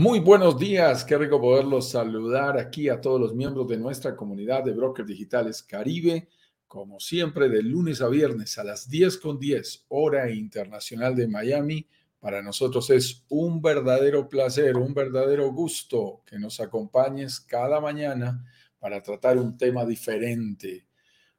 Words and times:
Muy 0.00 0.20
buenos 0.20 0.56
días, 0.56 1.04
qué 1.04 1.18
rico 1.18 1.40
poderlos 1.40 1.90
saludar 1.90 2.56
aquí 2.56 2.88
a 2.88 3.00
todos 3.00 3.20
los 3.20 3.34
miembros 3.34 3.66
de 3.66 3.78
nuestra 3.78 4.14
comunidad 4.14 4.62
de 4.62 4.72
brokers 4.72 5.08
digitales 5.08 5.60
Caribe, 5.60 6.28
como 6.68 7.00
siempre 7.00 7.48
de 7.48 7.64
lunes 7.64 8.00
a 8.00 8.06
viernes 8.06 8.58
a 8.58 8.62
las 8.62 8.88
10 8.88 9.18
con 9.18 9.40
10 9.40 9.86
hora 9.88 10.30
internacional 10.30 11.16
de 11.16 11.26
Miami. 11.26 11.88
Para 12.20 12.40
nosotros 12.42 12.90
es 12.90 13.24
un 13.28 13.60
verdadero 13.60 14.28
placer, 14.28 14.76
un 14.76 14.94
verdadero 14.94 15.50
gusto 15.50 16.22
que 16.24 16.38
nos 16.38 16.60
acompañes 16.60 17.40
cada 17.40 17.80
mañana 17.80 18.46
para 18.78 19.02
tratar 19.02 19.36
un 19.36 19.58
tema 19.58 19.84
diferente, 19.84 20.86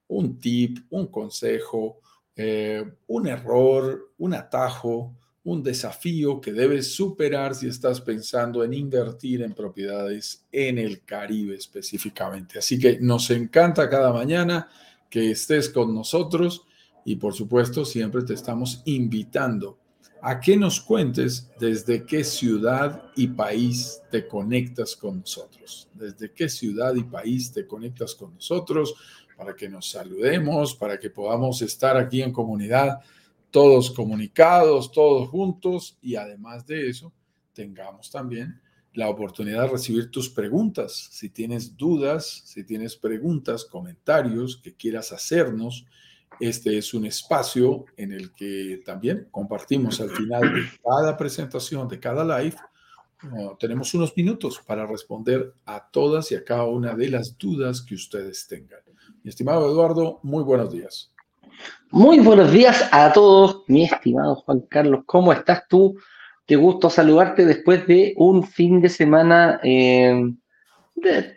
un 0.07 0.38
tip, 0.38 0.80
un 0.90 1.07
consejo, 1.07 2.02
eh, 2.35 2.84
un 3.07 3.26
error, 3.26 4.12
un 4.18 4.34
atajo 4.34 5.16
un 5.49 5.63
desafío 5.63 6.39
que 6.39 6.53
debes 6.53 6.94
superar 6.94 7.55
si 7.55 7.67
estás 7.67 8.02
pensando 8.02 8.63
en 8.63 8.71
invertir 8.71 9.41
en 9.41 9.53
propiedades 9.53 10.45
en 10.52 10.77
el 10.77 11.03
Caribe 11.03 11.55
específicamente. 11.55 12.59
Así 12.59 12.77
que 12.77 12.99
nos 12.99 13.31
encanta 13.31 13.90
cada 13.90 14.13
mañana 14.13 14.70
que 15.09 15.31
estés 15.31 15.70
con 15.70 15.95
nosotros 15.95 16.66
y 17.04 17.16
por 17.16 17.34
supuesto 17.34 17.84
siempre 17.84 18.21
te 18.21 18.35
estamos 18.35 18.84
invitando 18.85 19.79
a 20.21 20.40
que 20.40 20.55
nos 20.55 20.82
cuentes 20.82 21.49
desde 21.59 22.05
qué 22.05 22.24
ciudad 22.24 23.05
y 23.15 23.29
país 23.29 24.04
te 24.12 24.27
conectas 24.27 24.96
con 24.96 25.21
nosotros. 25.21 25.90
Desde 25.96 26.31
qué 26.31 26.48
ciudad 26.48 26.93
y 26.93 27.04
país 27.04 27.52
te 27.52 27.65
conectas 27.65 28.13
con 28.13 28.35
nosotros 28.35 28.93
para 29.35 29.55
que 29.55 29.68
nos 29.68 29.90
saludemos, 29.90 30.76
para 30.76 30.99
que 30.99 31.09
podamos 31.09 31.63
estar 31.63 31.98
aquí 31.98 32.21
en 32.21 32.31
comunidad 32.31 32.99
todos 33.52 33.92
comunicados, 33.92 34.92
todos 34.92 35.30
juntos 35.30 35.98
y 36.02 36.16
además 36.16 36.66
de 36.66 36.90
eso, 36.90 37.14
tengamos 37.54 38.12
también 38.12 38.62
la 38.94 39.10
oportunidad 39.10 39.64
de 39.64 39.70
recibir 39.70 40.12
tus 40.12 40.30
preguntas. 40.30 41.10
Si 41.12 41.30
tienes 41.30 41.77
dudas, 41.77 42.44
si 42.46 42.64
tienes 42.64 42.96
preguntas, 42.96 43.66
comentarios 43.66 44.58
que 44.58 44.76
quieras 44.76 45.12
hacernos, 45.12 45.86
este 46.40 46.77
es 46.77 46.94
un 46.94 47.05
espacio 47.05 47.86
en 47.98 48.14
el 48.14 48.34
que 48.34 48.82
también 48.86 49.27
compartimos 49.32 50.00
al 50.00 50.10
final 50.10 50.42
de 50.42 50.64
cada 50.84 51.18
presentación, 51.18 51.88
de 51.88 52.00
cada 52.00 52.40
live, 52.40 52.55
tenemos 53.60 53.94
unos 53.94 54.16
minutos 54.16 54.62
para 54.66 54.86
responder 54.86 55.54
a 55.66 55.90
todas 55.92 56.32
y 56.32 56.36
a 56.36 56.44
cada 56.44 56.66
una 56.66 56.96
de 56.96 57.10
las 57.10 57.38
dudas 57.38 57.82
que 57.82 57.96
ustedes 57.96 58.48
tengan. 58.48 58.80
Mi 59.24 59.30
estimado 59.30 59.70
Eduardo, 59.70 60.20
muy 60.24 60.44
buenos 60.44 60.72
días. 60.72 61.12
Muy 61.91 62.20
buenos 62.20 62.52
días 62.52 62.88
a 62.91 63.12
todos, 63.12 63.63
mi 63.68 63.85
estimado 63.85 64.35
Juan 64.35 64.62
Carlos, 64.69 65.02
¿cómo 65.07 65.34
estás 65.34 65.68
tú? 65.68 65.97
Qué 66.46 66.56
gusto 66.56 66.88
saludarte 66.88 67.46
después 67.46 67.88
de 67.88 68.13
un 68.16 68.44
fin 68.44 68.79
de 68.79 68.90
semana 68.90 69.59
eh, 69.63 70.35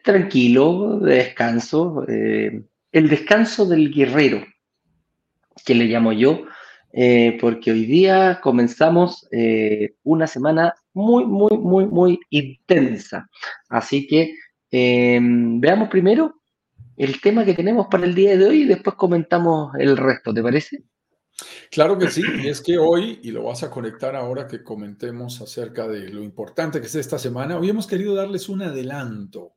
tranquilo, 0.04 0.98
de 0.98 1.14
descanso, 1.14 2.04
eh, 2.06 2.64
el 2.92 3.08
descanso 3.08 3.64
del 3.64 3.94
guerrero, 3.94 4.44
que 5.64 5.74
le 5.74 5.86
llamo 5.86 6.12
yo, 6.12 6.44
eh, 6.92 7.38
porque 7.40 7.72
hoy 7.72 7.86
día 7.86 8.38
comenzamos 8.42 9.26
una 10.02 10.26
semana 10.26 10.74
muy, 10.92 11.24
muy, 11.24 11.56
muy, 11.56 11.86
muy 11.86 12.20
intensa. 12.28 13.26
Así 13.70 14.06
que 14.06 14.34
veamos 14.70 15.88
primero 15.88 16.41
el 16.96 17.20
tema 17.20 17.44
que 17.44 17.54
tenemos 17.54 17.86
para 17.90 18.04
el 18.04 18.14
día 18.14 18.36
de 18.36 18.46
hoy 18.46 18.62
y 18.62 18.66
después 18.66 18.96
comentamos 18.96 19.74
el 19.78 19.96
resto, 19.96 20.32
¿te 20.32 20.42
parece? 20.42 20.84
Claro 21.70 21.98
que 21.98 22.10
sí, 22.10 22.22
y 22.42 22.48
es 22.48 22.60
que 22.60 22.78
hoy, 22.78 23.18
y 23.22 23.30
lo 23.30 23.44
vas 23.44 23.62
a 23.62 23.70
conectar 23.70 24.14
ahora 24.14 24.46
que 24.46 24.62
comentemos 24.62 25.40
acerca 25.40 25.88
de 25.88 26.10
lo 26.10 26.22
importante 26.22 26.80
que 26.80 26.86
es 26.86 26.94
esta 26.94 27.18
semana, 27.18 27.58
hoy 27.58 27.70
hemos 27.70 27.86
querido 27.86 28.14
darles 28.14 28.48
un 28.48 28.62
adelanto 28.62 29.54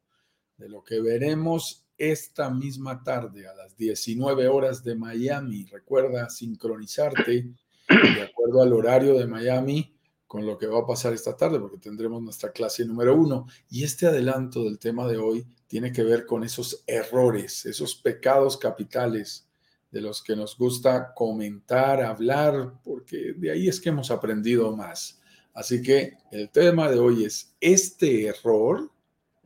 de 0.57 0.69
lo 0.69 0.83
que 0.83 1.01
veremos 1.01 1.85
esta 1.97 2.49
misma 2.49 3.03
tarde 3.03 3.47
a 3.47 3.53
las 3.53 3.75
19 3.77 4.47
horas 4.47 4.83
de 4.83 4.95
Miami. 4.95 5.65
Recuerda 5.65 6.29
sincronizarte 6.29 7.49
de 7.87 8.21
acuerdo 8.21 8.63
al 8.63 8.73
horario 8.73 9.17
de 9.17 9.27
Miami 9.27 9.94
con 10.35 10.45
lo 10.45 10.57
que 10.57 10.67
va 10.67 10.79
a 10.79 10.85
pasar 10.85 11.13
esta 11.13 11.37
tarde, 11.37 11.61
porque 11.61 11.77
tendremos 11.77 12.21
nuestra 12.21 12.51
clase 12.51 12.83
número 12.83 13.15
uno. 13.15 13.47
Y 13.69 13.85
este 13.85 14.05
adelanto 14.05 14.65
del 14.65 14.79
tema 14.79 15.07
de 15.07 15.15
hoy 15.15 15.47
tiene 15.65 15.93
que 15.93 16.03
ver 16.03 16.25
con 16.25 16.43
esos 16.43 16.83
errores, 16.85 17.65
esos 17.65 17.95
pecados 17.95 18.57
capitales 18.57 19.47
de 19.89 20.01
los 20.01 20.21
que 20.21 20.35
nos 20.35 20.57
gusta 20.57 21.13
comentar, 21.13 22.01
hablar, 22.01 22.73
porque 22.83 23.33
de 23.37 23.49
ahí 23.49 23.69
es 23.69 23.79
que 23.79 23.87
hemos 23.87 24.11
aprendido 24.11 24.75
más. 24.75 25.21
Así 25.53 25.81
que 25.81 26.17
el 26.31 26.49
tema 26.49 26.91
de 26.91 26.99
hoy 26.99 27.23
es 27.23 27.55
este 27.61 28.27
error, 28.27 28.91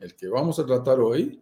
el 0.00 0.16
que 0.16 0.26
vamos 0.26 0.58
a 0.58 0.66
tratar 0.66 0.98
hoy, 0.98 1.40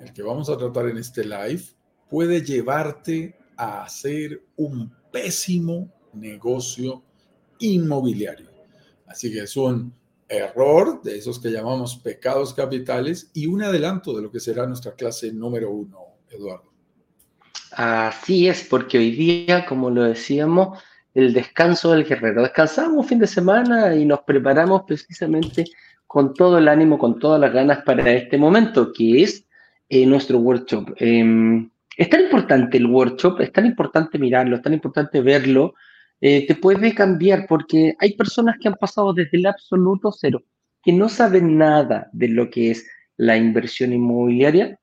el 0.00 0.10
que 0.14 0.22
vamos 0.22 0.48
a 0.48 0.56
tratar 0.56 0.86
en 0.86 0.96
este 0.96 1.22
live, 1.22 1.64
puede 2.08 2.40
llevarte 2.40 3.36
a 3.58 3.82
hacer 3.82 4.42
un 4.56 4.90
pésimo 5.12 5.92
negocio 6.14 7.02
inmobiliario. 7.58 8.49
Así 9.10 9.32
que 9.32 9.40
es 9.40 9.56
un 9.56 9.92
error 10.28 11.02
de 11.02 11.18
esos 11.18 11.40
que 11.40 11.50
llamamos 11.50 11.96
pecados 11.96 12.54
capitales 12.54 13.28
y 13.34 13.46
un 13.46 13.60
adelanto 13.60 14.14
de 14.14 14.22
lo 14.22 14.30
que 14.30 14.38
será 14.38 14.68
nuestra 14.68 14.94
clase 14.94 15.32
número 15.32 15.72
uno, 15.72 15.98
Eduardo. 16.30 16.70
Así 17.72 18.46
es, 18.46 18.62
porque 18.62 18.98
hoy 18.98 19.10
día, 19.10 19.66
como 19.66 19.90
lo 19.90 20.04
decíamos, 20.04 20.78
el 21.12 21.34
descanso 21.34 21.90
del 21.90 22.04
guerrero. 22.04 22.42
Descansamos 22.42 23.08
fin 23.08 23.18
de 23.18 23.26
semana 23.26 23.96
y 23.96 24.04
nos 24.04 24.20
preparamos 24.20 24.82
precisamente 24.86 25.64
con 26.06 26.32
todo 26.32 26.58
el 26.58 26.68
ánimo, 26.68 26.96
con 26.96 27.18
todas 27.18 27.40
las 27.40 27.52
ganas 27.52 27.82
para 27.84 28.12
este 28.12 28.38
momento, 28.38 28.92
que 28.92 29.24
es 29.24 29.44
eh, 29.88 30.06
nuestro 30.06 30.38
workshop. 30.38 30.94
Em, 30.98 31.68
es 31.96 32.08
tan 32.08 32.22
importante 32.22 32.76
el 32.76 32.86
workshop, 32.86 33.40
es 33.40 33.52
tan 33.52 33.66
importante 33.66 34.20
mirarlo, 34.20 34.54
es 34.54 34.62
tan 34.62 34.72
importante 34.72 35.20
verlo, 35.20 35.74
eh, 36.20 36.46
te 36.46 36.54
puede 36.54 36.94
cambiar 36.94 37.46
porque 37.48 37.94
hay 37.98 38.14
personas 38.14 38.56
que 38.60 38.68
han 38.68 38.74
pasado 38.74 39.12
desde 39.12 39.38
el 39.38 39.46
absoluto 39.46 40.12
cero, 40.12 40.42
que 40.82 40.92
no 40.92 41.08
saben 41.08 41.56
nada 41.56 42.08
de 42.12 42.28
lo 42.28 42.50
que 42.50 42.70
es 42.70 42.86
la 43.16 43.36
inversión 43.36 43.92
inmobiliaria, 43.92 44.78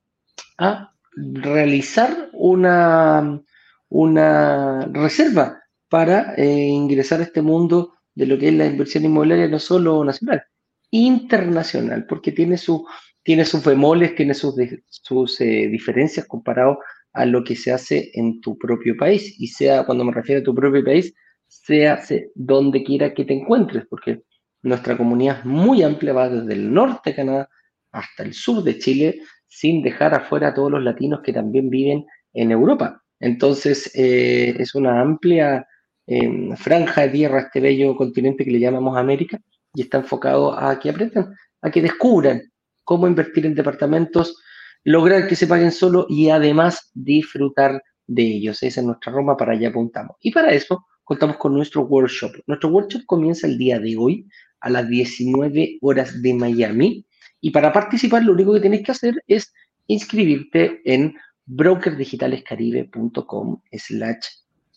a 0.57 0.93
realizar 1.15 2.29
una, 2.33 3.41
una 3.89 4.85
reserva 4.93 5.61
para 5.89 6.33
eh, 6.35 6.45
ingresar 6.45 7.19
a 7.19 7.23
este 7.23 7.41
mundo 7.41 7.93
de 8.15 8.25
lo 8.25 8.37
que 8.37 8.49
es 8.49 8.53
la 8.53 8.65
inversión 8.65 9.05
inmobiliaria, 9.05 9.47
no 9.47 9.59
solo 9.59 10.03
nacional, 10.03 10.43
internacional, 10.91 12.05
porque 12.07 12.31
tiene, 12.31 12.57
su, 12.57 12.85
tiene 13.23 13.45
sus 13.45 13.63
bemoles, 13.63 14.15
tiene 14.15 14.33
sus, 14.33 14.55
sus 14.87 15.39
eh, 15.41 15.67
diferencias 15.67 16.25
comparado 16.25 16.79
a 17.13 17.25
lo 17.25 17.43
que 17.43 17.55
se 17.55 17.71
hace 17.71 18.11
en 18.13 18.41
tu 18.41 18.57
propio 18.57 18.95
país. 18.97 19.35
Y 19.39 19.47
sea, 19.47 19.85
cuando 19.85 20.03
me 20.03 20.13
refiero 20.13 20.41
a 20.41 20.43
tu 20.43 20.53
propio 20.53 20.83
país, 20.83 21.13
sea 21.47 22.01
donde 22.35 22.83
quiera 22.83 23.13
que 23.13 23.25
te 23.25 23.33
encuentres, 23.33 23.85
porque 23.89 24.23
nuestra 24.61 24.97
comunidad 24.97 25.39
es 25.39 25.45
muy 25.45 25.83
amplia, 25.83 26.13
va 26.13 26.29
desde 26.29 26.53
el 26.53 26.73
norte 26.73 27.11
de 27.11 27.15
Canadá 27.15 27.49
hasta 27.91 28.23
el 28.23 28.33
sur 28.33 28.63
de 28.63 28.77
Chile, 28.77 29.21
sin 29.47 29.81
dejar 29.81 30.13
afuera 30.13 30.49
a 30.49 30.53
todos 30.53 30.71
los 30.71 30.83
latinos 30.83 31.21
que 31.23 31.33
también 31.33 31.69
viven 31.69 32.05
en 32.33 32.51
Europa. 32.51 33.01
Entonces, 33.19 33.91
eh, 33.95 34.55
es 34.59 34.75
una 34.75 35.01
amplia 35.01 35.65
em, 36.05 36.55
franja 36.55 37.01
de 37.01 37.09
tierra, 37.09 37.39
este 37.39 37.59
bello 37.59 37.95
continente 37.95 38.45
que 38.45 38.51
le 38.51 38.59
llamamos 38.59 38.97
América, 38.97 39.39
y 39.73 39.81
está 39.81 39.97
enfocado 39.97 40.57
a 40.57 40.79
que 40.79 40.89
aprendan, 40.89 41.33
a 41.61 41.71
que 41.71 41.81
descubran 41.81 42.41
cómo 42.83 43.07
invertir 43.07 43.45
en 43.45 43.55
departamentos, 43.55 44.41
lograr 44.83 45.27
que 45.27 45.35
se 45.35 45.47
paguen 45.47 45.71
solo 45.71 46.05
y 46.09 46.29
además 46.29 46.91
disfrutar 46.93 47.81
de 48.05 48.23
ellos. 48.23 48.63
Esa 48.63 48.79
es 48.79 48.85
nuestra 48.85 49.11
Roma, 49.11 49.35
para 49.35 49.53
allá 49.53 49.69
apuntamos. 49.69 50.15
Y 50.21 50.31
para 50.31 50.51
eso 50.53 50.85
contamos 51.07 51.37
con 51.37 51.53
nuestro 51.53 51.83
workshop. 51.83 52.33
Nuestro 52.47 52.69
workshop 52.69 53.05
comienza 53.05 53.47
el 53.47 53.57
día 53.57 53.79
de 53.79 53.95
hoy 53.95 54.27
a 54.59 54.69
las 54.69 54.89
19 54.89 55.77
horas 55.81 56.21
de 56.21 56.33
Miami. 56.33 57.05
Y 57.39 57.51
para 57.51 57.71
participar, 57.71 58.25
lo 58.25 58.33
único 58.33 58.53
que 58.53 58.59
tienes 58.59 58.83
que 58.83 58.91
hacer 58.91 59.23
es 59.25 59.53
inscribirte 59.87 60.81
en 60.83 61.15
brokerdigitalescaribe.com 61.45 63.61
slash 63.71 64.25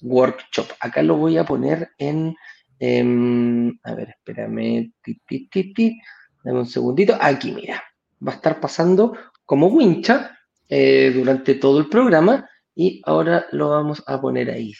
workshop. 0.03 0.69
Acá 0.79 1.03
lo 1.03 1.17
voy 1.17 1.37
a 1.37 1.44
poner 1.44 1.88
en, 1.99 2.37
em, 2.79 3.76
a 3.83 3.97
ver, 3.97 4.11
espérame, 4.11 4.93
dame 6.44 6.61
un 6.61 6.67
segundito. 6.67 7.19
Aquí, 7.21 7.50
mira, 7.50 7.83
va 8.25 8.31
a 8.31 8.37
estar 8.37 8.61
pasando 8.61 9.17
como 9.44 9.67
wincha 9.67 10.38
eh, 10.69 11.11
durante 11.12 11.56
todo 11.56 11.81
el 11.81 11.88
programa 11.88 12.49
y 12.75 13.02
ahora 13.05 13.46
lo 13.52 13.70
vamos 13.70 14.02
a 14.06 14.20
poner 14.20 14.50
ahí. 14.50 14.72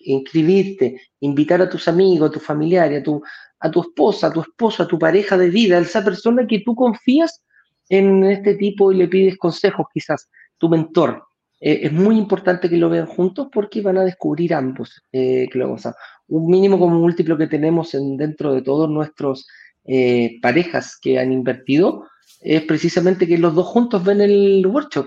Inscribirte, 0.00 1.00
invitar 1.20 1.60
a 1.62 1.68
tus 1.68 1.88
amigos, 1.88 2.30
a 2.30 2.32
tu 2.32 2.40
familiar, 2.40 2.92
a 2.92 3.02
tu, 3.02 3.22
a 3.60 3.70
tu 3.70 3.80
esposa, 3.80 4.26
a 4.28 4.32
tu 4.32 4.40
esposo, 4.40 4.82
a 4.82 4.88
tu 4.88 4.98
pareja 4.98 5.36
de 5.36 5.50
vida, 5.50 5.78
a 5.78 5.80
esa 5.80 6.04
persona 6.04 6.46
que 6.46 6.60
tú 6.60 6.74
confías 6.74 7.42
en 7.88 8.24
este 8.24 8.54
tipo 8.54 8.92
y 8.92 8.96
le 8.96 9.08
pides 9.08 9.36
consejos, 9.38 9.86
quizás, 9.92 10.28
tu 10.58 10.68
mentor. 10.68 11.22
Eh, 11.60 11.80
es 11.84 11.92
muy 11.92 12.18
importante 12.18 12.68
que 12.68 12.76
lo 12.76 12.90
vean 12.90 13.06
juntos 13.06 13.48
porque 13.50 13.80
van 13.80 13.96
a 13.96 14.04
descubrir 14.04 14.52
ambos 14.52 15.02
eh, 15.12 15.48
que 15.50 15.58
lo 15.58 15.74
a, 15.74 15.94
un 16.28 16.50
mínimo 16.50 16.78
como 16.78 16.98
múltiplo 16.98 17.38
que 17.38 17.46
tenemos 17.46 17.94
en, 17.94 18.16
dentro 18.16 18.52
de 18.52 18.60
todos 18.60 18.90
nuestros 18.90 19.46
eh, 19.84 20.38
parejas 20.42 20.98
que 21.00 21.18
han 21.18 21.32
invertido 21.32 22.06
es 22.42 22.62
precisamente 22.62 23.26
que 23.26 23.38
los 23.38 23.54
dos 23.54 23.66
juntos 23.66 24.04
ven 24.04 24.20
el 24.20 24.66
workshop 24.66 25.06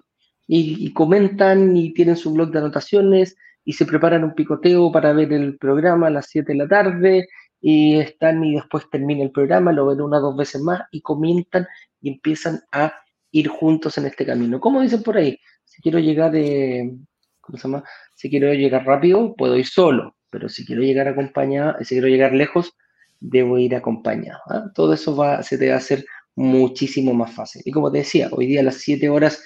y, 0.52 0.92
comentan 0.94 1.78
y 1.78 1.94
tienen 1.94 2.16
su 2.16 2.34
blog 2.34 2.50
de 2.50 2.58
anotaciones 2.58 3.38
y 3.64 3.74
se 3.74 3.86
preparan 3.86 4.24
un 4.24 4.34
picoteo 4.34 4.92
para 4.92 5.14
ver 5.14 5.32
el 5.32 5.58
programa 5.60 6.08
a 6.08 6.10
las 6.10 6.26
7 6.26 6.52
de 6.52 6.58
la 6.58 6.68
tarde 6.68 7.28
y 7.62 8.00
están 8.00 8.44
y 8.44 8.56
después 8.56 8.90
termina 8.90 9.24
el 9.24 9.32
programa, 9.32 9.72
lo 9.72 9.86
ven 9.86 10.02
una 10.02 10.18
o 10.18 10.22
dos 10.22 10.38
veces 10.38 10.60
más 10.62 10.82
y 10.92 11.02
comentan 11.02 11.68
y 12.02 12.10
empiezan 12.10 12.62
a 12.72 12.92
ir 13.32 13.48
juntos 13.48 14.00
en 14.00 14.08
este 14.08 14.26
camino. 14.26 14.60
Como 14.60 14.82
dicen 14.82 15.04
por 15.04 15.18
ahí, 15.18 15.38
si 15.66 15.84
quiero 15.84 16.00
llegar, 16.00 16.32
de, 16.32 16.98
¿cómo 17.42 17.60
se 17.60 17.68
llama? 17.68 17.84
Si 18.16 18.28
quiero 18.32 18.52
llegar 18.52 18.88
rápido, 18.88 19.36
puedo 19.36 19.56
ir 19.56 19.68
solo, 19.68 20.16
pero 20.32 20.50
si 20.50 20.66
quiero 20.66 20.82
llegar 20.82 21.08
acompañado, 21.08 21.76
si 21.82 21.94
quiero 21.94 22.08
llegar 22.08 22.34
lejos, 22.34 22.74
debo 23.20 23.60
ir 23.60 23.76
acompañado. 23.76 24.40
¿ah? 24.48 24.72
Todo 24.74 24.94
eso 24.94 25.16
va, 25.16 25.44
se 25.44 25.60
te 25.60 25.70
va 25.70 25.76
a 25.76 25.78
hacer 25.78 26.04
muchísimo 26.36 27.14
más 27.14 27.36
fácil. 27.36 27.62
Y 27.66 27.72
como 27.72 27.92
te 27.92 28.00
decía, 28.00 28.30
hoy 28.32 28.48
día 28.48 28.62
a 28.62 28.64
las 28.64 28.78
7 28.78 29.10
horas, 29.10 29.44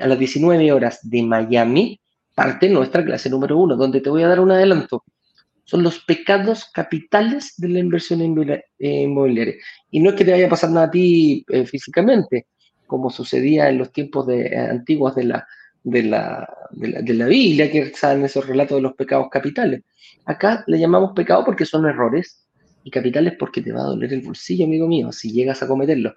a 0.00 0.06
las 0.06 0.18
19 0.18 0.72
horas 0.72 1.00
de 1.02 1.22
Miami, 1.22 2.00
parte 2.34 2.68
nuestra 2.68 3.04
clase 3.04 3.30
número 3.30 3.58
uno, 3.58 3.76
donde 3.76 4.00
te 4.00 4.10
voy 4.10 4.22
a 4.22 4.28
dar 4.28 4.40
un 4.40 4.50
adelanto. 4.50 5.04
Son 5.64 5.82
los 5.82 6.00
pecados 6.00 6.66
capitales 6.72 7.54
de 7.56 7.68
la 7.68 7.78
inversión 7.78 8.20
inmobiliaria. 8.20 9.54
Y 9.90 10.00
no 10.00 10.10
es 10.10 10.16
que 10.16 10.24
te 10.24 10.32
vaya 10.32 10.46
a 10.46 10.50
pasar 10.50 10.70
nada 10.70 10.86
a 10.86 10.90
ti 10.90 11.44
eh, 11.48 11.64
físicamente, 11.64 12.46
como 12.86 13.10
sucedía 13.10 13.68
en 13.70 13.78
los 13.78 13.92
tiempos 13.92 14.26
de, 14.26 14.46
eh, 14.46 14.58
antiguos 14.58 15.14
de 15.14 15.24
la, 15.24 15.46
de 15.82 16.02
la, 16.02 16.48
de 16.72 17.14
la, 17.14 17.26
Biblia, 17.26 17.70
que 17.70 17.94
saben 17.94 18.24
esos 18.24 18.46
relatos 18.46 18.76
de 18.76 18.82
los 18.82 18.94
pecados 18.94 19.28
capitales. 19.30 19.82
Acá 20.26 20.64
le 20.66 20.78
llamamos 20.78 21.12
pecado 21.14 21.44
porque 21.44 21.64
son 21.64 21.86
errores 21.86 22.44
y 22.82 22.90
capitales 22.90 23.34
porque 23.38 23.62
te 23.62 23.72
va 23.72 23.80
a 23.80 23.84
doler 23.84 24.12
el 24.12 24.20
bolsillo, 24.20 24.66
amigo 24.66 24.86
mío, 24.86 25.12
si 25.12 25.32
llegas 25.32 25.62
a 25.62 25.68
cometerlo. 25.68 26.14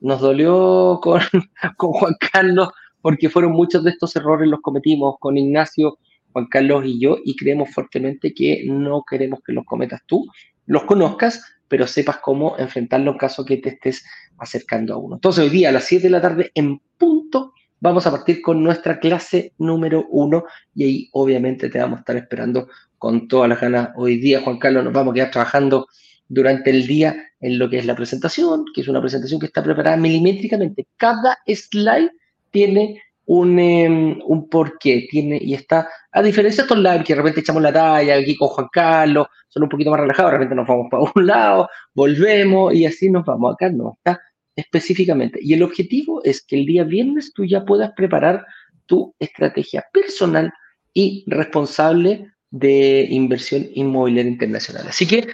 Nos 0.00 0.20
dolió 0.20 0.98
con, 1.02 1.20
con 1.76 1.92
Juan 1.92 2.16
Carlos 2.32 2.70
porque 3.02 3.30
fueron 3.30 3.52
muchos 3.52 3.84
de 3.84 3.90
estos 3.90 4.14
errores 4.16 4.48
los 4.48 4.60
cometimos 4.60 5.16
con 5.18 5.36
Ignacio, 5.36 5.98
Juan 6.32 6.46
Carlos 6.46 6.84
y 6.86 7.00
yo 7.00 7.18
y 7.24 7.36
creemos 7.36 7.70
fuertemente 7.70 8.32
que 8.32 8.64
no 8.66 9.02
queremos 9.08 9.40
que 9.44 9.52
los 9.52 9.64
cometas 9.64 10.00
tú, 10.06 10.26
los 10.66 10.84
conozcas, 10.84 11.42
pero 11.68 11.86
sepas 11.86 12.18
cómo 12.18 12.56
enfrentarlo 12.58 13.12
en 13.12 13.18
caso 13.18 13.44
que 13.44 13.56
te 13.56 13.70
estés 13.70 14.04
acercando 14.38 14.94
a 14.94 14.96
uno. 14.96 15.16
Entonces, 15.16 15.44
hoy 15.44 15.50
día 15.50 15.68
a 15.68 15.72
las 15.72 15.84
7 15.84 16.04
de 16.04 16.10
la 16.10 16.20
tarde 16.20 16.50
en 16.54 16.80
punto 16.98 17.54
vamos 17.80 18.06
a 18.06 18.10
partir 18.10 18.42
con 18.42 18.62
nuestra 18.62 19.00
clase 19.00 19.54
número 19.58 20.06
uno 20.10 20.44
y 20.74 20.84
ahí 20.84 21.08
obviamente 21.12 21.70
te 21.70 21.78
vamos 21.78 21.98
a 21.98 22.00
estar 22.00 22.16
esperando 22.16 22.68
con 22.98 23.26
todas 23.28 23.48
las 23.48 23.60
ganas. 23.60 23.90
Hoy 23.96 24.18
día, 24.18 24.42
Juan 24.42 24.58
Carlos, 24.58 24.84
nos 24.84 24.92
vamos 24.92 25.12
a 25.12 25.14
quedar 25.14 25.30
trabajando 25.30 25.86
durante 26.28 26.70
el 26.70 26.86
día 26.86 27.16
en 27.40 27.58
lo 27.58 27.68
que 27.70 27.78
es 27.78 27.86
la 27.86 27.96
presentación, 27.96 28.64
que 28.74 28.82
es 28.82 28.88
una 28.88 29.00
presentación 29.00 29.40
que 29.40 29.46
está 29.46 29.62
preparada 29.62 29.96
milimétricamente. 29.96 30.86
Cada 30.96 31.38
slide 31.46 32.10
tiene 32.50 33.02
un, 33.26 33.58
em, 33.58 34.18
un 34.24 34.48
porqué, 34.48 35.06
tiene, 35.08 35.38
y 35.40 35.54
está, 35.54 35.88
a 36.10 36.22
diferencia 36.22 36.62
de 36.62 36.66
estos 36.66 36.78
live 36.78 37.04
que 37.04 37.14
de 37.14 37.18
repente 37.18 37.40
echamos 37.40 37.62
la 37.62 37.72
talla 37.72 38.16
aquí 38.16 38.36
con 38.36 38.48
Juan 38.48 38.68
Carlos, 38.72 39.28
son 39.48 39.62
un 39.64 39.68
poquito 39.68 39.90
más 39.90 40.00
relajados, 40.00 40.32
de 40.32 40.38
repente 40.38 40.54
nos 40.56 40.66
vamos 40.66 40.88
para 40.90 41.04
un 41.14 41.26
lado, 41.26 41.68
volvemos 41.94 42.74
y 42.74 42.86
así 42.86 43.10
nos 43.10 43.24
vamos. 43.24 43.54
Acá 43.54 43.70
no, 43.70 43.98
está 43.98 44.20
específicamente. 44.56 45.38
Y 45.42 45.54
el 45.54 45.62
objetivo 45.62 46.22
es 46.24 46.42
que 46.42 46.56
el 46.56 46.66
día 46.66 46.84
viernes 46.84 47.32
tú 47.32 47.44
ya 47.44 47.64
puedas 47.64 47.92
preparar 47.92 48.44
tu 48.86 49.14
estrategia 49.18 49.84
personal 49.92 50.52
y 50.92 51.24
responsable 51.26 52.32
de 52.50 53.06
inversión 53.10 53.68
inmobiliaria 53.74 54.32
internacional. 54.32 54.88
Así 54.88 55.06
que, 55.06 55.28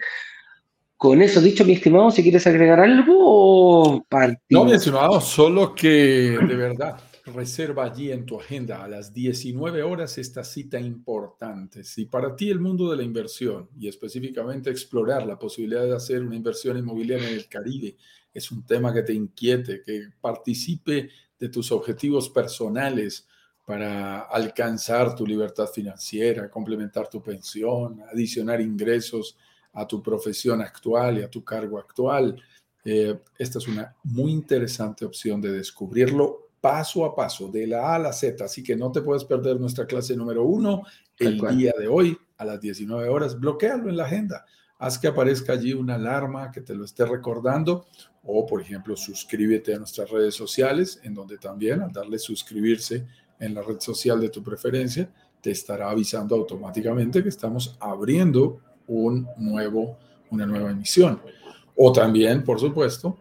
con 0.96 1.20
eso 1.20 1.40
dicho, 1.40 1.64
mi 1.64 1.72
estimado, 1.72 2.10
si 2.10 2.22
quieres 2.22 2.46
agregar 2.46 2.80
algo 2.80 3.14
o 3.18 4.04
partir. 4.08 4.38
No, 4.50 4.64
mi 4.64 4.72
estimado, 4.72 5.20
solo 5.20 5.74
que 5.74 6.38
de 6.40 6.56
verdad 6.56 6.98
reserva 7.26 7.84
allí 7.84 8.12
en 8.12 8.24
tu 8.24 8.40
agenda 8.40 8.84
a 8.84 8.88
las 8.88 9.12
19 9.12 9.82
horas 9.82 10.16
esta 10.18 10.44
cita 10.44 10.78
importante. 10.78 11.82
Si 11.84 12.06
para 12.06 12.36
ti 12.36 12.50
el 12.50 12.60
mundo 12.60 12.90
de 12.90 12.96
la 12.96 13.02
inversión 13.02 13.68
y 13.78 13.88
específicamente 13.88 14.70
explorar 14.70 15.26
la 15.26 15.38
posibilidad 15.38 15.84
de 15.84 15.96
hacer 15.96 16.22
una 16.22 16.36
inversión 16.36 16.78
inmobiliaria 16.78 17.28
en 17.28 17.34
el 17.34 17.48
Caribe 17.48 17.96
es 18.32 18.50
un 18.52 18.64
tema 18.64 18.92
que 18.92 19.02
te 19.02 19.14
inquiete, 19.14 19.82
que 19.82 20.08
participe 20.20 21.08
de 21.38 21.48
tus 21.48 21.72
objetivos 21.72 22.28
personales 22.28 23.26
para 23.64 24.20
alcanzar 24.20 25.14
tu 25.16 25.26
libertad 25.26 25.66
financiera, 25.66 26.50
complementar 26.50 27.08
tu 27.08 27.22
pensión, 27.22 28.00
adicionar 28.12 28.60
ingresos 28.60 29.36
a 29.76 29.86
tu 29.86 30.02
profesión 30.02 30.62
actual 30.62 31.18
y 31.18 31.22
a 31.22 31.30
tu 31.30 31.44
cargo 31.44 31.78
actual. 31.78 32.42
Eh, 32.84 33.20
esta 33.38 33.58
es 33.58 33.68
una 33.68 33.94
muy 34.04 34.32
interesante 34.32 35.04
opción 35.04 35.40
de 35.40 35.52
descubrirlo 35.52 36.48
paso 36.60 37.04
a 37.04 37.14
paso, 37.14 37.48
de 37.48 37.66
la 37.66 37.90
A 37.90 37.94
a 37.96 37.98
la 37.98 38.12
Z. 38.12 38.44
Así 38.44 38.62
que 38.62 38.74
no 38.74 38.90
te 38.90 39.02
puedes 39.02 39.24
perder 39.24 39.60
nuestra 39.60 39.86
clase 39.86 40.16
número 40.16 40.44
uno 40.44 40.82
el 41.18 41.40
día 41.56 41.72
de 41.78 41.88
hoy 41.88 42.16
a 42.38 42.44
las 42.44 42.60
19 42.60 43.08
horas. 43.08 43.38
Bloquealo 43.38 43.88
en 43.88 43.96
la 43.96 44.04
agenda. 44.04 44.44
Haz 44.78 44.98
que 44.98 45.08
aparezca 45.08 45.52
allí 45.52 45.72
una 45.74 45.94
alarma 45.94 46.50
que 46.50 46.62
te 46.62 46.74
lo 46.74 46.84
esté 46.84 47.04
recordando 47.04 47.86
o, 48.24 48.46
por 48.46 48.60
ejemplo, 48.60 48.96
suscríbete 48.96 49.74
a 49.74 49.78
nuestras 49.78 50.10
redes 50.10 50.34
sociales, 50.34 51.00
en 51.02 51.14
donde 51.14 51.38
también 51.38 51.82
al 51.82 51.92
darle 51.92 52.18
suscribirse 52.18 53.06
en 53.38 53.54
la 53.54 53.62
red 53.62 53.80
social 53.80 54.20
de 54.20 54.30
tu 54.30 54.42
preferencia, 54.42 55.10
te 55.40 55.50
estará 55.50 55.90
avisando 55.90 56.34
automáticamente 56.34 57.22
que 57.22 57.28
estamos 57.28 57.76
abriendo 57.78 58.60
un 58.86 59.28
nuevo, 59.38 59.98
una 60.30 60.46
nueva 60.46 60.70
emisión. 60.70 61.20
O 61.74 61.92
también, 61.92 62.42
por 62.42 62.58
supuesto, 62.58 63.18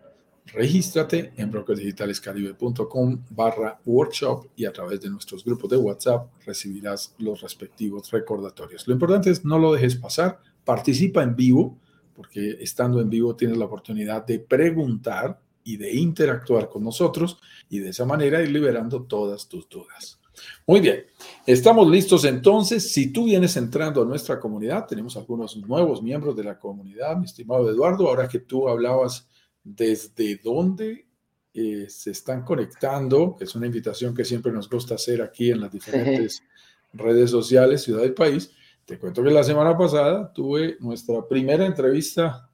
regístrate 0.48 1.34
en 1.36 1.52
brokersdigitalescaribe.com 1.52 3.26
barra 3.30 3.80
workshop 3.86 4.48
y 4.56 4.66
a 4.66 4.72
través 4.72 5.02
de 5.02 5.10
nuestros 5.10 5.44
grupos 5.44 5.70
de 5.70 5.78
WhatsApp 5.78 6.30
recibirás 6.46 7.14
los 7.18 7.42
respectivos 7.42 8.10
recordatorios. 8.12 8.88
Lo 8.88 8.94
importante 8.94 9.30
es 9.30 9.44
no 9.44 9.60
lo 9.60 9.74
dejes 9.74 9.96
pasar, 9.96 10.40
participa 10.64 11.24
en 11.24 11.36
vivo, 11.36 11.78
porque 12.16 12.57
estando 12.62 13.02
en 13.02 13.10
vivo 13.10 13.36
tienes 13.36 13.57
la 13.57 13.66
oportunidad 13.66 14.26
de 14.26 14.40
preguntar 14.40 15.40
y 15.64 15.78
de 15.78 15.94
interactuar 15.94 16.69
con 16.69 16.84
nosotros 16.84 17.40
y 17.69 17.80
de 17.80 17.90
esa 17.90 18.06
manera 18.06 18.42
ir 18.42 18.52
liberando 18.52 19.04
todas 19.04 19.50
tus 19.50 19.68
dudas. 19.68 20.19
Muy 20.68 20.80
bien, 20.80 21.06
estamos 21.45 21.89
listos 21.89 22.25
entonces. 22.25 22.92
Si 22.92 23.11
tú 23.11 23.25
vienes 23.25 23.56
entrando 23.57 24.01
a 24.01 24.06
nuestra 24.06 24.39
comunidad, 24.39 24.85
tenemos 24.85 25.15
algunos 25.18 25.56
nuevos 25.57 26.01
miembros 26.01 26.35
de 26.35 26.44
la 26.44 26.59
comunidad, 26.59 27.18
mi 27.18 27.25
estimado 27.25 27.69
Eduardo, 27.69 28.07
ahora 28.07 28.27
que 28.27 28.39
tú 28.39 28.68
hablabas 28.68 29.27
desde 29.63 30.39
dónde 30.44 31.06
eh, 31.54 31.87
se 31.89 32.11
están 32.11 32.44
conectando, 32.44 33.35
que 33.37 33.45
es 33.45 33.56
una 33.56 33.65
invitación 33.65 34.13
que 34.13 34.25
siempre 34.25 34.51
nos 34.51 34.69
gusta 34.69 34.95
hacer 34.95 35.21
aquí 35.21 35.51
en 35.51 35.61
las 35.61 35.71
diferentes 35.71 36.44
redes 36.94 37.31
sociales, 37.31 37.83
ciudad 37.83 38.01
del 38.01 38.13
país. 38.13 38.51
Te 38.85 38.99
cuento 38.99 39.23
que 39.23 39.31
la 39.31 39.44
semana 39.44 39.77
pasada 39.77 40.31
tuve 40.33 40.77
nuestra 40.80 41.27
primera 41.27 41.65
entrevista, 41.65 42.49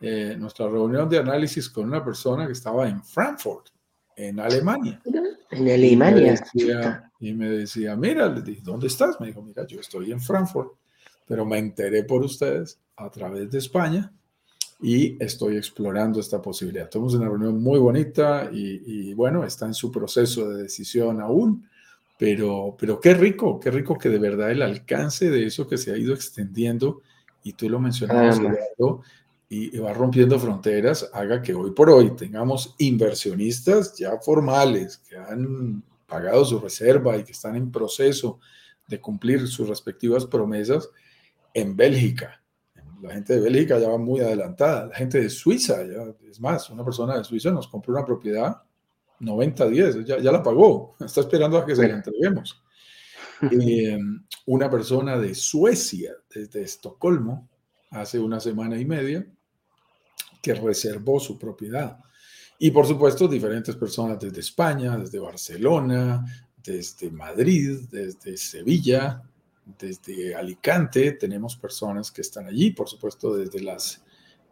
eh, 0.00 0.36
nuestra 0.38 0.68
reunión 0.68 1.08
de 1.08 1.18
análisis 1.18 1.70
con 1.70 1.86
una 1.86 2.04
persona 2.04 2.46
que 2.46 2.52
estaba 2.52 2.88
en 2.88 3.02
Frankfurt, 3.02 3.68
en 4.28 4.38
Alemania. 4.40 5.00
En 5.50 5.68
Alemania. 5.68 6.42
Y 7.18 7.32
me 7.32 7.48
decía, 7.48 7.96
mira, 7.96 8.28
le 8.28 8.42
dije, 8.42 8.60
¿dónde 8.62 8.86
estás? 8.86 9.20
Me 9.20 9.28
dijo, 9.28 9.42
mira, 9.42 9.66
yo 9.66 9.80
estoy 9.80 10.12
en 10.12 10.20
Frankfurt, 10.20 10.72
pero 11.26 11.44
me 11.44 11.58
enteré 11.58 12.04
por 12.04 12.22
ustedes 12.22 12.78
a 12.96 13.10
través 13.10 13.50
de 13.50 13.58
España 13.58 14.12
y 14.82 15.22
estoy 15.22 15.56
explorando 15.56 16.20
esta 16.20 16.40
posibilidad. 16.40 16.88
Tuvimos 16.88 17.14
una 17.14 17.28
reunión 17.28 17.62
muy 17.62 17.78
bonita 17.78 18.50
y, 18.52 19.12
bueno, 19.14 19.44
está 19.44 19.66
en 19.66 19.74
su 19.74 19.90
proceso 19.90 20.48
de 20.50 20.62
decisión 20.62 21.20
aún, 21.20 21.66
pero, 22.18 22.76
pero 22.78 23.00
qué 23.00 23.14
rico, 23.14 23.58
qué 23.58 23.70
rico 23.70 23.96
que 23.96 24.10
de 24.10 24.18
verdad 24.18 24.50
el 24.50 24.62
alcance 24.62 25.30
de 25.30 25.46
eso 25.46 25.66
que 25.66 25.78
se 25.78 25.92
ha 25.92 25.96
ido 25.96 26.12
extendiendo 26.12 27.00
y 27.42 27.54
tú 27.54 27.70
lo 27.70 27.80
mencionabas, 27.80 28.38
y, 29.52 29.76
va 29.78 29.92
rompiendo 29.92 30.38
fronteras, 30.38 31.10
haga 31.12 31.42
que 31.42 31.52
hoy 31.52 31.72
por 31.72 31.90
hoy 31.90 32.14
tengamos 32.14 32.76
inversionistas 32.78 33.96
ya 33.98 34.16
formales 34.18 34.98
que 34.98 35.16
han 35.16 35.82
pagado 36.06 36.44
su 36.44 36.60
reserva 36.60 37.16
y 37.16 37.24
que 37.24 37.32
están 37.32 37.56
en 37.56 37.72
proceso 37.72 38.38
de 38.86 39.00
cumplir 39.00 39.48
sus 39.48 39.68
respectivas 39.68 40.24
promesas 40.24 40.88
en 41.52 41.76
Bélgica, 41.76 42.40
la 43.02 43.14
gente 43.14 43.34
de 43.34 43.40
Bélgica 43.40 43.78
ya 43.78 43.88
va 43.88 43.98
muy 43.98 44.20
adelantada, 44.20 44.86
la 44.86 44.94
gente 44.94 45.20
de 45.20 45.30
Suiza, 45.30 45.84
ya, 45.84 46.14
es 46.28 46.40
más, 46.40 46.70
una 46.70 46.84
persona 46.84 47.16
de 47.16 47.24
Suiza 47.24 47.50
nos 47.50 47.66
compró 47.66 47.94
una 47.94 48.04
propiedad 48.04 48.62
90-10, 49.20 50.04
ya, 50.04 50.18
ya, 50.18 50.30
la 50.32 50.42
pagó, 50.42 50.94
está 51.00 51.22
esperando 51.22 51.58
a 51.58 51.66
que 51.66 51.74
se 51.74 51.88
la 51.88 51.94
entreguemos. 51.94 52.62
Eh, 53.42 53.98
una 54.44 54.68
persona 54.68 55.16
de 55.16 55.34
Suecia, 55.34 56.12
desde 56.28 56.60
Estocolmo, 56.60 57.48
hace 57.90 58.18
una 58.18 58.38
semana 58.38 58.78
y 58.78 58.84
media, 58.84 59.26
que 60.40 60.54
reservó 60.54 61.20
su 61.20 61.38
propiedad. 61.38 61.98
Y 62.58 62.70
por 62.70 62.86
supuesto, 62.86 63.26
diferentes 63.26 63.76
personas 63.76 64.18
desde 64.18 64.40
España, 64.40 64.96
desde 64.96 65.18
Barcelona, 65.18 66.24
desde 66.62 67.10
Madrid, 67.10 67.80
desde 67.90 68.36
Sevilla, 68.36 69.22
desde 69.78 70.34
Alicante 70.34 71.12
tenemos 71.12 71.56
personas 71.56 72.10
que 72.10 72.20
están 72.20 72.46
allí, 72.46 72.70
por 72.72 72.88
supuesto, 72.88 73.34
desde 73.34 73.60
las 73.60 74.02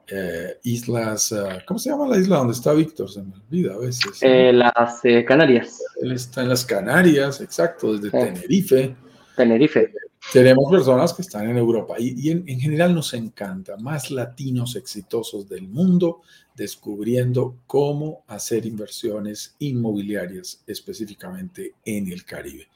eh, 0.07 0.59
islas, 0.62 1.33
eh, 1.33 1.62
¿cómo 1.66 1.78
se 1.78 1.90
llama 1.90 2.09
la 2.09 2.16
isla 2.16 2.38
donde 2.38 2.54
está 2.54 2.73
Víctor? 2.73 3.11
Se 3.11 3.23
me 3.23 3.35
olvida 3.35 3.75
a 3.75 3.78
veces. 3.78 4.23
las 4.54 5.02
Canarias. 5.26 5.83
Él 6.00 6.12
está 6.12 6.42
en 6.42 6.49
las 6.49 6.64
Canarias, 6.64 7.40
exacto, 7.40 7.95
desde 7.95 8.11
Tenerife. 8.11 8.97
Tenerife. 9.37 9.92
Tenemos 10.30 10.70
personas 10.70 11.14
que 11.14 11.23
están 11.23 11.49
en 11.49 11.56
Europa 11.56 11.94
y, 11.99 12.30
en, 12.30 12.61
general 12.61 12.94
nos 12.94 13.14
encanta 13.14 13.78
más 13.78 14.11
latinos 14.11 14.76
exitosos 14.76 15.49
del 15.49 15.68
mundo 15.68 16.20
descubriendo 16.54 17.56
cómo 17.66 18.25
hacer 18.26 18.66
inversiones 18.66 19.54
inmobiliarias 19.58 20.62
específicamente 20.66 21.75
en 21.82 22.12
el 22.12 22.26
Caribe. 22.26 22.68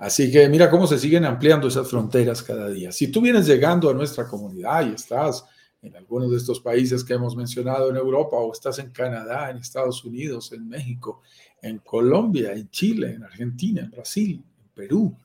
Así 0.00 0.30
que 0.32 0.48
mira 0.48 0.68
cómo 0.68 0.88
se 0.88 0.98
siguen 0.98 1.24
ampliando 1.24 1.68
esas 1.68 1.88
fronteras 1.88 2.42
cada 2.42 2.68
día. 2.68 2.90
Si 2.90 3.08
tú 3.08 3.20
vienes 3.20 3.46
llegando 3.46 3.90
a 3.90 3.94
nuestra 3.94 4.26
comunidad 4.26 4.88
y 4.88 4.94
estás 4.94 5.44
en 5.82 5.94
algunos 5.94 6.32
de 6.32 6.36
estos 6.36 6.58
países 6.58 7.04
que 7.04 7.14
hemos 7.14 7.36
mencionado 7.36 7.90
en 7.90 7.96
Europa 7.96 8.36
o 8.36 8.52
estás 8.52 8.80
en 8.80 8.90
Canadá, 8.90 9.50
en 9.50 9.58
Estados 9.58 10.04
Unidos, 10.04 10.52
en 10.52 10.68
México, 10.68 11.22
en 11.62 11.78
Colombia, 11.78 12.52
en 12.54 12.68
Chile, 12.70 13.14
en 13.14 13.22
Argentina, 13.22 13.82
en 13.82 13.90
Brasil, 13.90 14.42
en 14.60 14.68
Perú, 14.74 15.16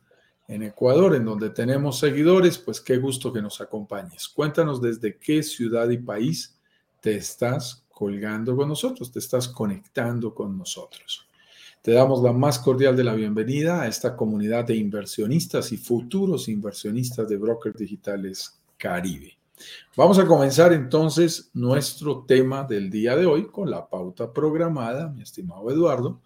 en 0.47 0.63
Ecuador, 0.63 1.15
en 1.15 1.25
donde 1.25 1.49
tenemos 1.49 1.99
seguidores, 1.99 2.57
pues 2.57 2.81
qué 2.81 2.97
gusto 2.97 3.31
que 3.31 3.41
nos 3.41 3.61
acompañes. 3.61 4.27
Cuéntanos 4.27 4.81
desde 4.81 5.17
qué 5.17 5.41
ciudad 5.43 5.89
y 5.89 5.97
país 5.97 6.57
te 6.99 7.15
estás 7.15 7.85
colgando 7.89 8.55
con 8.55 8.69
nosotros, 8.69 9.11
te 9.11 9.19
estás 9.19 9.47
conectando 9.47 10.33
con 10.33 10.57
nosotros. 10.57 11.25
Te 11.81 11.91
damos 11.91 12.23
la 12.23 12.31
más 12.31 12.59
cordial 12.59 12.95
de 12.95 13.03
la 13.03 13.13
bienvenida 13.13 13.81
a 13.81 13.87
esta 13.87 14.15
comunidad 14.15 14.65
de 14.65 14.75
inversionistas 14.75 15.71
y 15.71 15.77
futuros 15.77 16.47
inversionistas 16.47 17.27
de 17.27 17.37
brokers 17.37 17.77
digitales 17.77 18.57
Caribe. 18.77 19.37
Vamos 19.95 20.17
a 20.17 20.25
comenzar 20.25 20.73
entonces 20.73 21.51
nuestro 21.53 22.23
tema 22.25 22.63
del 22.63 22.89
día 22.89 23.15
de 23.15 23.25
hoy 23.25 23.47
con 23.47 23.69
la 23.69 23.87
pauta 23.87 24.31
programada, 24.31 25.09
mi 25.09 25.21
estimado 25.21 25.69
Eduardo, 25.69 26.21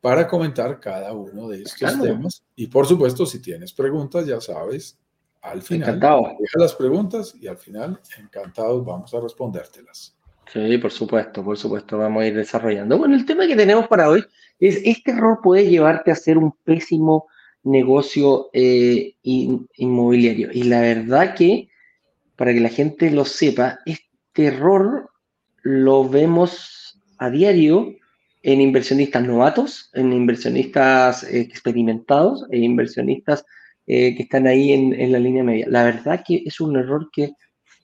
para 0.00 0.28
comentar 0.28 0.78
cada 0.80 1.12
uno 1.12 1.48
de 1.48 1.62
estos 1.62 2.00
temas. 2.00 2.42
Y 2.54 2.66
por 2.68 2.86
supuesto, 2.86 3.26
si 3.26 3.40
tienes 3.40 3.72
preguntas, 3.72 4.26
ya 4.26 4.40
sabes, 4.40 4.98
al 5.42 5.62
final, 5.62 5.88
Encantado. 5.88 6.22
deja 6.40 6.58
las 6.58 6.74
preguntas 6.74 7.34
y 7.40 7.46
al 7.46 7.56
final, 7.56 8.00
encantados, 8.18 8.84
vamos 8.84 9.12
a 9.14 9.20
respondértelas. 9.20 10.16
Sí, 10.52 10.78
por 10.78 10.90
supuesto, 10.90 11.44
por 11.44 11.58
supuesto, 11.58 11.98
vamos 11.98 12.22
a 12.22 12.26
ir 12.26 12.34
desarrollando. 12.34 12.96
Bueno, 12.96 13.14
el 13.14 13.26
tema 13.26 13.46
que 13.46 13.56
tenemos 13.56 13.86
para 13.86 14.08
hoy 14.08 14.24
es, 14.58 14.80
este 14.84 15.10
error 15.10 15.40
puede 15.42 15.68
llevarte 15.68 16.10
a 16.10 16.14
hacer 16.14 16.38
un 16.38 16.52
pésimo 16.64 17.26
negocio 17.64 18.48
eh, 18.52 19.14
inmobiliario. 19.22 20.48
Y 20.52 20.64
la 20.64 20.80
verdad 20.80 21.34
que, 21.34 21.68
para 22.36 22.54
que 22.54 22.60
la 22.60 22.70
gente 22.70 23.10
lo 23.10 23.24
sepa, 23.24 23.80
este 23.84 24.46
error 24.46 25.10
lo 25.62 26.08
vemos 26.08 27.00
a 27.18 27.30
diario 27.30 27.94
en 28.42 28.60
inversionistas 28.60 29.24
novatos, 29.24 29.90
en 29.94 30.12
inversionistas 30.12 31.24
eh, 31.24 31.40
experimentados 31.40 32.46
e 32.50 32.58
inversionistas 32.58 33.46
eh, 33.86 34.14
que 34.14 34.24
están 34.24 34.46
ahí 34.46 34.72
en, 34.72 35.12
la 35.12 35.18
línea 35.18 35.42
media. 35.42 35.66
La 35.68 35.84
verdad 35.84 36.22
que 36.26 36.42
es 36.44 36.60
un 36.60 36.76
error 36.76 37.08
que 37.12 37.32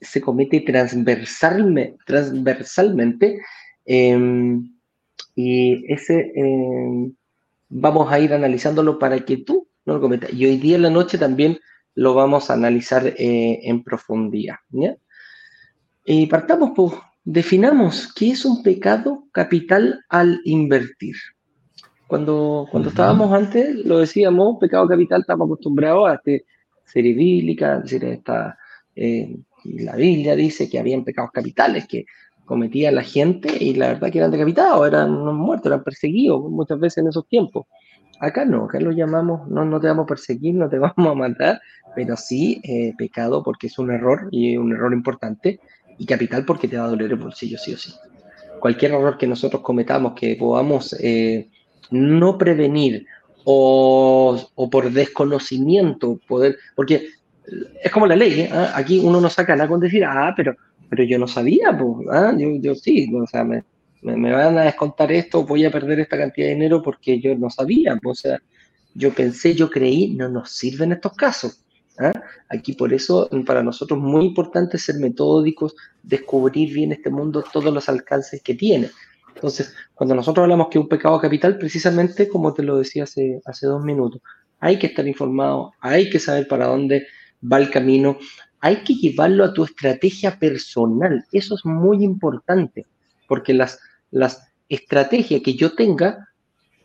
se 0.00 0.20
comete 0.20 0.60
transversalmente, 0.60 3.38
em, 3.86 4.70
y 5.34 5.92
ese 5.92 6.32
em, 6.34 7.14
vamos 7.68 8.12
a 8.12 8.20
ir 8.20 8.32
analizándolo 8.32 8.98
para 8.98 9.24
que 9.24 9.38
tú 9.38 9.68
no 9.84 9.94
lo 9.94 10.00
cometas. 10.00 10.32
Y 10.32 10.46
hoy 10.46 10.56
día 10.58 10.76
en 10.76 10.82
la 10.82 10.90
noche 10.90 11.18
también 11.18 11.58
lo 11.94 12.14
vamos 12.14 12.50
a 12.50 12.54
analizar 12.54 13.06
eh, 13.06 13.60
en 13.62 13.82
profundidad. 13.82 14.56
Y 16.04 16.26
partamos, 16.26 16.72
pues, 16.74 16.92
definamos 17.24 18.12
qué 18.14 18.30
es 18.30 18.44
un 18.44 18.62
pecado 18.62 19.24
capital 19.32 20.04
al 20.08 20.40
invertir. 20.44 21.16
Cuando, 22.06 22.68
cuando 22.70 22.90
estábamos 22.90 23.32
antes, 23.32 23.74
lo 23.84 23.98
decíamos, 23.98 24.58
pecado 24.60 24.86
capital, 24.86 25.22
estamos 25.22 25.46
acostumbrados 25.46 26.10
a 26.10 26.14
este 26.14 26.44
serie 26.84 27.14
bíblica, 27.14 27.78
es 27.78 27.82
decir, 27.84 28.04
esta, 28.04 28.58
eh, 28.94 29.36
la 29.64 29.96
Biblia 29.96 30.36
dice 30.36 30.68
que 30.68 30.78
habían 30.78 31.02
pecados 31.02 31.30
capitales 31.32 31.88
que 31.88 32.04
cometía 32.44 32.92
la 32.92 33.02
gente 33.02 33.56
y 33.58 33.74
la 33.74 33.88
verdad 33.88 34.12
que 34.12 34.18
eran 34.18 34.30
decapitados, 34.30 34.86
eran 34.86 35.10
muertos, 35.34 35.66
eran 35.66 35.82
perseguidos 35.82 36.42
muchas 36.50 36.78
veces 36.78 36.98
en 36.98 37.08
esos 37.08 37.26
tiempos. 37.26 37.66
Acá 38.20 38.44
no, 38.44 38.64
acá 38.64 38.78
lo 38.80 38.92
llamamos, 38.92 39.48
no, 39.48 39.64
no 39.64 39.80
te 39.80 39.88
vamos 39.88 40.04
a 40.04 40.08
perseguir, 40.08 40.54
no 40.54 40.68
te 40.68 40.78
vamos 40.78 41.06
a 41.10 41.14
matar, 41.14 41.60
pero 41.96 42.16
sí 42.16 42.60
eh, 42.64 42.92
pecado 42.98 43.42
porque 43.42 43.68
es 43.68 43.78
un 43.78 43.90
error 43.90 44.28
y 44.30 44.56
un 44.58 44.72
error 44.72 44.92
importante 44.92 45.58
y 45.98 46.06
capital 46.06 46.44
porque 46.44 46.68
te 46.68 46.76
va 46.76 46.84
a 46.84 46.88
doler 46.88 47.10
el 47.10 47.18
bolsillo 47.18 47.58
sí 47.58 47.74
o 47.74 47.78
sí. 47.78 47.94
Cualquier 48.60 48.92
error 48.92 49.18
que 49.18 49.26
nosotros 49.26 49.62
cometamos, 49.62 50.14
que 50.14 50.36
podamos 50.36 50.94
eh, 51.00 51.48
no 51.90 52.38
prevenir 52.38 53.06
o, 53.44 54.40
o, 54.54 54.70
por 54.70 54.90
desconocimiento 54.90 56.18
poder, 56.26 56.56
porque 56.74 57.08
es 57.82 57.92
como 57.92 58.06
la 58.06 58.16
ley, 58.16 58.40
¿eh? 58.40 58.50
¿Ah? 58.50 58.72
aquí 58.74 58.98
uno 58.98 59.20
no 59.20 59.28
saca 59.28 59.54
nada 59.54 59.68
con 59.68 59.80
decir, 59.80 60.04
ah, 60.04 60.32
pero, 60.36 60.56
pero 60.88 61.04
yo 61.04 61.18
no 61.18 61.28
sabía, 61.28 61.76
pues, 61.76 62.08
¿ah? 62.10 62.34
yo, 62.36 62.48
yo 62.58 62.74
sí, 62.74 63.10
o 63.14 63.26
sea, 63.26 63.44
me, 63.44 63.62
me, 64.02 64.32
van 64.32 64.56
a 64.58 64.62
descontar 64.62 65.12
esto, 65.12 65.44
voy 65.44 65.64
a 65.64 65.70
perder 65.70 66.00
esta 66.00 66.16
cantidad 66.16 66.46
de 66.46 66.54
dinero 66.54 66.82
porque 66.82 67.20
yo 67.20 67.36
no 67.36 67.50
sabía, 67.50 67.98
o 68.02 68.14
sea, 68.14 68.40
yo 68.94 69.12
pensé, 69.12 69.54
yo 69.54 69.68
creí, 69.70 70.14
no 70.14 70.28
nos 70.28 70.50
sirven 70.50 70.92
estos 70.92 71.14
casos. 71.14 71.63
¿Ah? 71.98 72.12
Aquí 72.48 72.72
por 72.72 72.92
eso 72.92 73.28
para 73.46 73.62
nosotros 73.62 73.98
es 73.98 74.04
muy 74.04 74.26
importante 74.26 74.78
ser 74.78 74.96
metódicos, 74.96 75.74
descubrir 76.02 76.72
bien 76.72 76.92
este 76.92 77.10
mundo, 77.10 77.44
todos 77.52 77.72
los 77.72 77.88
alcances 77.88 78.42
que 78.42 78.54
tiene. 78.54 78.90
Entonces, 79.34 79.74
cuando 79.94 80.14
nosotros 80.14 80.44
hablamos 80.44 80.68
que 80.70 80.78
un 80.78 80.88
pecado 80.88 81.20
capital, 81.20 81.58
precisamente 81.58 82.28
como 82.28 82.54
te 82.54 82.62
lo 82.62 82.78
decía 82.78 83.04
hace, 83.04 83.40
hace 83.44 83.66
dos 83.66 83.82
minutos, 83.82 84.22
hay 84.60 84.78
que 84.78 84.86
estar 84.86 85.06
informado, 85.06 85.72
hay 85.80 86.08
que 86.08 86.18
saber 86.18 86.48
para 86.48 86.66
dónde 86.66 87.06
va 87.42 87.58
el 87.58 87.70
camino, 87.70 88.18
hay 88.60 88.76
que 88.76 88.94
llevarlo 88.94 89.44
a 89.44 89.52
tu 89.52 89.64
estrategia 89.64 90.38
personal. 90.38 91.24
Eso 91.32 91.56
es 91.56 91.64
muy 91.64 92.02
importante, 92.02 92.86
porque 93.28 93.52
las, 93.52 93.78
las 94.10 94.48
estrategias 94.68 95.42
que 95.42 95.54
yo 95.54 95.74
tenga, 95.74 96.28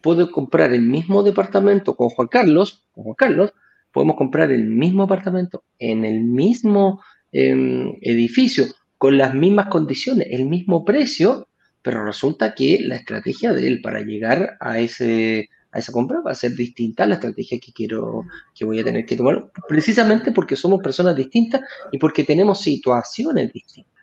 puedo 0.01 0.32
comprar 0.32 0.74
el 0.74 0.82
mismo 0.82 1.24
departamento 1.24 1.96
con 1.96 2.10
Juan 2.10 2.28
Carlos, 2.28 2.84
con 2.94 3.04
Juan 3.06 3.16
Carlos, 3.16 3.54
podemos 3.91 4.15
comprar 4.15 4.51
el 4.51 4.65
mismo 4.65 5.03
apartamento 5.03 5.63
en 5.77 6.05
el 6.05 6.22
mismo 6.22 7.01
em, 7.31 7.96
edificio, 8.01 8.65
con 8.98 9.17
las 9.17 9.34
mismas 9.34 9.67
condiciones, 9.67 10.27
el 10.29 10.46
mismo 10.46 10.84
precio, 10.84 11.48
pero 11.81 12.05
resulta 12.05 12.53
que 12.53 12.79
la 12.81 12.96
estrategia 12.96 13.53
de 13.53 13.67
él 13.67 13.81
para 13.81 14.01
llegar 14.01 14.58
a, 14.60 14.79
ese, 14.79 15.50
a 15.72 15.79
esa 15.79 15.91
compra 15.91 16.22
va 16.22 16.31
a 16.31 16.36
ser 16.36 16.53
distinta 16.55 17.03
a 17.03 17.08
la 17.08 17.15
estrategia 17.15 17.60
que 17.60 17.72
quiero, 17.72 18.25
que 18.53 18.65
voy 18.65 18.79
a 18.79 18.84
tener 18.84 19.05
que 19.05 19.15
tomar, 19.15 19.50
precisamente 19.67 20.31
porque 20.31 20.55
somos 20.55 20.81
personas 20.81 21.15
distintas 21.15 21.62
y 21.91 21.98
porque 21.98 22.24
tenemos 22.24 22.62
situaciones 22.62 23.53
distintas. 23.53 24.00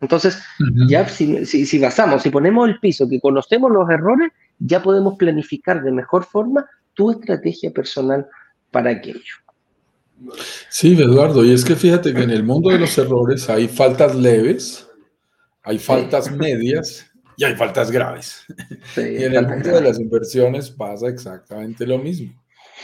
Entonces, 0.00 0.42
ya 0.88 1.08
si, 1.08 1.46
si, 1.46 1.78
basamos, 1.78 2.22
si 2.22 2.30
ponemos 2.30 2.68
el 2.68 2.80
piso, 2.80 3.08
que 3.08 3.20
conocemos 3.20 3.70
los 3.70 3.88
errores, 3.88 4.32
ya 4.58 4.82
podemos 4.82 5.16
planificar 5.16 5.80
de 5.82 5.92
mejor 5.92 6.24
forma 6.24 6.66
tu 6.94 7.12
estrategia 7.12 7.70
personal 7.70 8.26
para 8.72 8.90
aquello. 8.90 9.34
Sí, 10.68 11.00
Eduardo, 11.00 11.44
y 11.44 11.52
es 11.52 11.64
que 11.64 11.76
fíjate 11.76 12.12
que 12.12 12.22
en 12.22 12.30
el 12.30 12.42
mundo 12.42 12.70
de 12.70 12.78
los 12.78 12.96
errores 12.98 13.48
hay 13.48 13.68
faltas 13.68 14.14
leves, 14.14 14.88
hay 15.62 15.78
faltas 15.78 16.30
medias 16.30 17.10
y 17.36 17.44
hay 17.44 17.54
faltas 17.54 17.90
graves. 17.90 18.44
y 18.96 19.22
en 19.22 19.34
el 19.34 19.46
mundo 19.46 19.70
de 19.70 19.80
las 19.80 20.00
inversiones 20.00 20.70
pasa 20.70 21.08
exactamente 21.08 21.86
lo 21.86 21.98
mismo. 21.98 22.32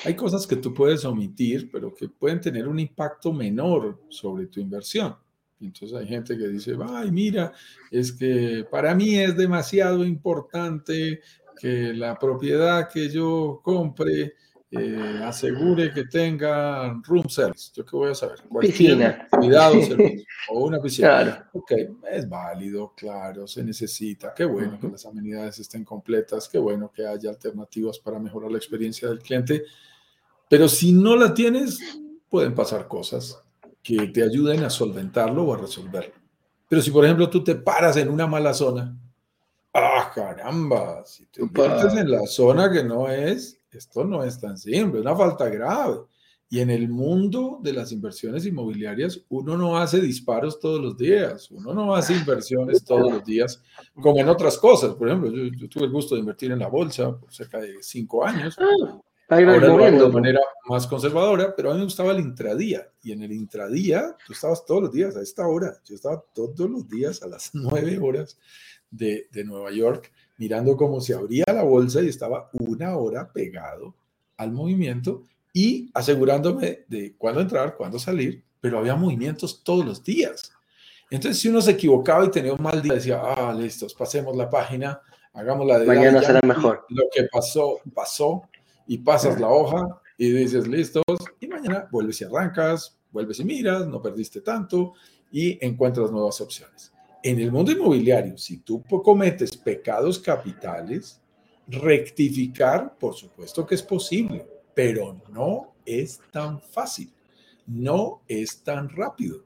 Hay 0.04 0.14
cosas 0.14 0.46
que 0.46 0.56
tú 0.56 0.72
puedes 0.72 1.04
omitir, 1.04 1.70
pero 1.72 1.92
que 1.94 2.08
pueden 2.08 2.40
tener 2.40 2.68
un 2.68 2.78
impacto 2.78 3.32
menor 3.32 4.00
sobre 4.08 4.46
tu 4.46 4.60
inversión. 4.60 5.16
Entonces 5.60 5.96
hay 5.96 6.06
gente 6.06 6.38
que 6.38 6.48
dice, 6.48 6.76
ay, 6.88 7.10
mira, 7.10 7.52
es 7.90 8.12
que 8.12 8.64
para 8.70 8.94
mí 8.94 9.18
es 9.18 9.36
demasiado 9.36 10.04
importante 10.04 11.20
que 11.60 11.92
la 11.92 12.16
propiedad 12.16 12.88
que 12.88 13.08
yo 13.08 13.60
compre 13.62 14.34
eh, 14.70 15.22
asegure 15.24 15.92
que 15.92 16.04
tenga 16.04 17.00
room 17.06 17.28
service. 17.28 17.70
¿Yo 17.74 17.84
qué 17.86 17.96
voy 17.96 18.10
a 18.10 18.14
saber? 18.14 18.40
Cualquier 18.48 19.26
cuidado, 19.30 19.74
servicio, 19.82 20.26
o 20.50 20.66
una 20.66 20.80
piscina. 20.80 21.08
Claro. 21.08 21.44
Ok, 21.54 21.72
es 22.10 22.28
válido, 22.28 22.92
claro, 22.94 23.46
se 23.46 23.64
necesita. 23.64 24.34
Qué 24.34 24.44
bueno 24.44 24.78
que 24.78 24.88
las 24.88 25.06
amenidades 25.06 25.58
estén 25.58 25.84
completas, 25.84 26.48
qué 26.48 26.58
bueno 26.58 26.92
que 26.94 27.06
haya 27.06 27.30
alternativas 27.30 27.98
para 27.98 28.18
mejorar 28.18 28.50
la 28.50 28.58
experiencia 28.58 29.08
del 29.08 29.20
cliente. 29.20 29.64
Pero 30.50 30.68
si 30.68 30.92
no 30.92 31.16
la 31.16 31.32
tienes, 31.32 31.78
pueden 32.28 32.54
pasar 32.54 32.88
cosas 32.88 33.42
que 33.82 34.08
te 34.08 34.22
ayuden 34.22 34.64
a 34.64 34.70
solventarlo 34.70 35.44
o 35.44 35.54
a 35.54 35.58
resolverlo. 35.58 36.14
Pero 36.68 36.82
si, 36.82 36.90
por 36.90 37.04
ejemplo, 37.04 37.30
tú 37.30 37.42
te 37.42 37.54
paras 37.54 37.96
en 37.96 38.10
una 38.10 38.26
mala 38.26 38.52
zona, 38.52 38.94
¡ah, 39.72 40.12
caramba! 40.14 41.04
Si 41.06 41.24
te 41.26 41.42
metes 41.42 41.94
en 41.94 42.10
la 42.10 42.26
zona 42.26 42.70
que 42.70 42.84
no 42.84 43.08
es, 43.08 43.57
esto 43.70 44.04
no 44.04 44.24
es 44.24 44.40
tan 44.40 44.56
simple, 44.56 45.00
es 45.00 45.06
una 45.06 45.16
falta 45.16 45.48
grave. 45.48 45.98
Y 46.50 46.60
en 46.60 46.70
el 46.70 46.88
mundo 46.88 47.58
de 47.62 47.74
las 47.74 47.92
inversiones 47.92 48.46
inmobiliarias, 48.46 49.22
uno 49.28 49.58
no 49.58 49.76
hace 49.76 50.00
disparos 50.00 50.58
todos 50.58 50.80
los 50.80 50.96
días, 50.96 51.50
uno 51.50 51.74
no 51.74 51.94
hace 51.94 52.14
inversiones 52.14 52.82
todos 52.82 53.12
los 53.12 53.24
días, 53.24 53.62
como 54.00 54.18
en 54.20 54.28
otras 54.30 54.56
cosas. 54.56 54.94
Por 54.94 55.08
ejemplo, 55.08 55.30
yo, 55.30 55.68
tuve 55.68 55.84
el 55.84 55.90
gusto 55.90 56.14
de 56.14 56.20
invertir 56.20 56.50
en 56.50 56.60
la 56.60 56.68
bolsa 56.68 57.18
por 57.18 57.30
cerca 57.34 57.58
de 57.58 57.82
cinco 57.82 58.24
años. 58.24 58.56
Ah, 58.58 58.98
Ahora 59.30 59.58
lo 59.58 59.84
hago 59.84 60.06
de 60.06 60.08
manera 60.08 60.40
más 60.70 60.86
conservadora, 60.86 61.54
pero 61.54 61.70
a 61.70 61.74
mí 61.74 61.80
me 61.80 61.84
gustaba 61.84 62.12
el 62.12 62.20
intradía. 62.20 62.88
Y 63.02 63.12
en 63.12 63.22
el 63.22 63.32
intradía, 63.32 64.16
tú 64.26 64.32
estabas 64.32 64.64
todos 64.64 64.84
los 64.84 64.92
días 64.92 65.16
a 65.16 65.20
esta 65.20 65.46
hora. 65.46 65.76
Yo 65.84 65.96
estaba 65.96 66.24
todos 66.34 66.70
los 66.70 66.88
días 66.88 67.22
a 67.22 67.26
las 67.26 67.50
nueve 67.52 67.98
horas 67.98 68.38
de, 68.90 69.28
de 69.30 69.44
Nueva 69.44 69.70
York 69.70 70.10
mirando 70.38 70.76
cómo 70.76 71.00
se 71.00 71.14
abría 71.14 71.44
la 71.48 71.62
bolsa 71.62 72.00
y 72.00 72.08
estaba 72.08 72.48
una 72.52 72.96
hora 72.96 73.30
pegado 73.32 73.94
al 74.36 74.52
movimiento 74.52 75.24
y 75.52 75.90
asegurándome 75.92 76.84
de 76.88 77.14
cuándo 77.16 77.40
entrar, 77.40 77.76
cuándo 77.76 77.98
salir, 77.98 78.44
pero 78.60 78.78
había 78.78 78.96
movimientos 78.96 79.62
todos 79.62 79.84
los 79.84 80.02
días. 80.02 80.52
Entonces, 81.10 81.40
si 81.40 81.48
uno 81.48 81.60
se 81.60 81.72
equivocaba 81.72 82.24
y 82.24 82.30
tenía 82.30 82.52
un 82.52 82.62
mal 82.62 82.80
día, 82.80 82.94
decía, 82.94 83.20
ah, 83.22 83.52
listos, 83.52 83.94
pasemos 83.94 84.36
la 84.36 84.48
página, 84.48 85.00
hagamos 85.32 85.66
la 85.66 85.78
de... 85.78 85.86
Mañana 85.86 86.22
será 86.22 86.40
mejor. 86.46 86.86
Lo 86.88 87.04
que 87.12 87.24
pasó, 87.24 87.80
pasó, 87.94 88.42
y 88.88 88.98
pasas 88.98 89.38
la 89.38 89.48
hoja 89.48 89.86
y 90.16 90.32
dices, 90.32 90.66
listos, 90.66 91.04
y 91.38 91.46
mañana 91.46 91.86
vuelves 91.92 92.20
y 92.22 92.24
arrancas, 92.24 92.98
vuelves 93.12 93.38
y 93.38 93.44
miras, 93.44 93.86
no 93.86 94.02
perdiste 94.02 94.40
tanto 94.40 94.94
y 95.30 95.64
encuentras 95.64 96.10
nuevas 96.10 96.40
opciones. 96.40 96.90
En 97.28 97.38
el 97.40 97.52
mundo 97.52 97.70
inmobiliario, 97.70 98.38
si 98.38 98.60
tú 98.60 98.82
cometes 99.04 99.54
pecados 99.54 100.18
capitales, 100.18 101.20
rectificar, 101.66 102.96
por 102.96 103.14
supuesto 103.14 103.66
que 103.66 103.74
es 103.74 103.82
posible, 103.82 104.46
pero 104.74 105.20
no 105.30 105.74
es 105.84 106.22
tan 106.32 106.58
fácil, 106.58 107.12
no 107.66 108.22
es 108.26 108.62
tan 108.62 108.88
rápido, 108.88 109.44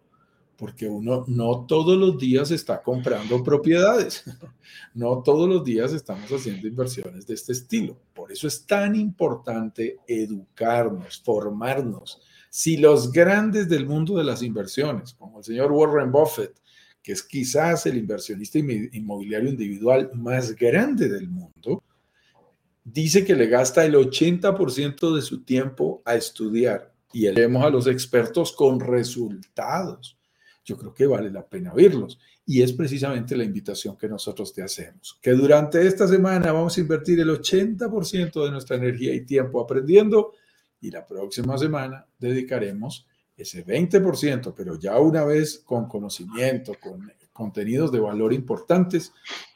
porque 0.56 0.86
uno 0.86 1.24
no 1.26 1.66
todos 1.66 1.98
los 1.98 2.16
días 2.18 2.52
está 2.52 2.80
comprando 2.80 3.42
propiedades, 3.42 4.22
no 4.94 5.20
todos 5.20 5.48
los 5.48 5.64
días 5.64 5.92
estamos 5.92 6.30
haciendo 6.30 6.68
inversiones 6.68 7.26
de 7.26 7.34
este 7.34 7.50
estilo. 7.50 7.98
Por 8.14 8.30
eso 8.30 8.46
es 8.46 8.64
tan 8.64 8.94
importante 8.94 9.98
educarnos, 10.06 11.20
formarnos. 11.24 12.20
Si 12.48 12.76
los 12.76 13.10
grandes 13.10 13.68
del 13.68 13.86
mundo 13.86 14.18
de 14.18 14.22
las 14.22 14.40
inversiones, 14.40 15.14
como 15.14 15.38
el 15.38 15.44
señor 15.44 15.72
Warren 15.72 16.12
Buffett, 16.12 16.62
que 17.02 17.12
es 17.12 17.22
quizás 17.22 17.86
el 17.86 17.96
inversionista 17.96 18.58
inmobiliario 18.58 19.50
individual 19.50 20.10
más 20.14 20.54
grande 20.54 21.08
del 21.08 21.28
mundo, 21.28 21.82
dice 22.84 23.24
que 23.24 23.34
le 23.34 23.46
gasta 23.46 23.84
el 23.84 23.94
80% 23.94 25.14
de 25.14 25.22
su 25.22 25.42
tiempo 25.42 26.02
a 26.04 26.14
estudiar 26.14 26.92
y 27.12 27.26
elevemos 27.26 27.64
a 27.64 27.70
los 27.70 27.86
expertos 27.86 28.52
con 28.52 28.80
resultados. 28.80 30.16
Yo 30.64 30.76
creo 30.78 30.94
que 30.94 31.06
vale 31.06 31.30
la 31.30 31.46
pena 31.46 31.72
oírlos. 31.72 32.18
Y 32.44 32.62
es 32.62 32.72
precisamente 32.72 33.36
la 33.36 33.44
invitación 33.44 33.96
que 33.96 34.08
nosotros 34.08 34.52
te 34.52 34.62
hacemos, 34.62 35.16
que 35.22 35.30
durante 35.30 35.86
esta 35.86 36.08
semana 36.08 36.50
vamos 36.50 36.76
a 36.76 36.80
invertir 36.80 37.20
el 37.20 37.30
80% 37.30 38.44
de 38.44 38.50
nuestra 38.50 38.76
energía 38.76 39.14
y 39.14 39.24
tiempo 39.24 39.60
aprendiendo 39.60 40.32
y 40.80 40.90
la 40.90 41.06
próxima 41.06 41.56
semana 41.56 42.04
dedicaremos 42.18 43.06
ese 43.42 43.64
20%, 43.64 44.54
pero 44.56 44.78
ya 44.78 44.98
una 44.98 45.24
vez 45.24 45.62
con 45.64 45.86
conocimiento, 45.86 46.74
con 46.80 47.12
contenidos 47.32 47.92
de 47.92 48.00
valor 48.00 48.32
importantes, 48.32 49.12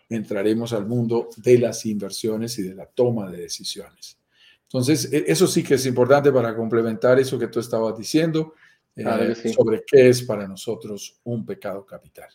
entraremos 0.08 0.72
al 0.72 0.86
mundo 0.86 1.28
de 1.36 1.58
las 1.58 1.84
inversiones 1.86 2.58
y 2.58 2.62
de 2.62 2.74
la 2.74 2.86
toma 2.86 3.30
de 3.30 3.38
decisiones. 3.38 4.18
Entonces, 4.62 5.12
e, 5.12 5.24
eso 5.26 5.46
sí 5.46 5.62
que 5.62 5.74
es 5.74 5.86
importante 5.86 6.32
para 6.32 6.54
complementar 6.54 7.18
eso 7.18 7.38
que 7.38 7.48
tú 7.48 7.60
estabas 7.60 7.96
diciendo 7.96 8.54
eh, 8.94 9.34
sobre 9.54 9.84
qué 9.86 10.08
es 10.08 10.22
para 10.22 10.46
nosotros 10.46 11.20
un 11.24 11.44
pecado 11.44 11.84
capital. 11.84 12.28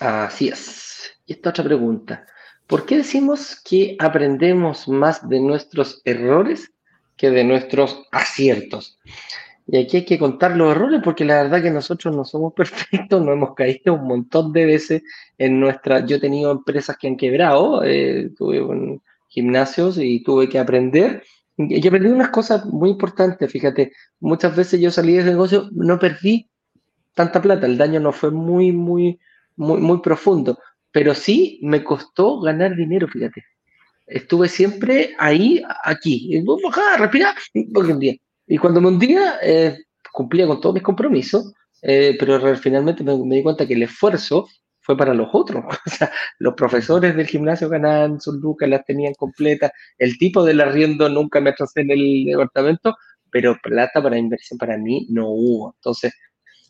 Así 0.00 0.48
es. 0.48 1.12
Y 1.26 1.34
esta 1.34 1.50
otra 1.50 1.64
pregunta. 1.64 2.26
¿Por 2.66 2.84
qué 2.84 2.96
decimos 2.96 3.60
que 3.64 3.96
aprendemos 3.98 4.88
más 4.88 5.28
de 5.28 5.38
nuestros 5.38 6.02
errores 6.04 6.72
que 7.16 7.30
de 7.30 7.44
nuestros 7.44 8.06
aciertos? 8.10 8.98
Y 9.68 9.78
aquí 9.78 9.98
hay 9.98 10.04
que 10.04 10.18
contar 10.18 10.56
los 10.56 10.70
errores 10.70 11.00
porque 11.02 11.24
la 11.24 11.42
verdad 11.42 11.62
que 11.62 11.70
nosotros 11.70 12.14
no 12.14 12.24
somos 12.24 12.52
perfectos, 12.56 13.22
no 13.22 13.32
hemos 13.32 13.54
caído 13.54 13.94
un 13.94 14.06
montón 14.06 14.52
de 14.52 14.64
veces 14.64 15.02
en 15.38 15.60
nuestra... 15.60 16.04
Yo 16.06 16.16
he 16.16 16.20
tenido 16.20 16.52
empresas 16.52 16.96
que 16.96 17.08
han 17.08 17.16
quebrado, 17.16 17.82
eh, 17.84 18.30
tuve 18.36 19.00
gimnasios 19.28 19.98
y 19.98 20.22
tuve 20.22 20.48
que 20.48 20.58
aprender. 20.58 21.24
Y 21.58 21.86
aprendí 21.86 22.08
unas 22.08 22.28
cosas 22.28 22.66
muy 22.66 22.90
importantes, 22.90 23.50
fíjate, 23.50 23.92
muchas 24.20 24.54
veces 24.54 24.78
yo 24.78 24.90
salí 24.90 25.14
de 25.14 25.24
negocio, 25.24 25.70
no 25.72 25.98
perdí 25.98 26.50
tanta 27.14 27.40
plata, 27.40 27.66
el 27.66 27.78
daño 27.78 27.98
no 27.98 28.12
fue 28.12 28.30
muy, 28.30 28.72
muy, 28.72 29.18
muy, 29.56 29.80
muy 29.80 30.00
profundo, 30.00 30.58
pero 30.92 31.14
sí 31.14 31.58
me 31.62 31.82
costó 31.82 32.40
ganar 32.40 32.76
dinero, 32.76 33.08
fíjate. 33.08 33.42
Estuve 34.06 34.48
siempre 34.48 35.14
ahí, 35.18 35.62
aquí, 35.82 36.44
respirar, 36.98 37.34
porque 37.72 37.92
un 37.92 37.98
día 37.98 38.16
y 38.46 38.58
cuando 38.58 38.80
me 38.80 38.88
hundía, 38.88 39.38
eh, 39.42 39.78
cumplía 40.12 40.46
con 40.46 40.60
todos 40.60 40.74
mis 40.74 40.82
compromisos, 40.82 41.52
eh, 41.82 42.16
pero 42.18 42.56
finalmente 42.56 43.04
me, 43.04 43.16
di 43.16 43.42
cuenta 43.42 43.66
que 43.66 43.74
el 43.74 43.82
esfuerzo 43.82 44.48
fue 44.80 44.96
para 44.96 45.14
los 45.14 45.28
otros. 45.32 45.64
O 45.86 45.90
sea, 45.90 46.10
los 46.38 46.54
profesores 46.54 47.16
del 47.16 47.26
gimnasio 47.26 47.68
ganaban 47.68 48.20
sus 48.20 48.36
lucas, 48.36 48.68
las 48.68 48.84
tenían 48.84 49.14
completas, 49.14 49.72
el 49.98 50.16
tipo 50.18 50.44
del 50.44 50.60
arriendo 50.60 51.08
nunca 51.08 51.40
me 51.40 51.50
atrasé 51.50 51.80
en 51.82 51.90
el 51.90 52.24
departamento, 52.26 52.96
pero 53.30 53.56
plata 53.62 54.02
para 54.02 54.18
inversión 54.18 54.58
para 54.58 54.78
mí 54.78 55.06
no 55.10 55.28
hubo. 55.28 55.74
Entonces, 55.76 56.12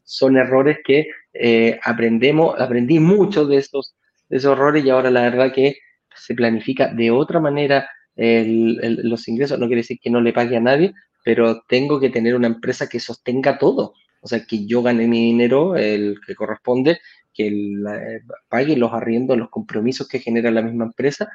son 0.05 0.37
errores 0.37 0.79
que 0.85 1.07
eh, 1.35 1.79
aprendemos, 1.85 2.59
aprendí 2.61 2.99
mucho 2.99 3.45
de 3.47 3.59
esos, 3.59 3.97
de 4.29 4.39
esos 4.39 4.53
errores 4.53 4.85
y 4.85 4.91
ahora 4.91 5.11
la 5.11 5.23
verdad 5.23 5.53
que 5.53 5.77
se 6.15 6.35
planifica 6.35 6.89
de 6.89 7.11
otra 7.11 7.41
manera 7.41 7.89
los 8.16 9.29
ingresos, 9.29 9.59
no 9.59 9.66
quiere 9.66 9.83
decir 9.83 9.98
que 10.00 10.11
no 10.11 10.20
le 10.20 10.33
pague 10.33 10.57
a 10.57 10.61
nadie, 10.61 10.94
pero 11.24 11.62
tengo 11.68 12.00
que 12.00 12.11
tener 12.11 12.35
una 12.35 12.46
empresa 12.46 12.88
que 12.88 13.00
sostenga 13.00 13.59
todo. 13.59 13.94
O 14.20 14.29
sea, 14.29 14.44
que 14.44 14.66
yo 14.66 14.83
gane 14.83 15.07
mi 15.07 15.26
dinero, 15.26 15.76
el 15.76 16.16
que 16.26 16.35
corresponde, 16.35 16.98
que 17.35 17.48
eh, 17.48 18.22
pague 18.48 18.76
los 18.76 18.92
arriendos, 18.92 19.37
los 19.37 19.50
compromisos 19.50 20.09
que 20.09 20.20
genera 20.20 20.50
la 20.50 20.62
misma 20.62 20.85
empresa 20.85 21.29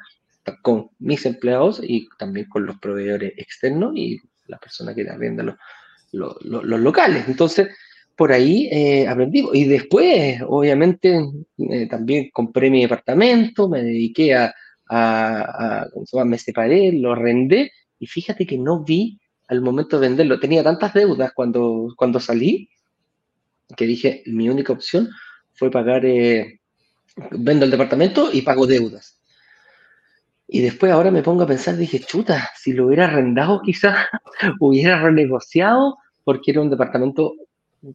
con 0.60 0.90
mis 0.98 1.24
empleados 1.24 1.80
y 1.82 2.08
también 2.18 2.48
con 2.48 2.66
los 2.66 2.78
proveedores 2.78 3.32
externos 3.36 3.92
y 3.94 4.20
la 4.48 4.58
persona 4.58 4.94
que 4.94 5.08
arrienda 5.08 5.42
los, 6.10 6.36
los, 6.42 6.80
locales. 6.80 7.24
Entonces, 7.28 7.68
por 8.16 8.32
ahí 8.32 8.68
eh, 8.72 9.06
aprendí. 9.06 9.46
Y 9.52 9.64
después, 9.64 10.40
obviamente, 10.46 11.20
eh, 11.58 11.86
también 11.86 12.30
compré 12.32 12.70
mi 12.70 12.82
departamento, 12.82 13.68
me 13.68 13.82
dediqué 13.82 14.34
a, 14.34 14.54
a, 14.94 15.86
a 15.86 16.24
me 16.24 16.38
separé, 16.38 16.92
lo 16.92 17.12
arrendé 17.12 17.72
y 17.98 18.06
fíjate 18.06 18.46
que 18.46 18.58
no 18.58 18.84
vi 18.84 19.18
al 19.48 19.62
momento 19.62 19.98
de 19.98 20.08
venderlo. 20.08 20.38
Tenía 20.38 20.62
tantas 20.62 20.92
deudas 20.92 21.32
cuando, 21.34 21.94
cuando 21.96 22.20
salí 22.20 22.68
que 23.74 23.86
dije, 23.86 24.22
mi 24.26 24.50
única 24.50 24.74
opción 24.74 25.08
fue 25.54 25.70
pagar, 25.70 26.04
eh, 26.04 26.60
vendo 27.30 27.64
el 27.64 27.70
departamento 27.70 28.30
y 28.30 28.42
pago 28.42 28.66
deudas. 28.66 29.18
Y 30.46 30.60
después 30.60 30.92
ahora 30.92 31.10
me 31.10 31.22
pongo 31.22 31.44
a 31.44 31.46
pensar, 31.46 31.76
dije, 31.76 32.00
chuta, 32.00 32.50
si 32.54 32.74
lo 32.74 32.86
hubiera 32.86 33.06
arrendado 33.06 33.62
quizás, 33.62 34.08
hubiera 34.60 35.00
renegociado, 35.00 35.96
porque 36.22 36.50
era 36.50 36.60
un 36.60 36.68
departamento 36.68 37.34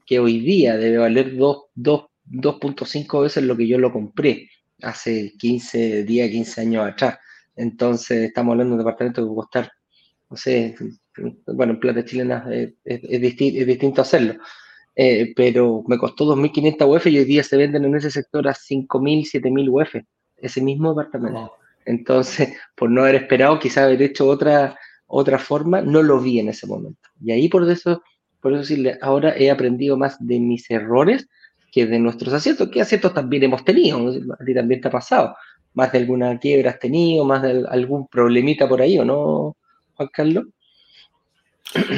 que 0.03 0.17
hoy 0.17 0.39
día 0.39 0.77
debe 0.77 0.97
valer 0.97 1.35
2.5 1.35 3.21
veces 3.21 3.43
lo 3.43 3.55
que 3.55 3.67
yo 3.67 3.77
lo 3.77 3.93
compré 3.93 4.49
hace 4.81 5.33
15 5.37 6.03
días, 6.03 6.29
15 6.29 6.61
años 6.61 6.87
atrás. 6.87 7.17
Entonces 7.55 8.27
estamos 8.27 8.53
hablando 8.53 8.75
de 8.75 8.81
un 8.81 8.85
departamento 8.85 9.25
que 9.25 9.31
a 9.31 9.35
costar, 9.35 9.71
no 10.29 10.37
sé, 10.37 10.75
bueno, 11.47 11.73
en 11.73 11.79
plata 11.79 12.05
chilena 12.05 12.47
es, 12.51 12.73
es, 12.83 13.21
distinto 13.21 14.01
hacerlo, 14.01 14.35
eh, 14.95 15.33
pero 15.35 15.83
me 15.87 15.97
costó 15.97 16.25
2.500 16.35 16.95
UF 16.95 17.07
y 17.07 17.17
hoy 17.19 17.25
día 17.25 17.43
se 17.43 17.57
venden 17.57 17.85
en 17.85 17.95
ese 17.95 18.11
sector 18.11 18.47
a 18.47 18.53
5.000, 18.53 19.41
7.000 19.41 19.69
UF, 19.69 19.95
ese 20.37 20.61
mismo 20.61 20.89
departamento. 20.89 21.53
Entonces, 21.85 22.53
por 22.75 22.91
no 22.91 23.01
haber 23.01 23.15
esperado, 23.15 23.57
quizá 23.59 23.85
haber 23.85 24.01
hecho 24.01 24.27
otra, 24.27 24.77
otra 25.07 25.39
forma, 25.39 25.81
no 25.81 26.03
lo 26.03 26.19
vi 26.19 26.39
en 26.39 26.49
ese 26.49 26.67
momento. 26.67 27.09
Y 27.21 27.31
ahí 27.31 27.49
por 27.49 27.69
eso, 27.69 28.03
por 28.41 28.51
eso 28.51 28.61
decirle, 28.61 28.99
ahora 29.01 29.35
he 29.35 29.49
aprendido 29.49 29.97
más 29.97 30.17
de 30.19 30.39
mis 30.39 30.69
errores 30.69 31.27
de 31.85 31.99
nuestros 31.99 32.33
aciertos, 32.33 32.69
que 32.69 32.81
aciertos 32.81 33.13
también 33.13 33.43
hemos 33.43 33.63
tenido, 33.63 34.09
a 34.39 34.43
ti 34.43 34.53
también 34.53 34.81
te 34.81 34.87
ha 34.87 34.91
pasado, 34.91 35.35
más 35.73 35.91
de 35.91 35.99
alguna 35.99 36.39
quiebra 36.39 36.71
has 36.71 36.79
tenido, 36.79 37.23
más 37.25 37.41
de 37.43 37.65
algún 37.69 38.07
problemita 38.07 38.67
por 38.67 38.81
ahí, 38.81 38.97
¿o 38.97 39.05
no, 39.05 39.55
Juan 39.95 40.09
Carlos? 40.11 40.45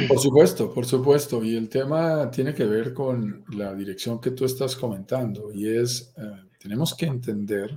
Por 0.08 0.18
supuesto, 0.18 0.72
por 0.72 0.84
supuesto. 0.84 1.42
Y 1.44 1.56
el 1.56 1.68
tema 1.68 2.30
tiene 2.30 2.54
que 2.54 2.64
ver 2.64 2.92
con 2.92 3.44
la 3.54 3.74
dirección 3.74 4.20
que 4.20 4.32
tú 4.32 4.44
estás 4.44 4.76
comentando 4.76 5.52
y 5.52 5.68
es, 5.68 6.12
eh, 6.18 6.22
tenemos 6.58 6.94
que 6.94 7.06
entender 7.06 7.76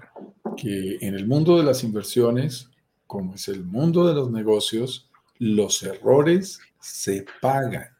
que 0.57 0.97
en 1.01 1.15
el 1.15 1.27
mundo 1.27 1.57
de 1.57 1.63
las 1.63 1.83
inversiones, 1.83 2.69
como 3.07 3.35
es 3.35 3.47
el 3.47 3.63
mundo 3.63 4.07
de 4.07 4.15
los 4.15 4.31
negocios, 4.31 5.09
los 5.39 5.83
errores 5.83 6.59
se 6.79 7.25
pagan. 7.41 7.92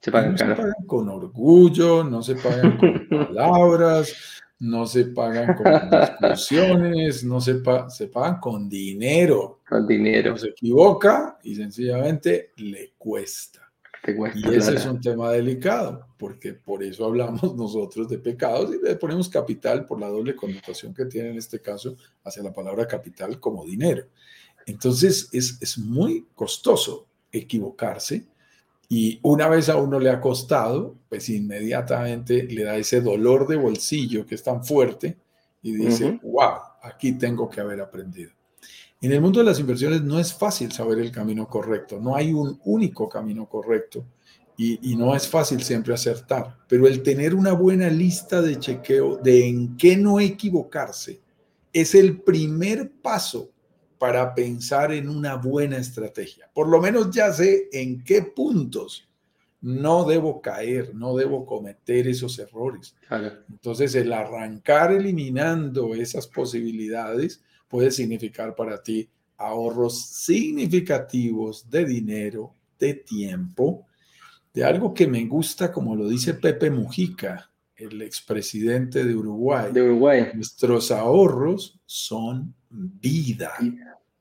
Se 0.00 0.10
pagan, 0.10 0.32
no 0.32 0.38
se 0.38 0.44
pagan 0.46 0.86
con 0.86 1.08
orgullo, 1.10 2.02
no 2.02 2.22
se 2.22 2.34
pagan 2.36 2.78
con 2.78 3.08
palabras, 3.10 4.40
no 4.60 4.86
se 4.86 5.06
pagan 5.06 5.54
con 5.54 5.66
discusiones, 5.90 7.22
no 7.24 7.40
se, 7.40 7.60
se 7.88 8.06
pagan 8.08 8.40
con 8.40 8.68
dinero. 8.68 9.60
Con 9.68 9.86
dinero. 9.86 10.32
No 10.32 10.38
se 10.38 10.48
equivoca 10.48 11.38
y 11.42 11.54
sencillamente 11.54 12.52
le 12.56 12.92
cuesta. 12.96 13.70
y 14.34 14.54
ese 14.54 14.76
es 14.76 14.86
un 14.86 15.02
tema 15.02 15.32
delicado, 15.32 16.06
porque 16.16 16.54
por 16.54 16.82
eso 16.82 17.04
hablamos 17.04 17.54
nosotros 17.56 18.08
de 18.08 18.18
pecados 18.18 18.74
y 18.74 18.82
le 18.82 18.96
ponemos 18.96 19.28
capital 19.28 19.84
por 19.84 20.00
la 20.00 20.08
doble 20.08 20.34
connotación 20.34 20.94
que 20.94 21.04
tiene 21.04 21.30
en 21.30 21.36
este 21.36 21.60
caso 21.60 21.96
hacia 22.24 22.42
la 22.42 22.54
palabra 22.54 22.86
capital 22.86 23.38
como 23.38 23.66
dinero. 23.66 24.06
Entonces 24.64 25.28
es, 25.32 25.58
es 25.60 25.76
muy 25.76 26.26
costoso 26.34 27.06
equivocarse 27.30 28.26
y 28.92 29.20
una 29.22 29.48
vez 29.48 29.68
a 29.68 29.76
uno 29.76 30.00
le 30.00 30.10
ha 30.10 30.20
costado, 30.20 30.96
pues 31.08 31.28
inmediatamente 31.28 32.42
le 32.42 32.64
da 32.64 32.76
ese 32.76 33.00
dolor 33.00 33.46
de 33.46 33.54
bolsillo 33.54 34.26
que 34.26 34.34
es 34.34 34.42
tan 34.42 34.64
fuerte 34.64 35.16
y 35.62 35.74
dice, 35.74 36.18
wow, 36.24 36.58
aquí 36.82 37.12
tengo 37.12 37.48
que 37.48 37.60
haber 37.60 37.80
aprendido. 37.80 38.32
En 39.00 39.12
el 39.12 39.20
mundo 39.20 39.38
de 39.38 39.46
las 39.46 39.60
inversiones 39.60 40.02
no 40.02 40.18
es 40.18 40.34
fácil 40.34 40.72
saber 40.72 40.98
el 40.98 41.12
camino 41.12 41.46
correcto, 41.46 42.00
no 42.00 42.16
hay 42.16 42.32
un 42.32 42.60
único 42.64 43.08
camino 43.08 43.48
correcto 43.48 44.04
y, 44.56 44.90
y, 44.90 44.96
no 44.96 45.14
es 45.14 45.28
fácil 45.28 45.62
siempre 45.62 45.94
acertar, 45.94 46.58
pero 46.66 46.88
el 46.88 47.04
tener 47.04 47.36
una 47.36 47.52
buena 47.52 47.88
lista 47.88 48.42
de 48.42 48.58
chequeo 48.58 49.18
de 49.18 49.46
en 49.46 49.76
qué 49.76 49.96
no 49.96 50.18
equivocarse 50.18 51.20
es 51.72 51.94
el 51.94 52.22
primer 52.22 52.90
paso 52.90 53.50
para 54.00 54.34
pensar 54.34 54.92
en 54.92 55.10
una 55.10 55.36
buena 55.36 55.76
estrategia. 55.76 56.50
Por 56.54 56.68
lo 56.70 56.80
menos 56.80 57.10
ya 57.10 57.30
sé 57.34 57.68
en 57.70 58.02
qué 58.02 58.22
puntos 58.22 59.06
no 59.60 60.06
debo 60.06 60.40
caer, 60.40 60.94
no 60.94 61.14
debo 61.14 61.44
cometer 61.44 62.08
esos 62.08 62.38
errores. 62.38 62.96
Entonces, 63.50 63.94
el 63.94 64.10
arrancar 64.14 64.92
eliminando 64.92 65.94
esas 65.94 66.26
posibilidades 66.26 67.42
puede 67.68 67.90
significar 67.90 68.54
para 68.54 68.82
ti 68.82 69.06
ahorros 69.36 70.02
significativos 70.06 71.68
de 71.68 71.84
dinero, 71.84 72.54
de 72.78 72.94
tiempo, 72.94 73.86
de 74.54 74.64
algo 74.64 74.94
que 74.94 75.06
me 75.08 75.26
gusta, 75.26 75.70
como 75.70 75.94
lo 75.94 76.08
dice 76.08 76.32
Pepe 76.32 76.70
Mujica, 76.70 77.50
el 77.76 78.00
expresidente 78.00 79.04
de 79.04 79.14
Uruguay. 79.14 79.70
De 79.74 79.82
Uruguay. 79.82 80.28
Nuestros 80.32 80.90
ahorros 80.90 81.78
son 81.84 82.54
vida. 82.70 83.52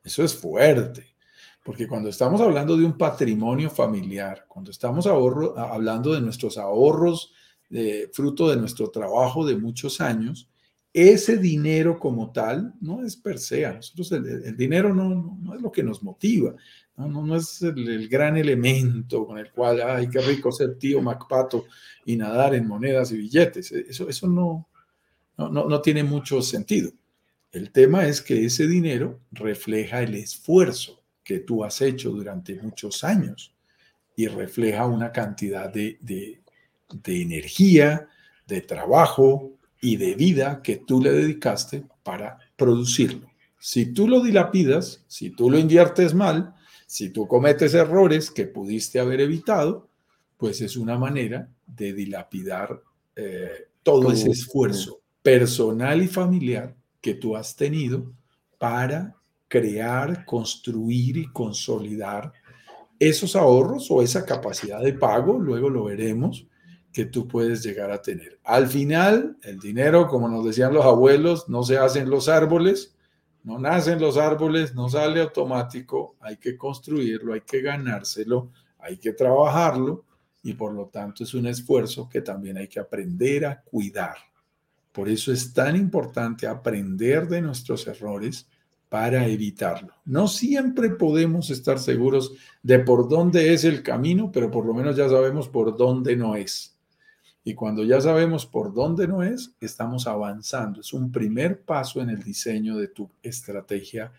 Eso 0.03 0.23
es 0.23 0.35
fuerte, 0.35 1.15
porque 1.63 1.87
cuando 1.87 2.09
estamos 2.09 2.41
hablando 2.41 2.75
de 2.75 2.85
un 2.85 2.97
patrimonio 2.97 3.69
familiar, 3.69 4.45
cuando 4.47 4.71
estamos 4.71 5.05
ahorro, 5.07 5.57
hablando 5.57 6.13
de 6.13 6.21
nuestros 6.21 6.57
ahorros, 6.57 7.33
de, 7.69 8.09
fruto 8.11 8.49
de 8.49 8.57
nuestro 8.57 8.89
trabajo 8.89 9.45
de 9.45 9.55
muchos 9.55 10.01
años, 10.01 10.49
ese 10.91 11.37
dinero 11.37 11.99
como 11.99 12.31
tal 12.31 12.73
no 12.81 13.03
es 13.03 13.15
per 13.15 13.37
se. 13.37 13.71
nosotros 13.71 14.11
el, 14.11 14.57
dinero 14.57 14.93
no, 14.93 15.37
no, 15.39 15.53
es 15.53 15.61
lo 15.61 15.71
que 15.71 15.83
nos 15.83 16.01
motiva, 16.01 16.55
no, 16.97 17.07
no, 17.07 17.35
es 17.35 17.61
el, 17.61 18.09
gran 18.09 18.35
elemento 18.35 19.25
con 19.25 19.37
el 19.37 19.51
cual, 19.51 19.81
ay, 19.81 20.09
qué 20.09 20.19
rico 20.19 20.51
ser 20.51 20.77
tío 20.77 21.01
Macpato 21.01 21.65
y 22.05 22.17
nadar 22.17 22.55
en 22.55 22.67
monedas 22.67 23.11
y 23.11 23.17
billetes. 23.17 23.71
Eso, 23.71 24.09
eso 24.09 24.27
no, 24.27 24.67
no, 25.37 25.49
no 25.49 25.81
tiene 25.81 26.03
mucho 26.03 26.41
sentido. 26.41 26.91
El 27.51 27.71
tema 27.71 28.05
es 28.05 28.21
que 28.21 28.45
ese 28.45 28.67
dinero 28.67 29.21
refleja 29.31 30.03
el 30.03 30.13
esfuerzo 30.15 31.03
que 31.23 31.39
tú 31.39 31.63
has 31.63 31.81
hecho 31.81 32.11
durante 32.11 32.55
muchos 32.55 33.03
años 33.03 33.55
y 34.15 34.27
refleja 34.27 34.85
una 34.85 35.11
cantidad 35.11 35.71
de, 35.71 35.97
energía, 37.05 38.07
de 38.47 38.61
trabajo 38.61 39.53
y 39.81 39.95
de 39.95 40.13
vida 40.13 40.61
que 40.61 40.77
tú 40.77 41.01
le 41.01 41.11
dedicaste 41.11 41.85
para 42.03 42.37
producirlo. 42.55 43.29
Si 43.57 43.93
tú 43.93 44.07
lo 44.07 44.21
dilapidas, 44.21 45.03
si 45.07 45.31
tú 45.31 45.49
lo 45.49 45.57
inviertes 45.57 46.13
mal, 46.13 46.53
si 46.85 47.09
tú 47.09 47.27
cometes 47.27 47.73
errores 47.73 48.29
que 48.29 48.45
pudiste 48.45 48.99
haber 48.99 49.21
evitado, 49.21 49.89
pues 50.37 50.61
es 50.61 50.77
una 50.77 50.97
manera 50.97 51.49
de 51.65 51.93
dilapidar 51.93 52.81
eh, 53.15 53.69
todo 53.83 54.11
ese 54.11 54.29
esfuerzo 54.29 55.01
personal 55.21 56.01
y 56.01 56.07
familiar 56.07 56.75
que 57.01 57.13
tú 57.13 57.35
has 57.35 57.55
tenido 57.55 58.11
para 58.57 59.15
crear, 59.47 60.25
construir 60.25 61.17
y 61.17 61.31
consolidar 61.31 62.33
esos 62.99 63.35
ahorros 63.35 63.89
o 63.89 64.01
esa 64.01 64.25
capacidad 64.25 64.81
de 64.81 64.93
pago, 64.93 65.39
luego 65.39 65.69
lo 65.69 65.85
veremos, 65.85 66.45
que 66.91 67.05
tú 67.05 67.27
puedes 67.27 67.63
llegar 67.63 67.91
a 67.91 68.01
tener. 68.01 68.39
Al 68.43 68.67
final, 68.67 69.37
el 69.43 69.59
dinero, 69.59 70.07
como 70.07 70.27
nos 70.27 70.43
decían 70.45 70.73
los 70.73 70.85
abuelos, 70.85 71.47
no 71.47 71.63
se 71.63 71.77
hacen 71.77 72.09
los 72.09 72.27
árboles, 72.27 72.95
no 73.43 73.57
nacen 73.57 74.01
los 74.01 74.17
árboles, 74.17 74.75
no 74.75 74.89
sale 74.89 75.21
automático, 75.21 76.17
hay 76.19 76.37
que 76.37 76.57
construirlo, 76.57 77.33
hay 77.33 77.41
que 77.41 77.61
ganárselo, 77.61 78.51
hay 78.79 78.97
que 78.97 79.13
trabajarlo 79.13 80.05
y 80.43 80.53
por 80.53 80.73
lo 80.73 80.87
tanto 80.87 81.23
es 81.23 81.33
un 81.33 81.47
esfuerzo 81.47 82.09
que 82.09 82.21
también 82.21 82.57
hay 82.57 82.67
que 82.67 82.79
aprender 82.79 83.45
a 83.45 83.61
cuidar. 83.61 84.17
Por 84.91 85.07
eso 85.07 85.31
es 85.31 85.53
tan 85.53 85.75
importante 85.75 86.47
aprender 86.47 87.27
de 87.27 87.41
nuestros 87.41 87.87
errores 87.87 88.47
para 88.89 89.27
evitarlo. 89.27 89.93
No 90.05 90.27
siempre 90.27 90.89
podemos 90.89 91.51
estar 91.51 91.77
seguros 91.77 92.33
de 92.63 92.79
por 92.79 93.07
dónde 93.07 93.53
es 93.53 93.63
el 93.63 93.83
camino, 93.83 94.31
pero 94.31 94.49
por 94.49 94.65
lo 94.65 94.73
menos 94.73 94.97
ya 94.97 95.07
sabemos 95.07 95.47
por 95.47 95.77
dónde 95.77 96.15
no 96.15 96.35
es. 96.35 96.75
Y 97.43 97.53
cuando 97.53 97.83
ya 97.83 98.01
sabemos 98.01 98.47
por 98.47 98.73
dónde 98.73 99.07
no 99.07 99.21
es, 99.23 99.51
estamos 99.61 100.07
avanzando. 100.07 100.81
Es 100.81 100.91
un 100.91 101.11
primer 101.11 101.61
paso 101.61 102.01
en 102.01 102.09
el 102.09 102.21
diseño 102.21 102.77
de 102.77 102.87
tu 102.89 103.09
estrategia 103.21 104.11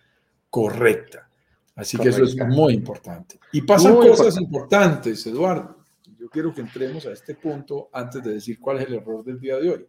correcta. 0.49 1.29
Así 1.75 1.99
que 1.99 2.09
eso 2.09 2.23
es 2.23 2.37
muy 2.37 2.75
importante. 2.75 3.41
Y 3.53 3.63
pasan 3.63 3.97
cosas 3.97 4.41
importantes, 4.41 5.27
Eduardo. 5.27 5.79
Yo 6.19 6.29
quiero 6.29 6.55
que 6.55 6.61
entremos 6.61 7.07
a 7.07 7.13
este 7.13 7.35
punto 7.35 7.89
antes 7.93 8.23
de 8.23 8.35
decir 8.35 8.61
cuál 8.61 8.79
es 8.79 8.87
el 8.87 8.95
error 8.95 9.25
del 9.25 9.41
día 9.41 9.57
de 9.57 9.71
hoy 9.71 9.87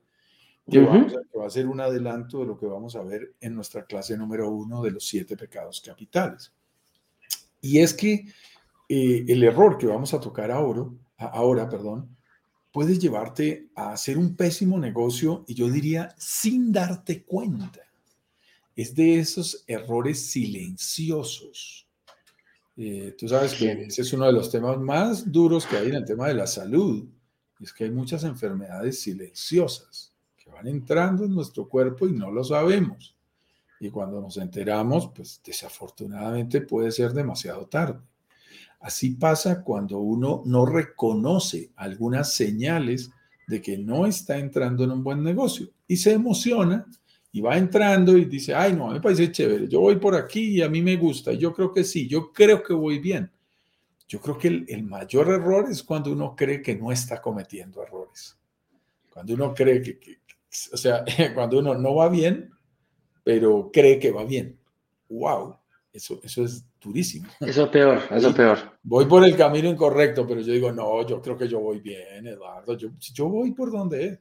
que, 0.70 0.80
va 0.80 1.48
a 1.48 1.50
ser 1.50 1.68
un 1.68 1.80
adelanto 1.80 2.40
de 2.40 2.46
lo 2.46 2.58
que 2.58 2.66
vamos 2.66 2.96
a 2.96 3.04
ver 3.04 3.34
en 3.40 3.56
nuestra 3.56 3.86
clase 3.86 4.18
número 4.18 4.50
uno 4.50 4.82
de 4.82 4.92
los 4.92 5.08
siete 5.08 5.36
pecados 5.36 5.82
capitales. 5.82 6.52
Y 7.62 7.80
es 7.80 7.94
que 7.94 8.26
eh, 8.90 9.26
el 9.28 9.44
error 9.44 9.78
que 9.78 9.88
vamos 9.88 10.14
a 10.14 10.20
tocar 10.20 10.52
ahora, 10.52 10.86
ahora 11.18 11.70
perdón, 11.70 12.16
puede 12.72 12.98
llevarte 12.98 13.70
a 13.76 13.92
hacer 13.92 14.18
un 14.18 14.36
pésimo 14.36 14.80
negocio 14.80 15.44
y 15.48 15.56
yo 15.56 15.70
diría 15.70 16.16
sin 16.18 16.72
darte 16.72 17.24
cuenta. 17.24 17.82
Es 18.76 18.96
de 18.96 19.20
esos 19.20 19.64
errores 19.68 20.26
silenciosos. 20.32 21.88
Eh, 22.78 23.16
tú 23.18 23.28
sabes 23.28 23.54
que 23.54 23.72
ese 23.84 24.02
es 24.02 24.14
uno 24.14 24.26
de 24.26 24.34
los 24.34 24.50
temas 24.50 24.80
más 24.80 25.30
duros 25.30 25.66
que 25.66 25.76
hay 25.76 25.90
en 25.90 25.96
el 25.96 26.06
tema 26.06 26.28
de 26.30 26.34
la 26.34 26.48
salud. 26.48 27.06
Es 27.60 27.74
que 27.74 27.84
hay 27.84 27.92
muchas 27.92 28.24
enfermedades 28.24 29.02
silenciosas 29.02 30.11
van 30.62 30.68
entrando 30.68 31.26
en 31.26 31.34
nuestro 31.34 31.68
cuerpo 31.68 32.08
y 32.08 32.14
no 32.14 32.32
lo 32.32 32.44
sabemos. 32.44 33.16
Y 33.80 33.90
cuando 33.90 34.22
nos 34.22 34.38
enteramos, 34.38 35.10
pues 35.16 35.42
desafortunadamente 35.44 36.62
puede 36.62 36.92
ser 36.92 37.14
demasiado 37.14 37.66
tarde. 37.66 38.00
Así 38.80 39.12
pasa 39.12 39.64
cuando 39.64 40.00
uno 40.00 40.44
no 40.46 40.66
reconoce 40.66 41.72
algunas 41.76 42.34
señales 42.34 43.12
de 43.48 43.62
que 43.62 43.78
no 43.78 44.06
está 44.06 44.38
entrando 44.38 44.84
en 44.84 44.92
un 44.92 45.04
buen 45.04 45.24
negocio 45.24 45.70
y 45.88 45.98
se 45.98 46.14
emociona 46.14 46.86
y 47.32 47.42
va 47.42 47.58
entrando 47.58 48.18
y 48.18 48.26
dice, 48.26 48.54
ay, 48.54 48.74
no, 48.74 48.88
me 48.88 49.02
parece 49.02 49.32
chévere, 49.32 49.68
yo 49.68 49.82
voy 49.82 49.96
por 49.98 50.16
aquí 50.16 50.58
y 50.58 50.62
a 50.62 50.70
mí 50.70 50.82
me 50.82 50.98
gusta, 50.98 51.34
yo 51.34 51.54
creo 51.54 51.72
que 51.74 51.84
sí, 51.84 52.08
yo 52.08 52.32
creo 52.32 52.62
que 52.62 52.74
voy 52.74 53.00
bien. 53.00 53.32
Yo 54.08 54.20
creo 54.20 54.38
que 54.38 54.50
el, 54.50 54.66
el 54.68 54.84
mayor 54.84 55.30
error 55.30 55.68
es 55.72 55.82
cuando 55.84 56.12
uno 56.12 56.36
cree 56.36 56.62
que 56.62 56.76
no 56.76 56.92
está 56.92 57.22
cometiendo 57.22 57.82
errores. 57.82 58.38
Cuando 59.12 59.34
uno 59.34 59.54
cree 59.54 59.82
que, 59.82 60.00
que, 60.00 60.21
o 60.74 60.78
sea, 60.78 61.04
cuando 61.36 61.60
uno 61.60 61.76
no 61.76 61.96
va 61.96 62.10
bien, 62.10 62.52
pero 63.24 63.70
cree 63.72 64.00
que 64.00 64.12
va 64.12 64.24
bien. 64.24 64.60
¡Wow! 65.10 65.58
Eso, 65.94 66.20
eso 66.24 66.44
es 66.44 66.66
durísimo. 66.80 67.28
Eso 67.42 67.64
es 67.64 67.70
peor, 67.70 68.02
eso 68.10 68.30
es 68.30 68.36
peor. 68.36 68.58
Voy 68.84 69.06
por 69.06 69.26
el 69.26 69.36
camino 69.36 69.70
incorrecto, 69.70 70.26
pero 70.26 70.42
yo 70.42 70.54
digo, 70.54 70.72
no, 70.72 71.06
yo 71.06 71.22
creo 71.22 71.38
que 71.38 71.48
yo 71.48 71.60
voy 71.60 71.80
bien, 71.80 72.26
Eduardo. 72.28 72.78
Yo, 72.78 72.90
yo 73.14 73.28
voy 73.28 73.52
por 73.52 73.72
donde 73.72 74.06
es. 74.06 74.20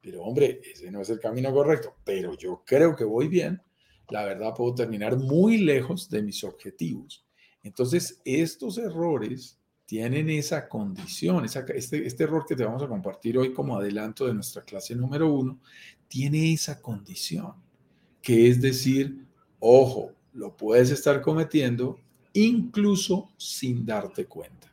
Pero 0.00 0.22
hombre, 0.22 0.60
ese 0.62 0.90
no 0.90 1.00
es 1.00 1.10
el 1.10 1.18
camino 1.18 1.52
correcto, 1.52 1.96
pero 2.04 2.34
yo 2.34 2.62
creo 2.64 2.94
que 2.94 3.04
voy 3.04 3.28
bien. 3.28 3.60
La 4.10 4.24
verdad, 4.24 4.54
puedo 4.54 4.74
terminar 4.74 5.16
muy 5.16 5.58
lejos 5.58 6.08
de 6.08 6.22
mis 6.22 6.44
objetivos. 6.44 7.26
Entonces, 7.62 8.20
estos 8.24 8.78
errores 8.78 9.57
tienen 9.88 10.28
esa 10.28 10.68
condición, 10.68 11.46
este, 11.46 12.06
este 12.06 12.22
error 12.22 12.44
que 12.46 12.54
te 12.54 12.62
vamos 12.62 12.82
a 12.82 12.88
compartir 12.88 13.38
hoy 13.38 13.54
como 13.54 13.74
adelanto 13.74 14.26
de 14.26 14.34
nuestra 14.34 14.60
clase 14.60 14.94
número 14.94 15.32
uno, 15.32 15.58
tiene 16.08 16.52
esa 16.52 16.82
condición, 16.82 17.54
que 18.20 18.50
es 18.50 18.60
decir, 18.60 19.24
ojo, 19.58 20.12
lo 20.34 20.54
puedes 20.54 20.90
estar 20.90 21.22
cometiendo 21.22 21.98
incluso 22.34 23.30
sin 23.38 23.86
darte 23.86 24.26
cuenta. 24.26 24.70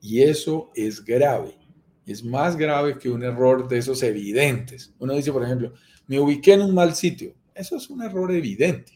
Y 0.00 0.22
eso 0.22 0.70
es 0.76 1.04
grave. 1.04 1.58
Es 2.06 2.22
más 2.22 2.56
grave 2.56 2.98
que 2.98 3.10
un 3.10 3.24
error 3.24 3.66
de 3.66 3.78
esos 3.78 4.00
evidentes. 4.04 4.94
Uno 5.00 5.14
dice, 5.14 5.32
por 5.32 5.42
ejemplo, 5.42 5.72
me 6.06 6.20
ubiqué 6.20 6.52
en 6.52 6.62
un 6.62 6.72
mal 6.72 6.94
sitio. 6.94 7.34
Eso 7.52 7.78
es 7.78 7.90
un 7.90 8.00
error 8.00 8.30
evidente. 8.30 8.92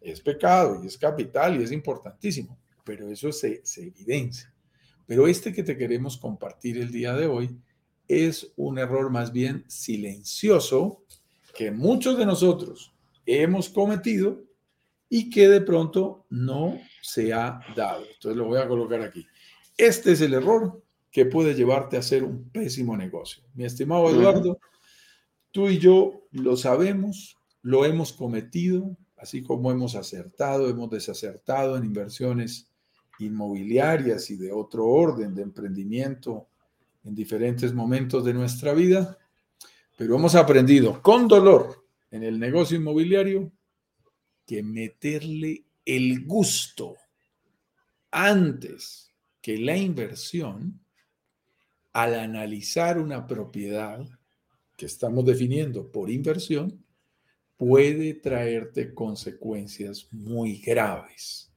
Es 0.00 0.22
pecado 0.22 0.82
y 0.82 0.86
es 0.86 0.96
capital 0.96 1.60
y 1.60 1.64
es 1.64 1.70
importantísimo, 1.70 2.58
pero 2.82 3.10
eso 3.10 3.30
se 3.30 3.60
evidencia. 3.76 4.50
Pero 5.10 5.26
este 5.26 5.52
que 5.52 5.64
te 5.64 5.76
queremos 5.76 6.16
compartir 6.16 6.78
el 6.78 6.92
día 6.92 7.12
de 7.14 7.26
hoy 7.26 7.50
es 8.06 8.52
un 8.54 8.78
error 8.78 9.10
más 9.10 9.32
bien 9.32 9.64
silencioso 9.66 11.02
que 11.52 11.72
muchos 11.72 12.16
de 12.16 12.24
nosotros 12.24 12.94
hemos 13.26 13.70
cometido 13.70 14.44
y 15.08 15.28
que 15.28 15.48
de 15.48 15.62
pronto 15.62 16.26
no 16.30 16.78
se 17.02 17.32
ha 17.32 17.58
dado. 17.74 18.04
Entonces 18.04 18.36
lo 18.36 18.44
voy 18.44 18.60
a 18.60 18.68
colocar 18.68 19.02
aquí. 19.02 19.26
Este 19.76 20.12
es 20.12 20.20
el 20.20 20.32
error 20.32 20.80
que 21.10 21.26
puede 21.26 21.54
llevarte 21.54 21.96
a 21.96 22.00
hacer 22.00 22.22
un 22.22 22.48
pésimo 22.48 22.96
negocio. 22.96 23.42
Mi 23.54 23.64
estimado 23.64 24.08
Eduardo, 24.10 24.60
tú 25.50 25.66
y 25.70 25.78
yo 25.78 26.28
lo 26.30 26.56
sabemos, 26.56 27.36
lo 27.62 27.84
hemos 27.84 28.12
cometido, 28.12 28.96
así 29.16 29.42
como 29.42 29.72
hemos 29.72 29.96
acertado, 29.96 30.68
hemos 30.68 30.88
desacertado 30.88 31.76
en 31.76 31.84
inversiones 31.84 32.69
inmobiliarias 33.20 34.30
y 34.30 34.36
de 34.36 34.52
otro 34.52 34.86
orden 34.86 35.34
de 35.34 35.42
emprendimiento 35.42 36.48
en 37.04 37.14
diferentes 37.14 37.72
momentos 37.72 38.24
de 38.24 38.34
nuestra 38.34 38.74
vida, 38.74 39.18
pero 39.96 40.16
hemos 40.16 40.34
aprendido 40.34 41.00
con 41.02 41.28
dolor 41.28 41.84
en 42.10 42.22
el 42.22 42.38
negocio 42.38 42.76
inmobiliario 42.76 43.50
que 44.46 44.62
meterle 44.62 45.64
el 45.84 46.24
gusto 46.26 46.96
antes 48.10 49.12
que 49.40 49.58
la 49.58 49.76
inversión 49.76 50.80
al 51.92 52.14
analizar 52.14 52.98
una 52.98 53.26
propiedad 53.26 54.06
que 54.76 54.86
estamos 54.86 55.24
definiendo 55.24 55.90
por 55.90 56.10
inversión 56.10 56.84
puede 57.56 58.14
traerte 58.14 58.94
consecuencias 58.94 60.08
muy 60.10 60.58
graves. 60.58 61.49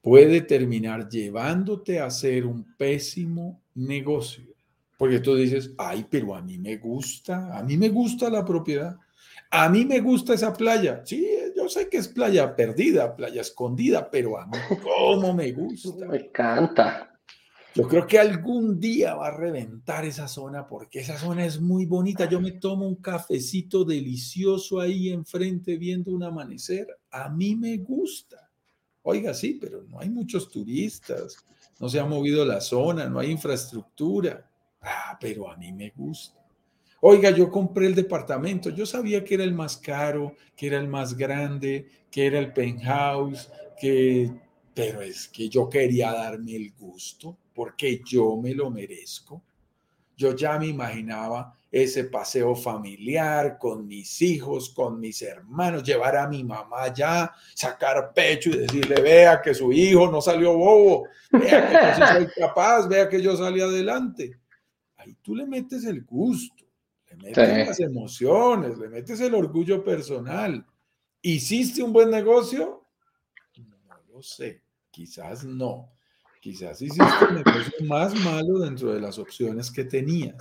Puede 0.00 0.40
terminar 0.42 1.08
llevándote 1.08 2.00
a 2.00 2.06
hacer 2.06 2.46
un 2.46 2.76
pésimo 2.76 3.62
negocio. 3.74 4.44
Porque 4.96 5.20
tú 5.20 5.36
dices, 5.36 5.72
ay, 5.78 6.06
pero 6.10 6.34
a 6.34 6.42
mí 6.42 6.58
me 6.58 6.76
gusta, 6.76 7.56
a 7.56 7.62
mí 7.62 7.76
me 7.76 7.88
gusta 7.88 8.28
la 8.28 8.44
propiedad, 8.44 8.96
a 9.50 9.68
mí 9.68 9.84
me 9.84 10.00
gusta 10.00 10.34
esa 10.34 10.52
playa. 10.52 11.02
Sí, 11.04 11.26
yo 11.56 11.68
sé 11.68 11.88
que 11.88 11.98
es 11.98 12.08
playa 12.08 12.54
perdida, 12.54 13.14
playa 13.14 13.40
escondida, 13.40 14.10
pero 14.10 14.38
a 14.38 14.46
mí 14.46 14.58
cómo 14.82 15.32
me 15.32 15.52
gusta. 15.52 16.06
Me 16.06 16.16
encanta. 16.18 17.08
Yo 17.74 17.86
creo 17.86 18.08
que 18.08 18.18
algún 18.18 18.80
día 18.80 19.14
va 19.14 19.28
a 19.28 19.36
reventar 19.36 20.04
esa 20.04 20.26
zona 20.26 20.66
porque 20.66 20.98
esa 20.98 21.16
zona 21.16 21.44
es 21.44 21.60
muy 21.60 21.86
bonita. 21.86 22.28
Yo 22.28 22.40
me 22.40 22.52
tomo 22.52 22.88
un 22.88 22.96
cafecito 22.96 23.84
delicioso 23.84 24.80
ahí 24.80 25.10
enfrente 25.10 25.76
viendo 25.76 26.10
un 26.10 26.24
amanecer. 26.24 26.88
A 27.12 27.28
mí 27.28 27.54
me 27.54 27.76
gusta. 27.76 28.47
Oiga, 29.10 29.32
sí, 29.32 29.56
pero 29.58 29.84
no 29.84 30.00
hay 30.00 30.10
muchos 30.10 30.50
turistas, 30.50 31.42
no 31.80 31.88
se 31.88 31.98
ha 31.98 32.04
movido 32.04 32.44
la 32.44 32.60
zona, 32.60 33.08
no 33.08 33.18
hay 33.18 33.30
infraestructura. 33.30 34.46
Ah, 34.82 35.16
pero 35.18 35.50
a 35.50 35.56
mí 35.56 35.72
me 35.72 35.88
gusta. 35.96 36.38
Oiga, 37.00 37.30
yo 37.30 37.50
compré 37.50 37.86
el 37.86 37.94
departamento, 37.94 38.68
yo 38.68 38.84
sabía 38.84 39.24
que 39.24 39.36
era 39.36 39.44
el 39.44 39.54
más 39.54 39.78
caro, 39.78 40.34
que 40.54 40.66
era 40.66 40.78
el 40.78 40.88
más 40.88 41.16
grande, 41.16 41.88
que 42.10 42.26
era 42.26 42.38
el 42.38 42.52
penthouse, 42.52 43.50
que 43.80 44.30
pero 44.74 45.00
es 45.00 45.26
que 45.28 45.48
yo 45.48 45.70
quería 45.70 46.12
darme 46.12 46.56
el 46.56 46.74
gusto 46.74 47.34
porque 47.54 48.02
yo 48.04 48.36
me 48.36 48.54
lo 48.54 48.70
merezco. 48.70 49.42
Yo 50.18 50.36
ya 50.36 50.58
me 50.58 50.66
imaginaba 50.66 51.57
ese 51.70 52.04
paseo 52.04 52.54
familiar 52.54 53.58
con 53.58 53.86
mis 53.86 54.22
hijos, 54.22 54.70
con 54.70 54.98
mis 54.98 55.20
hermanos, 55.22 55.82
llevar 55.82 56.16
a 56.16 56.26
mi 56.26 56.42
mamá 56.42 56.92
ya, 56.92 57.32
sacar 57.54 58.12
pecho 58.14 58.50
y 58.50 58.58
decirle, 58.58 59.00
vea 59.00 59.42
que 59.42 59.52
su 59.52 59.72
hijo 59.72 60.10
no 60.10 60.20
salió 60.20 60.56
bobo, 60.56 61.08
vea 61.30 61.68
que 61.68 62.00
yo 62.00 62.06
soy 62.06 62.28
capaz, 62.36 62.88
vea 62.88 63.08
que 63.08 63.20
yo 63.20 63.36
salí 63.36 63.60
adelante. 63.60 64.38
Ahí 64.96 65.14
tú 65.22 65.36
le 65.36 65.46
metes 65.46 65.84
el 65.84 66.04
gusto, 66.04 66.64
le 67.10 67.16
metes 67.16 67.66
las 67.68 67.80
emociones, 67.80 68.78
le 68.78 68.88
metes 68.88 69.20
el 69.20 69.34
orgullo 69.34 69.84
personal. 69.84 70.64
¿Hiciste 71.20 71.82
un 71.82 71.92
buen 71.92 72.10
negocio? 72.10 72.86
No 73.58 73.98
lo 74.08 74.22
sé. 74.22 74.62
Quizás 74.90 75.44
no. 75.44 75.92
Quizás 76.40 76.80
hiciste 76.80 77.24
un 77.28 77.34
negocio 77.36 77.72
más 77.84 78.14
malo 78.24 78.60
dentro 78.60 78.94
de 78.94 79.00
las 79.00 79.18
opciones 79.18 79.70
que 79.70 79.84
tenías. 79.84 80.36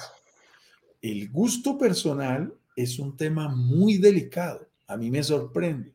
El 1.12 1.30
gusto 1.30 1.78
personal 1.78 2.54
es 2.76 3.00
un 3.00 3.16
tema 3.16 3.48
muy 3.48 3.98
delicado. 3.98 4.68
A 4.88 4.98
mí 4.98 5.10
me 5.10 5.24
sorprende. 5.24 5.94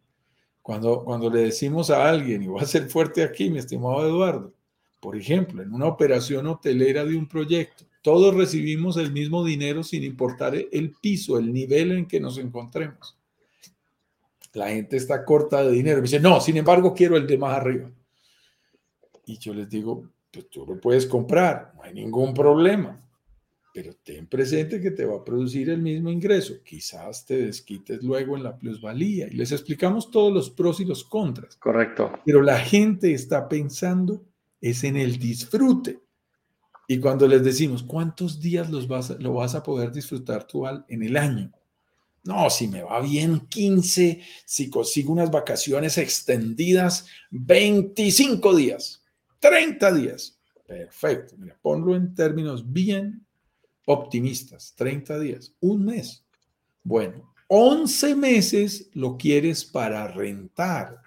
Cuando, 0.62 1.04
cuando 1.04 1.28
le 1.28 1.42
decimos 1.42 1.90
a 1.90 2.08
alguien, 2.08 2.42
y 2.42 2.46
voy 2.46 2.62
a 2.62 2.66
ser 2.66 2.88
fuerte 2.88 3.22
aquí, 3.22 3.50
mi 3.50 3.58
estimado 3.58 4.06
Eduardo, 4.06 4.54
por 5.00 5.14
ejemplo, 5.14 5.62
en 5.62 5.74
una 5.74 5.86
operación 5.86 6.46
hotelera 6.46 7.04
de 7.04 7.14
un 7.14 7.28
proyecto, 7.28 7.84
todos 8.00 8.34
recibimos 8.34 8.96
el 8.96 9.12
mismo 9.12 9.44
dinero 9.44 9.82
sin 9.82 10.02
importar 10.02 10.54
el 10.54 10.94
piso, 11.02 11.38
el 11.38 11.52
nivel 11.52 11.92
en 11.92 12.06
que 12.06 12.18
nos 12.18 12.38
encontremos. 12.38 13.18
La 14.54 14.68
gente 14.70 14.96
está 14.96 15.26
corta 15.26 15.62
de 15.62 15.72
dinero. 15.72 16.00
dice, 16.00 16.20
no, 16.20 16.40
sin 16.40 16.56
embargo, 16.56 16.94
quiero 16.94 17.18
el 17.18 17.26
de 17.26 17.36
más 17.36 17.58
arriba. 17.58 17.90
Y 19.26 19.36
yo 19.36 19.52
les 19.52 19.68
digo, 19.68 20.08
pues 20.30 20.48
tú 20.48 20.64
lo 20.66 20.80
puedes 20.80 21.04
comprar, 21.04 21.74
no 21.76 21.82
hay 21.82 21.92
ningún 21.92 22.32
problema, 22.32 22.98
pero 23.72 23.94
ten 24.02 24.26
presente 24.26 24.80
que 24.80 24.90
te 24.90 25.04
va 25.04 25.16
a 25.16 25.24
producir 25.24 25.70
el 25.70 25.80
mismo 25.80 26.10
ingreso. 26.10 26.54
Quizás 26.62 27.24
te 27.24 27.46
desquites 27.46 28.02
luego 28.02 28.36
en 28.36 28.42
la 28.42 28.58
plusvalía 28.58 29.26
y 29.28 29.34
les 29.34 29.52
explicamos 29.52 30.10
todos 30.10 30.32
los 30.32 30.50
pros 30.50 30.80
y 30.80 30.84
los 30.84 31.04
contras. 31.04 31.56
Correcto. 31.56 32.12
Pero 32.24 32.42
la 32.42 32.58
gente 32.58 33.12
está 33.12 33.48
pensando 33.48 34.24
es 34.60 34.84
en 34.84 34.96
el 34.96 35.18
disfrute. 35.18 36.00
Y 36.86 36.98
cuando 36.98 37.26
les 37.26 37.42
decimos, 37.42 37.82
¿cuántos 37.82 38.40
días 38.40 38.70
los 38.70 38.86
vas, 38.86 39.10
lo 39.18 39.34
vas 39.34 39.54
a 39.54 39.62
poder 39.62 39.90
disfrutar 39.90 40.46
tú 40.46 40.64
en 40.66 41.02
el 41.02 41.16
año? 41.16 41.50
No, 42.24 42.50
si 42.50 42.68
me 42.68 42.82
va 42.82 43.00
bien 43.00 43.40
15, 43.48 44.20
si 44.44 44.70
consigo 44.70 45.12
unas 45.12 45.30
vacaciones 45.30 45.98
extendidas, 45.98 47.06
25 47.30 48.54
días. 48.54 49.02
30 49.40 49.92
días. 49.94 50.38
Perfecto. 50.66 51.34
Mira, 51.38 51.58
ponlo 51.60 51.96
en 51.96 52.14
términos 52.14 52.70
bien 52.70 53.26
optimistas. 53.86 54.74
30 54.76 55.18
días. 55.18 55.54
Un 55.60 55.84
mes. 55.84 56.24
Bueno, 56.82 57.32
11 57.48 58.16
meses 58.16 58.90
lo 58.94 59.16
quieres 59.16 59.64
para 59.64 60.08
rentar. 60.08 61.00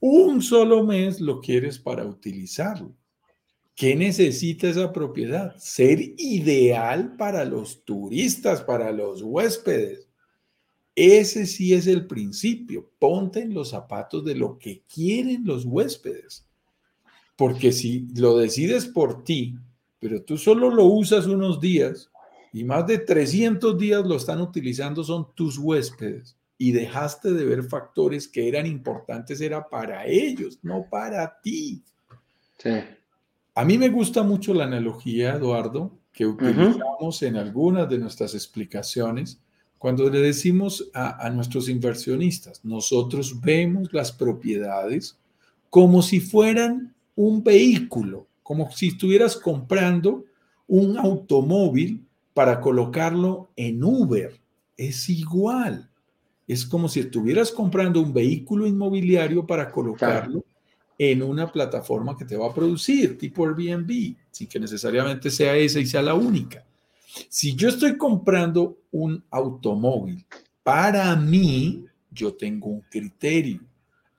Un 0.00 0.42
solo 0.42 0.84
mes 0.84 1.20
lo 1.20 1.40
quieres 1.40 1.78
para 1.78 2.04
utilizarlo. 2.04 2.94
¿Qué 3.74 3.94
necesita 3.94 4.68
esa 4.68 4.92
propiedad? 4.92 5.54
Ser 5.58 6.00
ideal 6.16 7.14
para 7.16 7.44
los 7.44 7.84
turistas, 7.84 8.62
para 8.62 8.90
los 8.90 9.20
huéspedes. 9.20 10.08
Ese 10.94 11.44
sí 11.44 11.74
es 11.74 11.86
el 11.86 12.06
principio. 12.06 12.90
Ponte 12.98 13.40
en 13.40 13.52
los 13.52 13.68
zapatos 13.68 14.24
de 14.24 14.34
lo 14.34 14.58
que 14.58 14.82
quieren 14.92 15.44
los 15.44 15.66
huéspedes. 15.66 16.48
Porque 17.36 17.70
si 17.70 18.08
lo 18.14 18.38
decides 18.38 18.86
por 18.86 19.22
ti, 19.22 19.58
pero 20.06 20.22
tú 20.22 20.38
solo 20.38 20.70
lo 20.70 20.84
usas 20.84 21.26
unos 21.26 21.60
días 21.60 22.08
y 22.52 22.62
más 22.62 22.86
de 22.86 22.98
300 22.98 23.76
días 23.76 24.06
lo 24.06 24.14
están 24.14 24.40
utilizando 24.40 25.02
son 25.02 25.26
tus 25.34 25.58
huéspedes 25.58 26.36
y 26.56 26.70
dejaste 26.70 27.32
de 27.32 27.44
ver 27.44 27.64
factores 27.64 28.28
que 28.28 28.46
eran 28.46 28.66
importantes, 28.66 29.40
era 29.40 29.68
para 29.68 30.06
ellos, 30.06 30.60
no 30.62 30.86
para 30.88 31.40
ti. 31.42 31.82
Sí. 32.56 32.70
A 33.56 33.64
mí 33.64 33.76
me 33.78 33.88
gusta 33.88 34.22
mucho 34.22 34.54
la 34.54 34.62
analogía, 34.62 35.34
Eduardo, 35.34 35.90
que 36.12 36.24
utilizamos 36.24 37.20
en 37.24 37.34
algunas 37.34 37.90
de 37.90 37.98
nuestras 37.98 38.32
explicaciones 38.34 39.40
cuando 39.76 40.08
le 40.08 40.20
decimos 40.20 40.88
a, 40.94 41.26
a 41.26 41.30
nuestros 41.30 41.68
inversionistas, 41.68 42.64
nosotros 42.64 43.40
vemos 43.40 43.92
las 43.92 44.12
propiedades 44.12 45.18
como 45.68 46.00
si 46.00 46.20
fueran 46.20 46.94
un 47.16 47.42
vehículo, 47.42 48.25
como 48.46 48.70
si 48.70 48.86
estuvieras 48.86 49.34
comprando 49.34 50.24
un 50.68 50.96
automóvil 50.98 52.06
para 52.32 52.60
colocarlo 52.60 53.50
en 53.56 53.82
Uber. 53.82 54.40
Es 54.76 55.08
igual. 55.08 55.90
Es 56.46 56.64
como 56.64 56.88
si 56.88 57.00
estuvieras 57.00 57.50
comprando 57.50 58.00
un 58.00 58.12
vehículo 58.14 58.64
inmobiliario 58.64 59.44
para 59.44 59.68
colocarlo 59.68 60.44
en 60.96 61.24
una 61.24 61.50
plataforma 61.50 62.16
que 62.16 62.24
te 62.24 62.36
va 62.36 62.46
a 62.46 62.54
producir, 62.54 63.18
tipo 63.18 63.44
Airbnb, 63.44 64.14
sin 64.30 64.46
que 64.46 64.60
necesariamente 64.60 65.28
sea 65.28 65.56
esa 65.56 65.80
y 65.80 65.86
sea 65.86 66.02
la 66.02 66.14
única. 66.14 66.64
Si 67.28 67.56
yo 67.56 67.68
estoy 67.68 67.96
comprando 67.96 68.78
un 68.92 69.24
automóvil, 69.28 70.24
para 70.62 71.16
mí, 71.16 71.84
yo 72.12 72.32
tengo 72.34 72.68
un 72.68 72.82
criterio 72.82 73.60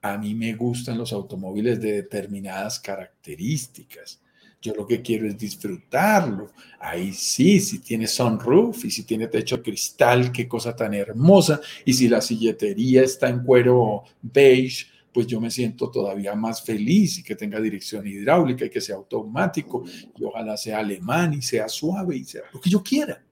a 0.02 0.18
mí 0.18 0.36
me 0.36 0.54
gustan 0.54 0.98
los 0.98 1.12
automóviles 1.14 1.80
de 1.82 1.94
determinadas 1.94 2.80
características. 2.80 4.22
Yo 4.62 4.74
lo 4.74 4.88
que 4.88 5.02
quiero 5.02 5.28
es 5.28 5.38
disfrutarlo. 5.38 6.52
Ahí 6.80 7.14
sí, 7.14 7.60
si 7.60 7.80
tiene 7.80 8.08
sunroof 8.08 8.86
y 8.86 8.92
si 8.92 9.04
tiene 9.04 9.28
techo 9.28 9.62
cristal, 9.62 10.32
qué 10.32 10.48
cosa 10.48 10.76
tan 10.76 10.94
hermosa. 10.94 11.62
Y 11.86 11.94
si 11.94 12.08
la 12.08 12.22
silletería 12.22 13.04
está 13.04 13.30
en 13.30 13.44
cuero 13.44 14.04
beige, 14.22 14.88
pues 15.14 15.28
yo 15.28 15.40
me 15.40 15.50
siento 15.52 15.90
todavía 15.90 16.36
más 16.36 16.62
feliz 16.64 17.20
y 17.20 17.24
que 17.24 17.36
tenga 17.36 17.60
dirección 17.60 18.06
hidráulica 18.06 18.66
y 18.66 18.70
que 18.70 18.82
sea 18.82 18.96
automático 18.96 19.84
y 20.16 20.24
ojalá 20.24 20.58
sea 20.58 20.80
alemán 20.80 21.34
y 21.34 21.42
sea 21.42 21.68
suave 21.70 22.18
y 22.18 22.24
sea 22.24 22.44
lo 22.54 22.60
que 22.60 22.70
yo 22.70 22.84
quiera. 22.84 23.24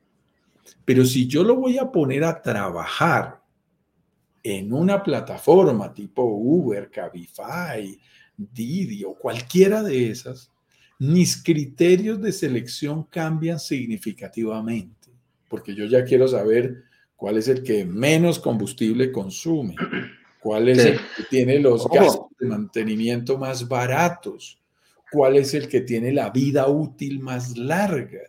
Pero 0.84 1.06
si 1.06 1.28
yo 1.28 1.44
lo 1.44 1.56
voy 1.56 1.78
a 1.78 1.92
poner 1.92 2.24
a 2.24 2.42
trabajar 2.42 3.45
en 4.48 4.72
una 4.72 5.02
plataforma 5.02 5.92
tipo 5.92 6.24
Uber, 6.24 6.92
Cabify, 6.92 8.00
Didi 8.38 9.04
o 9.04 9.16
cualquiera 9.16 9.82
de 9.82 10.12
esas, 10.12 10.52
mis 11.00 11.42
criterios 11.42 12.22
de 12.22 12.32
selección 12.32 13.06
cambian 13.06 13.60
significativamente, 13.60 15.10
porque 15.50 15.74
yo 15.74 15.86
ya 15.86 16.06
quiero 16.06 16.28
saber 16.28 16.84
cuál 17.16 17.38
es 17.40 17.48
el 17.48 17.64
que 17.64 17.86
menos 17.86 18.38
combustible 18.38 19.12
consume, 19.12 19.76
cuál 20.40 20.70
es 20.70 20.78
el 20.78 20.98
que 21.18 21.24
tiene 21.28 21.58
los 21.58 21.90
gastos 21.90 22.28
de 22.40 22.46
mantenimiento 22.46 23.40
más 23.40 23.68
baratos, 23.68 24.62
cuál 25.12 25.38
es 25.38 25.56
el 25.56 25.68
que 25.68 25.82
tiene 25.82 26.12
la 26.12 26.30
vida 26.30 26.68
útil 26.68 27.20
más 27.20 27.58
larga, 27.58 28.22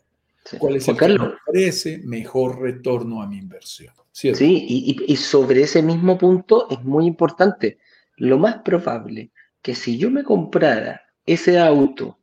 cuál 0.58 0.76
es 0.76 0.88
el 0.88 0.96
que 0.96 1.16
ofrece 1.16 1.98
mejor 2.04 2.60
retorno 2.60 3.22
a 3.22 3.26
mi 3.26 3.38
inversión. 3.38 3.92
Sí, 4.12 4.32
y, 4.38 5.12
y 5.12 5.16
sobre 5.16 5.62
ese 5.62 5.82
mismo 5.82 6.16
punto 6.16 6.68
es 6.70 6.82
muy 6.82 7.06
importante. 7.06 7.78
Lo 8.16 8.38
más 8.38 8.56
probable 8.62 9.30
que 9.60 9.74
si 9.74 9.98
yo 9.98 10.10
me 10.10 10.24
comprara 10.24 11.02
ese 11.26 11.58
auto 11.58 12.18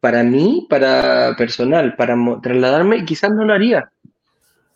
para 0.00 0.22
mí, 0.22 0.66
para 0.68 1.34
personal, 1.36 1.96
para 1.96 2.14
trasladarme, 2.42 3.04
quizás 3.04 3.30
no 3.32 3.44
lo 3.44 3.54
haría. 3.54 3.90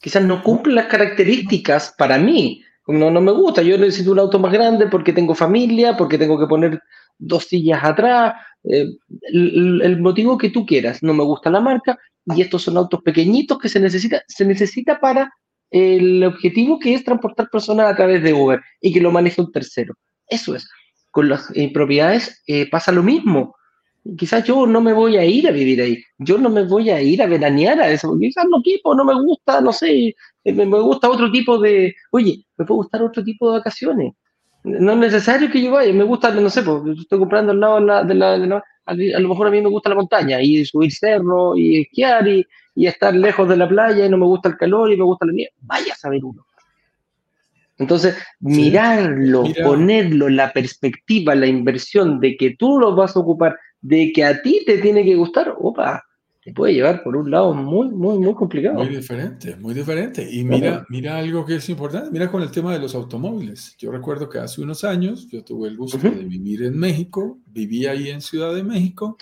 Quizás 0.01 0.23
no 0.23 0.43
cumple 0.43 0.73
las 0.73 0.87
características 0.87 1.95
para 1.99 2.19
mí. 2.19 2.65
No, 2.87 3.11
no 3.11 3.21
me 3.21 3.33
gusta. 3.33 3.61
Yo 3.63 3.77
necesito 3.77 4.13
un 4.13 4.21
auto 4.21 4.39
más 4.39 4.53
grande 4.53 4.87
porque 4.87 5.13
tengo 5.13 5.35
familia, 5.35 5.97
porque 5.97 6.17
tengo 6.17 6.39
que 6.39 6.47
poner 6.47 6.83
dos 7.19 7.45
sillas 7.45 7.83
atrás. 7.85 8.35
Eh, 8.65 8.87
el, 9.33 10.01
motivo 10.01 10.39
que 10.39 10.51
tú 10.51 10.65
quieras. 10.67 11.03
No 11.03 11.15
me 11.15 11.25
gusta 11.25 11.51
la 11.51 11.61
marca 11.61 11.99
y 12.27 12.43
estos 12.43 12.63
son 12.63 12.77
autos 12.77 13.03
pequeñitos 13.03 13.59
que 13.59 13.69
se 13.69 13.81
necesita, 13.81 14.23
se 14.27 14.45
necesita 14.45 15.01
para 15.01 15.33
el 15.71 16.25
objetivo 16.25 16.79
que 16.79 16.95
es 16.95 17.05
transportar 17.05 17.49
personas 17.51 17.93
a 17.93 17.97
través 17.97 18.23
de 18.23 18.33
Uber 18.33 18.61
y 18.81 18.93
que 18.93 19.01
lo 19.01 19.11
maneje 19.11 19.41
un 19.41 19.53
tercero. 19.53 19.95
Eso 20.29 20.55
es 20.55 20.69
con 21.11 21.29
las 21.29 21.51
eh, 21.55 21.71
propiedades 21.73 22.43
eh, 22.47 22.69
pasa 22.71 22.93
lo 22.93 23.03
mismo. 23.03 23.57
Quizás 24.17 24.45
yo 24.45 24.67
no 24.67 24.81
me 24.81 24.93
voy 24.93 25.17
a 25.17 25.25
ir 25.25 25.49
a 25.49 25.51
vivir 25.51 25.83
ahí, 25.83 26.03
yo 26.17 26.39
no 26.39 26.49
me 26.49 26.63
voy 26.63 26.91
a 26.91 27.03
ir 27.03 27.21
a 27.21 27.27
veranear 27.27 27.81
a 27.81 27.91
eso, 27.91 28.17
quizás 28.19 28.47
no 28.49 28.61
equipo, 28.61 28.95
no 28.95 29.05
me 29.05 29.15
gusta, 29.21 29.61
no 29.61 29.73
sé, 29.73 30.15
eh, 30.45 30.53
me, 30.53 30.65
gusta 30.65 31.11
otro 31.11 31.31
tipo 31.31 31.59
de, 31.59 31.95
oye, 32.13 32.45
me 32.57 32.65
puede 32.65 32.77
gustar 32.77 33.03
otro 33.03 33.23
tipo 33.23 33.51
de 33.51 33.59
vacaciones. 33.59 34.15
No 34.65 34.93
es 34.93 34.99
necesario 34.99 35.51
que 35.51 35.63
yo 35.63 35.73
vaya, 35.73 35.93
me 35.93 36.05
gusta, 36.05 36.31
no 36.31 36.51
sé, 36.51 36.63
porque 36.63 36.93
estoy 36.93 37.19
comprando 37.19 37.53
al 37.53 37.61
lado 37.61 38.05
de 38.05 38.15
la, 38.15 38.63
a 38.87 38.95
lo 38.95 39.29
mejor 39.29 39.47
a 39.47 39.51
mí 39.51 39.61
me 39.61 39.69
gusta 39.69 39.91
la 39.91 39.97
montaña 39.97 40.41
y 40.43 40.65
subir 40.65 40.93
cerro 40.93 41.57
y 41.57 41.83
esquiar 41.83 42.27
y, 42.27 42.47
y, 42.75 42.87
estar 42.87 43.15
lejos 43.15 43.49
de 43.49 43.57
la 43.57 43.69
playa 43.69 44.05
y 44.05 44.09
no 44.09 44.19
me 44.19 44.27
gusta 44.27 44.49
el 44.49 44.57
calor 44.57 44.93
y 44.93 44.97
me 44.97 45.05
gusta 45.05 45.27
la 45.27 45.33
nieve. 45.33 45.53
Vaya 45.61 45.93
a 45.93 45.97
saber 45.97 46.25
uno. 46.25 46.45
Entonces, 47.79 48.17
mirarlo, 48.41 49.45
ponerlo 49.63 50.27
en 50.27 50.37
la 50.37 50.53
perspectiva, 50.53 51.35
la 51.37 51.47
inversión 51.47 52.19
de 52.19 52.37
que 52.37 52.57
tú 52.57 52.79
lo 52.79 52.95
vas 52.97 53.15
a 53.15 53.21
ocupar, 53.21 53.57
de 53.81 54.11
que 54.13 54.25
a 54.25 54.43
ti 54.43 54.63
te 54.67 54.79
tiene 54.79 55.05
que 55.05 55.15
gustar, 55.15 55.55
opa, 55.57 56.03
te 56.49 56.55
puede 56.55 56.73
llevar 56.73 57.03
por 57.03 57.15
un 57.15 57.31
lado 57.31 57.53
muy, 57.53 57.91
muy, 57.91 58.19
muy 58.19 58.35
complicado. 58.35 58.77
Muy 58.77 58.89
diferente, 58.89 59.55
muy 59.57 59.75
diferente. 59.75 60.27
Y 60.31 60.45
mira, 60.45 60.87
mira 60.89 61.19
algo 61.19 61.45
que 61.45 61.57
es 61.57 61.69
importante, 61.69 62.11
mira 62.11 62.31
con 62.31 62.41
el 62.41 62.51
tema 62.51 62.73
de 62.73 62.79
los 62.79 62.95
automóviles. 62.95 63.77
Yo 63.77 63.93
recuerdo 63.93 64.31
que 64.31 64.39
hace 64.39 64.63
unos 64.63 64.83
años 64.83 65.29
yo 65.29 65.45
tuve 65.45 65.69
el 65.69 65.77
gusto 65.77 65.99
de 65.99 66.09
vivir 66.09 66.63
en 66.63 66.79
México, 66.79 67.39
viví 67.49 67.85
ahí 67.85 68.09
en 68.09 68.23
Ciudad 68.23 68.55
de 68.55 68.63
México. 68.63 69.19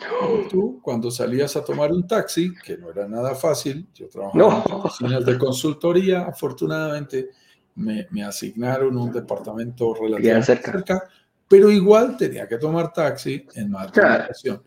Tú, 0.48 0.78
cuando 0.80 1.10
salías 1.10 1.56
a 1.56 1.64
tomar 1.64 1.90
un 1.90 2.06
taxi, 2.06 2.54
que 2.64 2.78
no 2.78 2.90
era 2.90 3.08
nada 3.08 3.34
fácil, 3.34 3.88
yo 3.92 4.08
trabajaba 4.08 4.62
en 4.64 4.72
oficinas 4.74 5.26
de 5.26 5.36
consultoría, 5.36 6.26
afortunadamente 6.26 7.30
me, 7.74 8.06
asignaron 8.22 8.96
un 8.96 9.10
departamento 9.10 9.94
relativamente 9.94 10.62
cerca. 10.62 11.08
pero 11.48 11.72
igual 11.72 12.16
tenía 12.16 12.46
que 12.46 12.56
tomar 12.56 12.92
taxi 12.92 13.44
en 13.56 13.72
más 13.72 13.88
ocasión. 13.88 14.62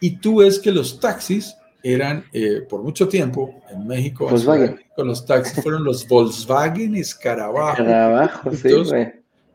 Y 0.00 0.16
tú 0.16 0.38
ves 0.38 0.58
que 0.58 0.72
los 0.72 0.98
taxis 0.98 1.54
eran, 1.82 2.24
eh, 2.32 2.62
por 2.68 2.82
mucho 2.82 3.08
tiempo, 3.08 3.62
en 3.70 3.86
México, 3.86 4.28
con 4.96 5.06
los 5.08 5.24
taxis 5.24 5.62
fueron 5.62 5.84
los 5.84 6.06
Volkswagen 6.06 6.96
Escarabajo. 6.96 7.82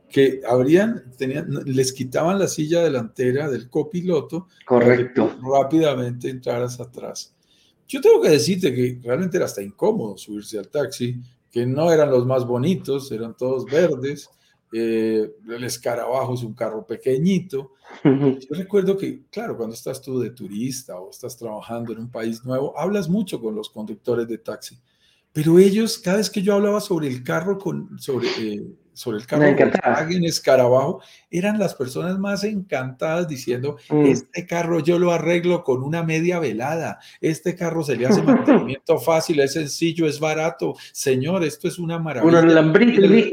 que 0.09 0.41
habrían, 0.47 1.11
tenían, 1.17 1.49
les 1.65 1.91
quitaban 1.91 2.39
la 2.39 2.47
silla 2.47 2.81
delantera 2.81 3.49
del 3.49 3.69
copiloto 3.69 4.47
Correcto. 4.65 5.27
para 5.27 5.35
que 5.35 5.41
rápidamente 5.45 6.29
entraras 6.29 6.79
atrás. 6.79 7.33
Yo 7.87 8.01
tengo 8.01 8.21
que 8.21 8.29
decirte 8.29 8.73
que 8.73 8.99
realmente 9.03 9.37
era 9.37 9.45
hasta 9.45 9.61
incómodo 9.61 10.17
subirse 10.17 10.57
al 10.57 10.69
taxi 10.69 11.21
que 11.51 11.65
no 11.65 11.91
eran 11.91 12.09
los 12.09 12.25
más 12.25 12.45
bonitos, 12.45 13.11
eran 13.11 13.35
todos 13.35 13.65
verdes. 13.65 14.29
Eh, 14.77 15.31
el 15.47 15.63
escarabajo 15.63 16.33
es 16.33 16.43
un 16.43 16.53
carro 16.53 16.85
pequeñito. 16.85 17.71
Yo 18.03 18.37
recuerdo 18.49 18.97
que, 18.97 19.23
claro, 19.29 19.55
cuando 19.55 19.73
estás 19.73 20.01
tú 20.01 20.19
de 20.19 20.31
turista 20.31 20.99
o 20.99 21.11
estás 21.11 21.37
trabajando 21.37 21.93
en 21.93 21.99
un 21.99 22.11
país 22.11 22.43
nuevo, 22.43 22.77
hablas 22.77 23.07
mucho 23.07 23.39
con 23.39 23.55
los 23.55 23.69
conductores 23.69 24.27
de 24.27 24.37
taxi. 24.37 24.77
Pero 25.31 25.59
ellos, 25.59 25.97
cada 25.97 26.17
vez 26.17 26.29
que 26.29 26.41
yo 26.41 26.55
hablaba 26.55 26.81
sobre 26.81 27.07
el 27.07 27.23
carro, 27.23 27.57
con, 27.57 27.97
sobre, 27.99 28.27
eh, 28.37 28.67
sobre 28.95 29.17
el 29.17 29.27
carro 29.27 29.43
en 29.45 30.23
Escarabajo, 30.23 31.01
eran 31.29 31.59
las 31.59 31.75
personas 31.75 32.17
más 32.17 32.43
encantadas 32.43 33.27
diciendo, 33.27 33.77
mm. 33.89 34.05
este 34.05 34.47
carro 34.47 34.79
yo 34.79 34.97
lo 34.97 35.11
arreglo 35.11 35.63
con 35.63 35.83
una 35.83 36.01
media 36.01 36.39
velada, 36.39 36.99
este 37.19 37.55
carro 37.55 37.83
se 37.83 37.97
le 37.97 38.07
hace 38.07 38.21
mantenimiento 38.21 38.97
fácil, 38.99 39.41
es 39.41 39.53
sencillo, 39.53 40.07
es 40.07 40.19
barato, 40.19 40.75
señor, 40.93 41.43
esto 41.43 41.67
es 41.67 41.77
una 41.77 41.99
maravilla. 41.99 42.41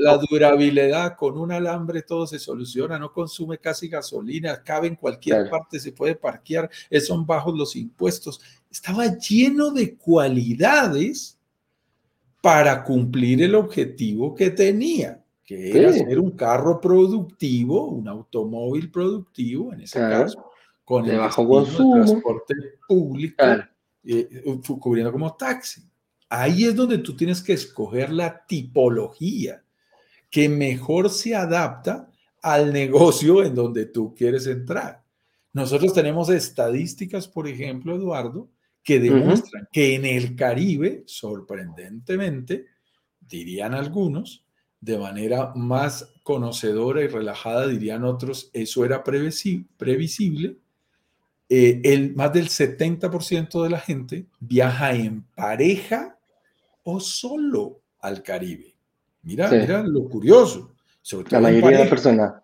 la 0.01 0.19
durabilidad 0.19 1.17
con 1.17 1.39
un 1.39 1.53
alambre 1.53 2.03
todo 2.03 2.27
se 2.27 2.39
soluciona, 2.39 2.99
no 2.99 3.13
consume 3.13 3.59
casi 3.59 3.89
gasolina, 3.89 4.63
cabe 4.63 4.89
en 4.89 4.97
cualquier 4.97 5.49
parte, 5.49 5.79
se 5.79 5.93
puede 5.93 6.17
parquear, 6.17 6.69
son 7.01 7.25
bajos 7.25 7.57
los 7.57 7.77
impuestos. 7.77 8.41
Estaba 8.71 9.07
lleno 9.17 9.71
de 9.71 9.97
cualidades 9.97 11.39
para 12.41 12.83
cumplir 12.83 13.43
el 13.43 13.55
objetivo 13.55 14.35
que 14.35 14.51
tenía 14.51 15.22
que 15.57 15.79
era 15.79 15.93
ser 15.93 16.19
un 16.19 16.33
carro 16.33 16.81
productivo, 16.81 17.87
un 17.87 18.09
automóvil 18.09 18.91
productivo, 18.91 19.73
en 19.73 19.83
ese 19.83 19.99
caso, 19.99 20.51
con 20.85 21.07
el 21.07 21.19
bajo 21.19 21.47
consumo. 21.47 21.95
transporte 22.05 22.55
público, 22.87 23.45
eh, 24.05 24.43
cubriendo 24.81 25.13
como 25.13 25.35
taxi. 25.35 25.83
Ahí 26.29 26.65
es 26.65 26.75
donde 26.75 26.99
tú 26.99 27.15
tienes 27.15 27.43
que 27.43 27.53
escoger 27.53 28.11
la 28.11 28.45
tipología 28.47 29.63
que 30.31 30.49
mejor 30.49 31.11
se 31.11 31.35
adapta 31.35 32.11
al 32.41 32.73
negocio 32.73 33.45
en 33.45 33.55
donde 33.55 33.87
tú 33.87 34.15
quieres 34.15 34.47
entrar. 34.47 35.03
Nosotros 35.53 35.93
tenemos 35.93 36.31
estadísticas, 36.31 37.29
por 37.29 37.47
ejemplo, 37.47 37.95
Eduardo, 37.95 38.49
que 38.83 38.99
demuestran 38.99 39.69
que 39.71 39.95
en 39.95 40.07
el 40.07 40.35
Caribe, 40.35 41.05
sorprendentemente, 41.07 42.67
dirían 43.21 43.75
algunos, 43.75 44.42
de 44.83 44.99
manera 44.99 45.53
más 45.55 46.13
conocedora 46.25 47.03
y 47.03 47.07
relajada, 47.07 47.69
dirían 47.69 48.05
otros, 48.05 48.51
eso 48.53 48.85
era 48.85 49.03
previsible. 49.05 50.57
Eh, 51.49 51.81
el, 51.85 52.15
más 52.17 52.33
del 52.33 52.49
70% 52.49 53.63
de 53.63 53.71
la 53.71 53.79
gente 53.79 54.27
viaja 54.41 54.93
en 54.93 55.23
pareja 55.37 56.19
o 56.83 56.99
solo 56.99 57.81
al 58.01 58.23
Caribe. 58.23 58.75
Mira, 59.23 59.49
mira 59.51 59.83
lo 59.85 60.09
curioso. 60.09 60.75
Sobre 61.01 61.29
todo 61.29 61.41
la 61.41 61.49
mayoría 61.49 61.85
de 61.85 61.87
personas. 61.87 62.35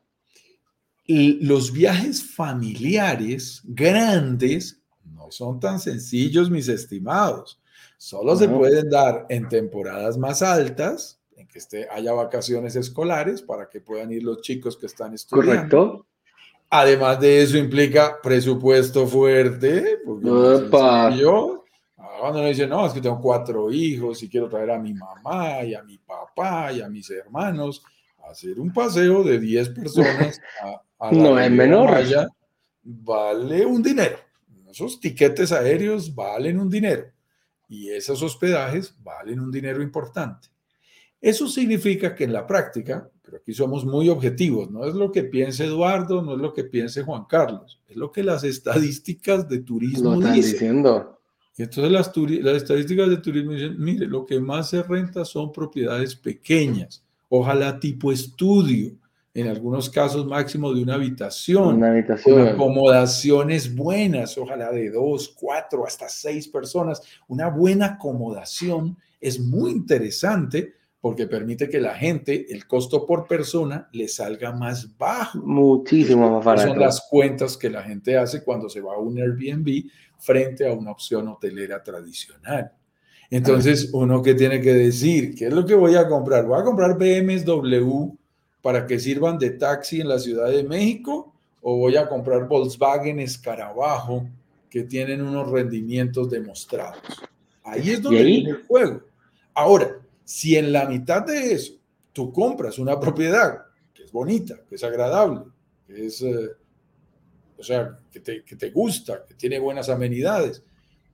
Los 1.06 1.72
viajes 1.72 2.22
familiares 2.22 3.62
grandes 3.64 4.80
no 5.04 5.30
son 5.32 5.58
tan 5.58 5.80
sencillos, 5.80 6.50
mis 6.50 6.68
estimados. 6.68 7.60
Solo 7.96 8.36
se 8.36 8.48
pueden 8.48 8.88
dar 8.90 9.26
en 9.28 9.48
temporadas 9.48 10.16
más 10.16 10.42
altas, 10.42 11.17
que 11.58 11.64
esté, 11.64 11.88
haya 11.90 12.12
vacaciones 12.12 12.76
escolares 12.76 13.42
para 13.42 13.68
que 13.68 13.80
puedan 13.80 14.12
ir 14.12 14.22
los 14.22 14.40
chicos 14.40 14.76
que 14.76 14.86
están 14.86 15.14
estudiando. 15.14 15.52
Correcto. 15.52 16.06
Además 16.70 17.18
de 17.20 17.42
eso 17.42 17.56
implica 17.56 18.20
presupuesto 18.22 19.06
fuerte, 19.06 19.98
porque 20.04 20.28
yo, 21.18 21.64
cuando 22.20 22.40
uno 22.40 22.48
dice, 22.48 22.66
no, 22.66 22.86
es 22.86 22.92
que 22.92 23.00
tengo 23.00 23.20
cuatro 23.20 23.72
hijos 23.72 24.22
y 24.22 24.28
quiero 24.28 24.48
traer 24.48 24.72
a 24.72 24.78
mi 24.78 24.92
mamá 24.92 25.64
y 25.64 25.74
a 25.74 25.82
mi 25.82 25.96
papá 25.98 26.72
y 26.72 26.82
a 26.82 26.88
mis 26.88 27.10
hermanos, 27.10 27.82
hacer 28.30 28.60
un 28.60 28.72
paseo 28.72 29.24
de 29.24 29.38
10 29.38 29.70
personas 29.70 30.38
a, 30.98 31.10
no 31.12 31.40
es 31.40 31.50
menor. 31.50 31.90
vale 32.82 33.64
un 33.64 33.82
dinero. 33.82 34.18
esos 34.70 35.00
tiquetes 35.00 35.52
aéreos 35.52 36.14
valen 36.14 36.60
un 36.60 36.68
dinero 36.68 37.06
y 37.66 37.90
esos 37.90 38.22
hospedajes 38.22 38.94
valen 39.02 39.40
un 39.40 39.50
dinero 39.50 39.82
importante. 39.82 40.48
Eso 41.20 41.48
significa 41.48 42.14
que 42.14 42.24
en 42.24 42.32
la 42.32 42.46
práctica, 42.46 43.08
pero 43.22 43.38
aquí 43.38 43.52
somos 43.52 43.84
muy 43.84 44.08
objetivos, 44.08 44.70
no 44.70 44.84
es 44.86 44.94
lo 44.94 45.10
que 45.10 45.24
piense 45.24 45.64
Eduardo, 45.64 46.22
no 46.22 46.34
es 46.34 46.38
lo 46.38 46.52
que 46.54 46.64
piense 46.64 47.02
Juan 47.02 47.24
Carlos, 47.28 47.80
es 47.88 47.96
lo 47.96 48.12
que 48.12 48.22
las 48.22 48.44
estadísticas 48.44 49.48
de 49.48 49.58
turismo 49.60 50.12
lo 50.12 50.18
están 50.20 50.34
dicen. 50.34 50.52
diciendo. 50.52 51.18
Y 51.56 51.62
entonces 51.62 51.90
las, 51.90 52.12
las 52.16 52.62
estadísticas 52.62 53.08
de 53.10 53.16
turismo 53.16 53.50
dicen, 53.50 53.74
mire, 53.78 54.06
lo 54.06 54.24
que 54.24 54.38
más 54.38 54.70
se 54.70 54.82
renta 54.82 55.24
son 55.24 55.50
propiedades 55.50 56.14
pequeñas, 56.14 57.02
ojalá 57.28 57.80
tipo 57.80 58.12
estudio, 58.12 58.92
en 59.34 59.46
algunos 59.48 59.90
casos 59.90 60.26
máximo 60.26 60.72
de 60.72 60.82
una 60.82 60.94
habitación, 60.94 61.76
Una 61.76 61.90
habitación. 61.90 62.38
con 62.38 62.48
acomodaciones 62.48 63.74
buenas, 63.74 64.36
ojalá 64.38 64.70
de 64.72 64.90
dos, 64.90 65.28
cuatro, 65.28 65.86
hasta 65.86 66.08
seis 66.08 66.48
personas. 66.48 67.02
Una 67.28 67.48
buena 67.48 67.86
acomodación 67.86 68.96
es 69.20 69.38
muy 69.38 69.70
interesante 69.72 70.74
porque 71.00 71.26
permite 71.26 71.68
que 71.68 71.80
la 71.80 71.94
gente, 71.94 72.46
el 72.52 72.66
costo 72.66 73.06
por 73.06 73.26
persona, 73.26 73.88
le 73.92 74.08
salga 74.08 74.52
más 74.52 74.96
bajo. 74.98 75.38
Muchísimo 75.38 76.30
más 76.30 76.44
barato. 76.44 76.68
Son 76.68 76.80
las 76.80 77.06
cuentas 77.08 77.56
que 77.56 77.70
la 77.70 77.82
gente 77.82 78.16
hace 78.16 78.42
cuando 78.42 78.68
se 78.68 78.80
va 78.80 78.94
a 78.94 78.98
un 78.98 79.18
Airbnb 79.18 79.84
frente 80.18 80.68
a 80.68 80.72
una 80.72 80.90
opción 80.90 81.28
hotelera 81.28 81.82
tradicional. 81.82 82.72
Entonces, 83.30 83.90
uno 83.92 84.22
que 84.22 84.34
tiene 84.34 84.60
que 84.60 84.72
decir, 84.72 85.34
¿qué 85.34 85.46
es 85.48 85.52
lo 85.52 85.64
que 85.64 85.74
voy 85.74 85.94
a 85.94 86.08
comprar? 86.08 86.46
¿Voy 86.46 86.58
a 86.58 86.64
comprar 86.64 86.96
BMW 86.96 88.08
para 88.62 88.86
que 88.86 88.98
sirvan 88.98 89.38
de 89.38 89.50
taxi 89.50 90.00
en 90.00 90.08
la 90.08 90.18
Ciudad 90.18 90.50
de 90.50 90.64
México? 90.64 91.34
¿O 91.60 91.76
voy 91.76 91.96
a 91.96 92.08
comprar 92.08 92.48
Volkswagen 92.48 93.20
Escarabajo 93.20 94.26
que 94.70 94.82
tienen 94.82 95.20
unos 95.22 95.50
rendimientos 95.50 96.30
demostrados? 96.30 97.02
Ahí 97.62 97.90
es 97.90 98.02
donde 98.02 98.24
viene 98.24 98.50
el 98.50 98.64
juego. 98.66 99.02
Ahora, 99.54 99.98
si 100.28 100.56
en 100.56 100.72
la 100.72 100.84
mitad 100.84 101.24
de 101.24 101.54
eso 101.54 101.72
tú 102.12 102.30
compras 102.30 102.78
una 102.78 103.00
propiedad 103.00 103.62
que 103.94 104.04
es 104.04 104.12
bonita, 104.12 104.62
que 104.68 104.74
es 104.74 104.84
agradable, 104.84 105.40
que 105.86 106.04
es, 106.04 106.20
eh, 106.20 106.50
o 107.56 107.62
sea, 107.62 107.96
que 108.10 108.20
te, 108.20 108.44
que 108.44 108.54
te 108.54 108.68
gusta, 108.68 109.24
que 109.26 109.32
tiene 109.32 109.58
buenas 109.58 109.88
amenidades, 109.88 110.62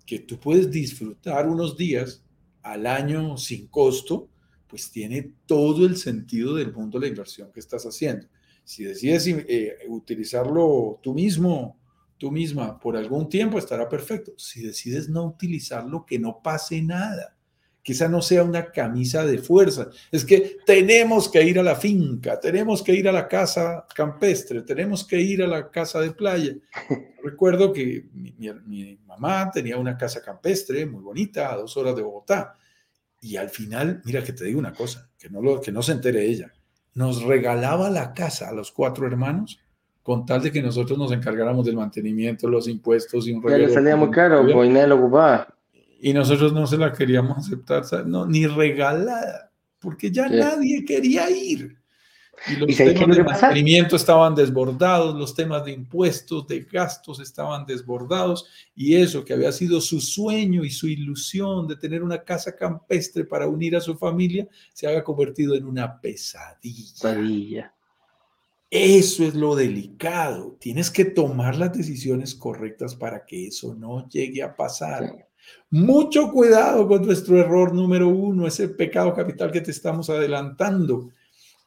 que 0.05 0.19
tú 0.19 0.41
puedes 0.41 0.69
disfrutar 0.69 1.47
unos 1.49 1.77
días 1.77 2.25
al 2.63 2.89
año 2.89 3.37
sin 3.37 3.69
costo, 3.69 4.31
pues 4.67 4.91
tiene 4.91 5.31
todo 5.47 5.87
el 5.87 5.97
sentido 5.97 6.57
del 6.57 6.73
mundo 6.73 6.99
la 6.99 7.07
inversión 7.07 7.53
que 7.53 7.61
estás 7.61 7.85
haciendo. 7.85 8.27
Si 8.65 8.83
decides 8.83 9.29
eh, 9.29 9.77
utilizarlo 9.91 10.99
tú 11.01 11.15
mismo, 11.15 11.79
tú 12.19 12.33
misma, 12.33 12.81
por 12.81 12.97
algún 12.97 13.29
tiempo, 13.29 13.59
estará 13.59 13.89
perfecto. 13.89 14.33
Si 14.37 14.61
decides 14.61 15.09
no 15.09 15.25
utilizarlo, 15.25 16.05
que 16.05 16.19
no 16.19 16.41
pase 16.43 16.83
nada. 16.83 17.34
Esa 17.93 18.09
no 18.09 18.23
sea 18.23 18.43
una 18.43 18.73
camisa 18.73 19.27
de 19.27 19.39
fuerza. 19.39 19.89
Es 20.11 20.25
que 20.25 20.57
tenemos 20.65 21.29
que 21.29 21.43
ir 21.43 21.59
a 21.59 21.63
la 21.63 21.77
finca, 21.77 22.41
tenemos 22.41 22.83
que 22.83 22.95
ir 22.95 23.09
a 23.09 23.13
la 23.13 23.29
casa 23.29 23.87
campestre, 23.95 24.63
tenemos 24.63 25.07
que 25.07 25.21
ir 25.21 25.43
a 25.43 25.47
la 25.47 25.71
casa 25.71 26.01
de 26.01 26.13
playa. 26.13 26.55
Recuerdo 27.23 27.73
que 27.73 28.07
mi, 28.13 28.33
mi, 28.39 28.53
mi 28.67 28.99
mamá 29.07 29.51
tenía 29.51 29.77
una 29.77 29.97
casa 29.97 30.23
campestre 30.23 30.87
muy 30.87 31.03
bonita, 31.03 31.53
a 31.53 31.57
dos 31.57 31.77
horas 31.77 31.95
de 31.95 32.03
Bogotá. 32.03 32.55
Y 33.21 33.37
al 33.37 33.51
final, 33.51 34.03
mira 34.05 34.23
que 34.23 34.33
te 34.33 34.45
digo 34.45 34.59
una 34.59 34.73
cosa, 34.73 35.11
que 35.19 35.31
no, 35.31 35.41
lo, 35.41 35.61
que 35.61 35.73
no 35.73 35.83
se 35.83 35.93
entere 35.93 36.27
ella, 36.27 36.53
nos 36.95 37.23
regalaba 37.23 37.91
la 37.91 38.13
casa 38.13 38.49
a 38.49 38.53
los 38.53 38.71
cuatro 38.71 39.07
hermanos 39.07 39.61
con 40.03 40.27
tal 40.27 40.43
de 40.43 40.53
que 40.53 40.63
nosotros 40.63 40.99
nos 40.99 41.11
encargáramos 41.13 41.65
del 41.65 41.77
mantenimiento, 41.77 42.47
los 42.47 42.69
impuestos 42.69 43.27
y 43.27 43.33
un 43.33 43.43
Ya 43.43 43.57
le 43.57 43.71
salía 43.71 43.97
muy 43.97 44.11
caro, 44.11 44.47
pues 44.53 44.71
nadie 44.71 44.87
lo 44.87 44.97
ocupaba. 44.97 45.54
Y 46.07 46.13
nosotros 46.13 46.53
no 46.53 46.67
se 46.67 46.77
la 46.77 46.93
queríamos 46.93 47.39
aceptar, 47.39 47.83
¿sabes? 47.83 48.05
No, 48.05 48.27
ni 48.27 48.47
regalada, 48.47 49.51
porque 49.79 50.11
ya 50.11 50.29
Sí. 50.29 50.35
nadie 50.37 50.85
quería 50.85 51.31
ir. 51.31 51.79
Y 52.47 52.57
los 52.57 52.69
¿Y 52.69 52.75
sabes 52.75 52.93
qué 52.93 52.99
es 52.99 53.01
temas 53.01 53.17
de 53.17 53.25
mantenimiento 53.25 53.97
estaban 53.97 54.35
desbordados, 54.35 55.15
los 55.15 55.35
temas 55.35 55.65
de 55.65 55.73
impuestos, 55.73 56.47
de 56.47 56.61
gastos 56.61 57.21
estaban 57.21 57.65
desbordados, 57.65 58.47
y 58.75 58.97
eso 58.97 59.25
que 59.25 59.33
había 59.33 59.51
sido 59.51 59.81
su 59.81 59.99
sueño 59.99 60.63
y 60.63 60.69
su 60.69 60.89
ilusión 60.89 61.67
de 61.67 61.77
tener 61.77 62.03
una 62.03 62.23
casa 62.23 62.55
campestre 62.55 63.25
para 63.25 63.49
unir 63.49 63.75
a 63.75 63.81
su 63.81 63.97
familia, 63.97 64.47
se 64.75 64.87
había 64.87 65.03
convertido 65.03 65.55
en 65.55 65.65
una 65.65 65.99
pesadilla. 66.03 66.93
Padilla. 67.01 67.75
Eso 68.71 69.25
es 69.25 69.35
lo 69.35 69.55
delicado. 69.57 70.57
Tienes 70.61 70.91
que 70.91 71.07
tomar 71.07 71.57
las 71.57 71.73
decisiones 71.73 72.35
correctas 72.35 72.95
para 72.95 73.25
que 73.25 73.47
eso 73.47 73.75
no 73.75 74.07
llegue 74.09 74.43
a 74.43 74.55
pasar. 74.55 75.07
Sí. 75.09 75.23
Mucho 75.71 76.31
cuidado 76.31 76.87
con 76.87 77.05
nuestro 77.05 77.39
error 77.39 77.75
número 77.75 78.09
uno, 78.09 78.47
ese 78.47 78.69
pecado 78.69 79.13
capital 79.15 79.51
que 79.51 79.61
te 79.61 79.71
estamos 79.73 80.09
adelantando, 80.11 81.11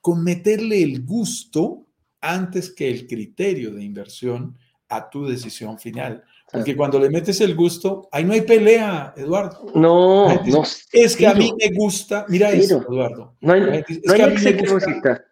con 0.02 0.24
meterle 0.24 0.82
el 0.82 1.04
gusto 1.04 1.86
antes 2.22 2.72
que 2.74 2.90
el 2.90 3.06
criterio 3.08 3.72
de 3.72 3.84
inversión 3.84 4.58
a 4.90 5.10
tu 5.10 5.26
decisión 5.28 5.78
final. 5.78 6.24
Porque 6.50 6.78
cuando 6.78 6.98
le 6.98 7.10
metes 7.10 7.42
el 7.42 7.56
gusto, 7.56 8.08
ahí 8.10 8.24
no 8.24 8.32
hay 8.32 8.42
pelea, 8.42 9.14
Eduardo. 9.18 9.66
No, 9.76 10.30
Ay, 10.30 10.40
no. 10.50 10.64
Es 10.94 11.18
que 11.18 11.28
a 11.28 11.34
mí 11.34 11.52
me 11.60 11.76
gusta, 11.76 12.26
mira 12.30 12.50
eso, 12.52 12.82
Eduardo. 12.90 13.36
No 13.68 13.72
hay, 13.74 13.84
dice, 13.86 14.02
no 14.06 14.14
hay 14.14 14.22
Excel 14.22 14.58
que 14.58 14.70
gusta- 14.72 15.26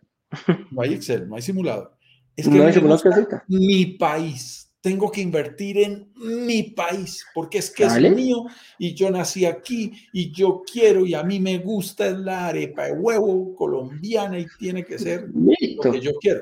no 0.72 0.82
hay 0.82 0.94
Excel, 0.94 1.30
no 1.30 1.36
hay 1.38 1.42
simulado. 1.42 1.96
Es 2.36 2.46
que 2.50 2.52
No 2.58 2.64
hay 2.68 2.74
simulado 2.74 2.98
mi 3.48 3.86
país. 3.86 4.65
Tengo 4.86 5.12
que 5.12 5.20
invertir 5.22 5.80
en 5.80 6.12
mi 6.16 6.62
país 6.62 7.26
porque 7.34 7.58
es 7.58 7.72
que 7.72 7.86
es 7.86 8.00
mío 8.16 8.46
y 8.78 8.94
yo 8.94 9.10
nací 9.10 9.44
aquí 9.44 9.92
y 10.14 10.32
yo 10.32 10.62
quiero 10.72 11.08
y 11.08 11.16
a 11.16 11.24
mí 11.24 11.40
me 11.40 11.58
gusta 11.58 12.12
la 12.12 12.50
arepa 12.50 12.84
de 12.86 12.92
huevo 12.94 13.56
colombiana 13.56 14.38
y 14.38 14.46
tiene 14.60 14.86
que 14.86 15.00
ser 15.00 15.28
lo 15.34 15.52
Listo. 15.60 15.92
que 15.92 16.00
yo 16.00 16.12
quiero. 16.22 16.42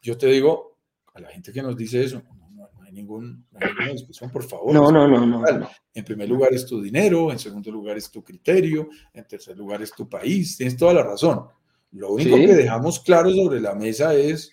Yo 0.00 0.16
te 0.16 0.26
digo 0.28 0.78
a 1.12 1.20
la 1.20 1.28
gente 1.28 1.52
que 1.52 1.60
nos 1.60 1.76
dice 1.76 2.02
eso, 2.02 2.22
no, 2.26 2.48
no- 2.50 2.70
no 2.72 2.82
hay, 2.82 2.92
ningún, 2.92 3.44
no 3.52 3.58
hay 3.60 3.68
ninguna 3.68 3.92
discusión, 3.92 4.30
por 4.30 4.42
favor. 4.44 4.72
No, 4.72 4.90
no, 4.90 5.06
no, 5.06 5.26
no. 5.26 5.42
no. 5.42 5.68
En 5.92 6.04
primer 6.06 6.30
lugar 6.30 6.54
es 6.54 6.64
tu 6.64 6.80
dinero, 6.80 7.30
en 7.30 7.38
segundo 7.38 7.70
lugar 7.70 7.98
es 7.98 8.10
tu 8.10 8.24
criterio, 8.24 8.88
en 9.12 9.26
tercer 9.28 9.54
lugar 9.58 9.82
es 9.82 9.92
tu 9.92 10.08
país. 10.08 10.56
Tienes 10.56 10.78
toda 10.78 10.94
la 10.94 11.02
razón. 11.02 11.44
Lo 11.90 12.12
único 12.14 12.36
Sí. 12.38 12.46
que 12.46 12.54
dejamos 12.54 13.00
claro 13.00 13.28
sobre 13.34 13.60
la 13.60 13.74
mesa 13.74 14.14
es, 14.14 14.50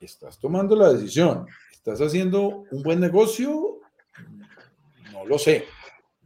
estás 0.00 0.38
tomando 0.38 0.74
la 0.74 0.92
decisión, 0.94 1.46
estás 1.84 2.00
haciendo 2.00 2.64
un 2.70 2.82
buen 2.82 2.98
negocio, 2.98 3.78
no 5.12 5.26
lo 5.26 5.38
sé, 5.38 5.66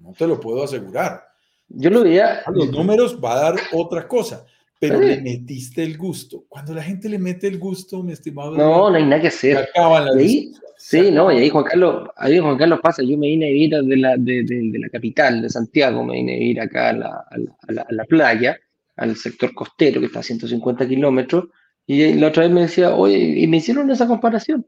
no 0.00 0.12
te 0.12 0.24
lo 0.26 0.38
puedo 0.38 0.62
asegurar. 0.62 1.24
Yo 1.68 1.90
lo 1.90 2.04
veía. 2.04 2.42
A 2.46 2.50
los 2.52 2.70
números 2.70 3.18
va 3.22 3.32
a 3.32 3.40
dar 3.50 3.54
otra 3.72 4.06
cosa, 4.06 4.46
pero 4.78 5.00
Sí. 5.00 5.04
le 5.06 5.20
metiste 5.20 5.82
el 5.82 5.98
gusto. 5.98 6.44
Cuando 6.48 6.72
la 6.74 6.82
gente 6.82 7.08
le 7.08 7.18
mete 7.18 7.48
el 7.48 7.58
gusto, 7.58 8.04
mi 8.04 8.12
estimado, 8.12 8.52
No, 8.56 8.88
no 8.88 8.96
hay 8.96 9.02
nada 9.04 9.20
que 9.20 9.32
se 9.32 9.52
hacer. 9.52 9.68
acaban 9.74 10.04
las 10.06 10.14
ahí- 10.16 10.52
Sí, 10.80 11.10
no, 11.10 11.32
y 11.32 11.38
ahí 11.38 11.48
Juan 11.50 11.64
Carlos, 11.64 12.08
ahí 12.16 12.38
Juan 12.38 12.56
Carlos 12.56 12.78
pasa, 12.80 13.02
yo 13.02 13.18
me 13.18 13.26
vine 13.26 13.46
a 13.46 13.48
vivir 13.48 13.70
de 13.82 13.96
la, 13.96 14.16
de, 14.16 14.44
de- 14.44 14.70
de 14.70 14.78
la 14.78 14.88
capital, 14.88 15.42
de 15.42 15.50
Santiago, 15.50 16.04
me 16.04 16.12
vine 16.14 16.36
a 16.36 16.38
vivir 16.38 16.60
acá 16.60 16.90
a 16.90 16.92
la, 16.92 17.08
a 17.28 17.36
la- 17.36 17.56
a 17.66 17.72
la- 17.72 17.82
a 17.82 17.92
la 17.92 18.04
playa, 18.04 18.56
al 18.96 19.16
sector 19.16 19.52
costero 19.54 19.98
que 19.98 20.06
está 20.06 20.20
a 20.20 20.22
150 20.22 20.86
kilómetros, 20.86 21.46
y 21.84 22.12
la 22.14 22.28
otra 22.28 22.44
vez 22.44 22.52
me 22.52 22.60
decía, 22.60 22.94
oye, 22.94 23.18
y 23.18 23.46
me 23.48 23.56
hicieron 23.56 23.90
esa 23.90 24.06
comparación, 24.06 24.64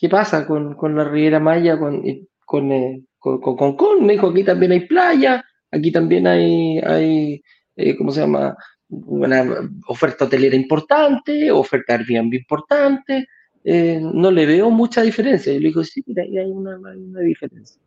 ¿qué 0.00 0.08
pasa 0.08 0.46
con, 0.46 0.74
con 0.74 0.96
la 0.96 1.04
Riviera 1.04 1.38
Maya, 1.38 1.78
con, 1.78 2.02
con, 2.44 2.72
eh, 2.72 3.02
con, 3.18 3.40
con 3.40 3.56
Concón? 3.56 4.06
Me 4.06 4.14
dijo, 4.14 4.28
aquí 4.28 4.42
también 4.42 4.72
hay 4.72 4.86
playa, 4.86 5.44
aquí 5.70 5.92
también 5.92 6.26
hay, 6.26 6.78
hay 6.78 7.42
eh, 7.76 7.96
¿cómo 7.96 8.10
se 8.10 8.20
llama? 8.20 8.56
Una 8.88 9.44
oferta 9.86 10.24
hotelera 10.24 10.56
importante, 10.56 11.50
oferta 11.50 11.94
Airbnb 11.94 12.34
importante, 12.34 13.28
eh, 13.62 14.00
no 14.02 14.30
le 14.30 14.46
veo 14.46 14.70
mucha 14.70 15.02
diferencia. 15.02 15.52
Yo 15.52 15.60
le 15.60 15.68
digo, 15.68 15.84
sí, 15.84 16.02
mira, 16.06 16.22
ahí 16.24 16.38
hay 16.38 16.50
una, 16.50 16.76
una 16.76 17.20
diferencia. 17.20 17.80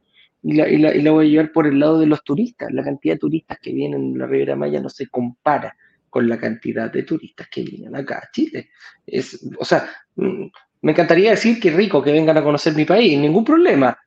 Y 0.44 0.54
la, 0.54 0.70
y, 0.70 0.78
la, 0.78 0.96
y 0.96 1.02
la 1.02 1.12
voy 1.12 1.28
a 1.28 1.30
llevar 1.30 1.52
por 1.52 1.68
el 1.68 1.80
lado 1.80 2.00
de 2.00 2.06
los 2.06 2.24
turistas. 2.24 2.72
La 2.72 2.84
cantidad 2.84 3.16
de 3.16 3.20
turistas 3.20 3.58
que 3.60 3.74
vienen 3.74 4.14
en 4.14 4.18
la 4.18 4.28
Riviera 4.28 4.56
Maya 4.56 4.80
no 4.80 4.90
se 4.90 5.08
compara 5.08 5.76
con 6.10 6.30
la 6.30 6.38
cantidad 6.38 6.92
de 6.92 7.04
turistas 7.04 7.48
que 7.50 7.64
vienen 7.64 7.96
acá 7.96 8.20
a 8.20 8.32
Chile. 8.32 8.70
Es, 9.06 9.46
o 9.58 9.66
sea, 9.66 9.90
mm, 10.16 10.46
me 10.84 10.92
encantaría 10.92 11.32
decir 11.32 11.60
que 11.62 11.72
rico 11.72 12.04
que 12.04 12.12
vengan 12.12 12.38
a 12.38 12.44
conocer 12.44 12.76
mi 12.76 12.84
país, 12.84 13.18
ningún 13.18 13.46
problema, 13.46 13.98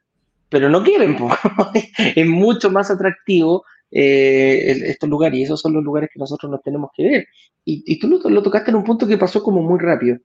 pero 0.51 0.69
no 0.69 0.85
quieren. 0.85 1.17
es 2.15 2.27
mucho 2.27 2.71
más 2.71 2.91
atractivo 2.91 3.65
eh, 3.91 4.83
estos 4.85 5.09
lugares 5.09 5.39
y 5.39 5.43
esos 5.45 5.59
son 5.59 5.73
los 5.73 5.83
lugares 5.83 6.11
que 6.13 6.19
nosotros 6.19 6.53
nos 6.53 6.63
tenemos 6.63 6.91
que 6.95 7.03
ver. 7.03 7.29
Y, 7.65 7.99
tú 7.99 8.09
lo, 8.09 8.43
tocaste 8.43 8.71
en 8.71 8.77
un 8.77 8.85
punto 8.85 9.07
que 9.07 9.17
pasó 9.17 9.43
como 9.43 9.63
muy 9.63 9.81
rápido. 9.81 10.19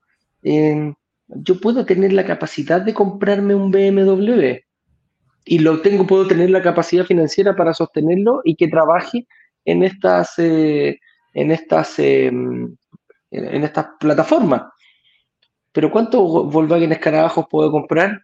Eh, 0.44 0.94
yo 1.28 1.60
puedo 1.62 1.86
tener 1.86 2.12
la 2.12 2.26
capacidad 2.26 2.82
de 2.82 2.94
comprarme 2.94 3.56
un 3.56 3.72
BMW 3.72 4.58
y 5.46 5.60
lo 5.60 5.82
tengo, 5.82 6.06
puedo 6.06 6.28
tener 6.28 6.50
la 6.50 6.62
capacidad 6.62 7.06
financiera 7.06 7.56
para 7.56 7.74
sostenerlo 7.74 8.42
y 8.44 8.58
que 8.58 8.68
trabaje 8.68 9.26
en 9.64 9.84
estas, 9.84 10.38
eh, 10.38 11.00
en 11.34 11.52
estas, 11.52 11.98
en, 11.98 12.78
en 13.32 13.64
estas 13.64 13.88
plataformas. 14.02 14.64
Pero 15.72 15.92
¿cuántos 15.92 16.22
Volkswagen 16.52 16.92
Escarabajos 16.92 17.46
puedo 17.50 17.72
comprar? 17.72 18.22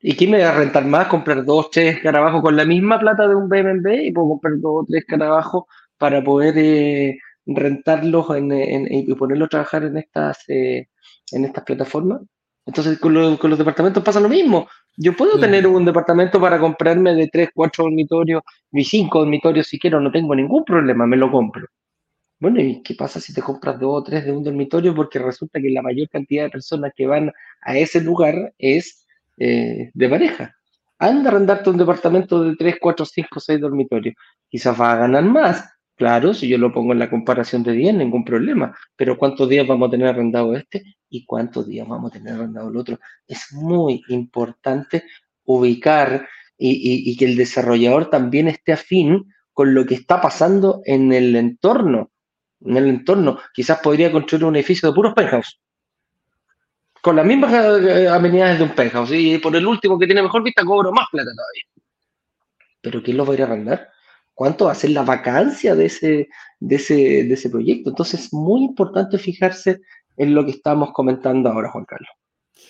¿Y 0.00 0.14
qué 0.14 0.26
me 0.26 0.42
va 0.42 0.50
a 0.50 0.56
rentar 0.56 0.84
más? 0.84 1.08
Comprar 1.08 1.44
dos, 1.44 1.70
tres 1.70 2.00
carabajos 2.00 2.42
con 2.42 2.56
la 2.56 2.64
misma 2.64 2.98
plata 2.98 3.26
de 3.26 3.34
un 3.34 3.48
BMB 3.48 4.04
y 4.04 4.12
puedo 4.12 4.28
comprar 4.28 4.54
dos 4.58 4.82
o 4.82 4.86
tres 4.88 5.04
carabajos 5.06 5.64
para 5.98 6.22
poder 6.22 6.54
eh, 6.58 7.18
rentarlos 7.46 8.26
y 8.38 9.14
ponerlos 9.14 9.46
a 9.46 9.50
trabajar 9.50 9.84
en 9.84 9.96
estas, 9.96 10.38
eh, 10.48 10.88
en 11.32 11.44
estas 11.44 11.64
plataformas. 11.64 12.20
Entonces, 12.66 12.98
con, 12.98 13.14
los 13.14 13.58
departamentos 13.58 14.02
pasa 14.02 14.20
lo 14.20 14.28
mismo. 14.28 14.68
Yo 14.96 15.14
puedo 15.16 15.38
tener 15.38 15.66
un 15.66 15.84
departamento 15.84 16.40
para 16.40 16.58
comprarme 16.58 17.14
de 17.14 17.28
tres, 17.28 17.50
cuatro 17.54 17.84
dormitorios, 17.84 18.42
y 18.72 18.84
cinco 18.84 19.20
dormitorios 19.20 19.68
si 19.68 19.78
quiero, 19.78 20.00
no 20.00 20.10
tengo 20.10 20.34
ningún 20.34 20.64
problema, 20.64 21.06
me 21.06 21.16
lo 21.16 21.30
compro. 21.30 21.66
Bueno, 22.38 22.60
¿y 22.60 22.82
qué 22.82 22.94
pasa 22.94 23.18
si 23.18 23.32
te 23.32 23.40
compras 23.40 23.80
dos 23.80 24.00
o 24.00 24.02
tres 24.02 24.24
de 24.26 24.32
un 24.32 24.44
dormitorio? 24.44 24.94
Porque 24.94 25.18
resulta 25.18 25.60
que 25.60 25.70
la 25.70 25.80
mayor 25.80 26.08
cantidad 26.10 26.44
de 26.44 26.50
personas 26.50 26.92
que 26.94 27.06
van 27.06 27.32
a 27.62 27.78
ese 27.78 28.00
lugar 28.02 28.52
es 28.58 29.06
eh, 29.38 29.90
de 29.94 30.08
pareja. 30.08 30.54
Anda 30.98 31.30
a 31.30 31.32
arrendarte 31.32 31.70
un 31.70 31.78
departamento 31.78 32.42
de 32.44 32.54
tres, 32.56 32.76
cuatro, 32.80 33.06
cinco, 33.06 33.40
seis 33.40 33.58
dormitorios. 33.60 34.14
Quizás 34.50 34.78
va 34.78 34.92
a 34.92 34.96
ganar 34.96 35.24
más. 35.24 35.64
Claro, 35.96 36.34
si 36.34 36.46
yo 36.48 36.58
lo 36.58 36.72
pongo 36.74 36.92
en 36.92 36.98
la 36.98 37.08
comparación 37.08 37.62
de 37.62 37.72
días, 37.72 37.94
ningún 37.94 38.24
problema. 38.24 38.76
Pero 38.96 39.16
¿cuántos 39.16 39.48
días 39.48 39.66
vamos 39.66 39.88
a 39.88 39.90
tener 39.92 40.08
arrendado 40.08 40.54
este 40.54 40.82
y 41.08 41.24
cuántos 41.24 41.66
días 41.66 41.88
vamos 41.88 42.10
a 42.10 42.18
tener 42.18 42.34
arrendado 42.34 42.68
el 42.68 42.76
otro? 42.76 42.98
Es 43.26 43.52
muy 43.52 44.02
importante 44.08 45.04
ubicar 45.44 46.28
y, 46.58 47.10
y 47.10 47.16
que 47.16 47.24
el 47.24 47.36
desarrollador 47.36 48.10
también 48.10 48.48
esté 48.48 48.72
afín 48.72 49.32
con 49.54 49.74
lo 49.74 49.86
que 49.86 49.94
está 49.94 50.20
pasando 50.20 50.82
en 50.84 51.12
el 51.14 51.34
entorno 51.34 52.10
en 52.64 52.76
el 52.76 52.86
entorno. 52.86 53.38
Quizás 53.54 53.80
podría 53.80 54.10
construir 54.10 54.44
un 54.44 54.56
edificio 54.56 54.88
de 54.88 54.94
puros 54.94 55.14
penthouse. 55.14 55.58
Con 57.02 57.16
las 57.16 57.26
mismas 57.26 57.52
eh, 57.52 58.08
amenidades 58.08 58.58
de 58.58 58.64
un 58.64 58.74
penthouse. 58.74 59.12
Y 59.12 59.38
por 59.38 59.54
el 59.54 59.66
último 59.66 59.98
que 59.98 60.06
tiene 60.06 60.22
mejor 60.22 60.42
vista 60.42 60.64
cobro 60.64 60.92
más 60.92 61.06
plata 61.10 61.30
todavía. 61.30 61.64
Pero 62.80 63.02
¿quién 63.02 63.16
lo 63.16 63.24
va 63.24 63.32
a 63.32 63.36
ir 63.36 63.42
a 63.42 63.46
arrendar? 63.46 63.88
¿Cuánto 64.34 64.66
va 64.66 64.72
a 64.72 64.76
ser 64.76 64.90
la 64.90 65.02
vacancia 65.02 65.74
de 65.74 65.86
ese, 65.86 66.28
de 66.60 66.76
ese, 66.76 66.94
de 66.94 67.34
ese 67.34 67.48
proyecto? 67.48 67.90
Entonces 67.90 68.20
es 68.20 68.32
muy 68.32 68.64
importante 68.64 69.18
fijarse 69.18 69.80
en 70.16 70.34
lo 70.34 70.44
que 70.44 70.52
estamos 70.52 70.92
comentando 70.92 71.48
ahora, 71.48 71.70
Juan 71.70 71.84
Carlos. 71.84 72.10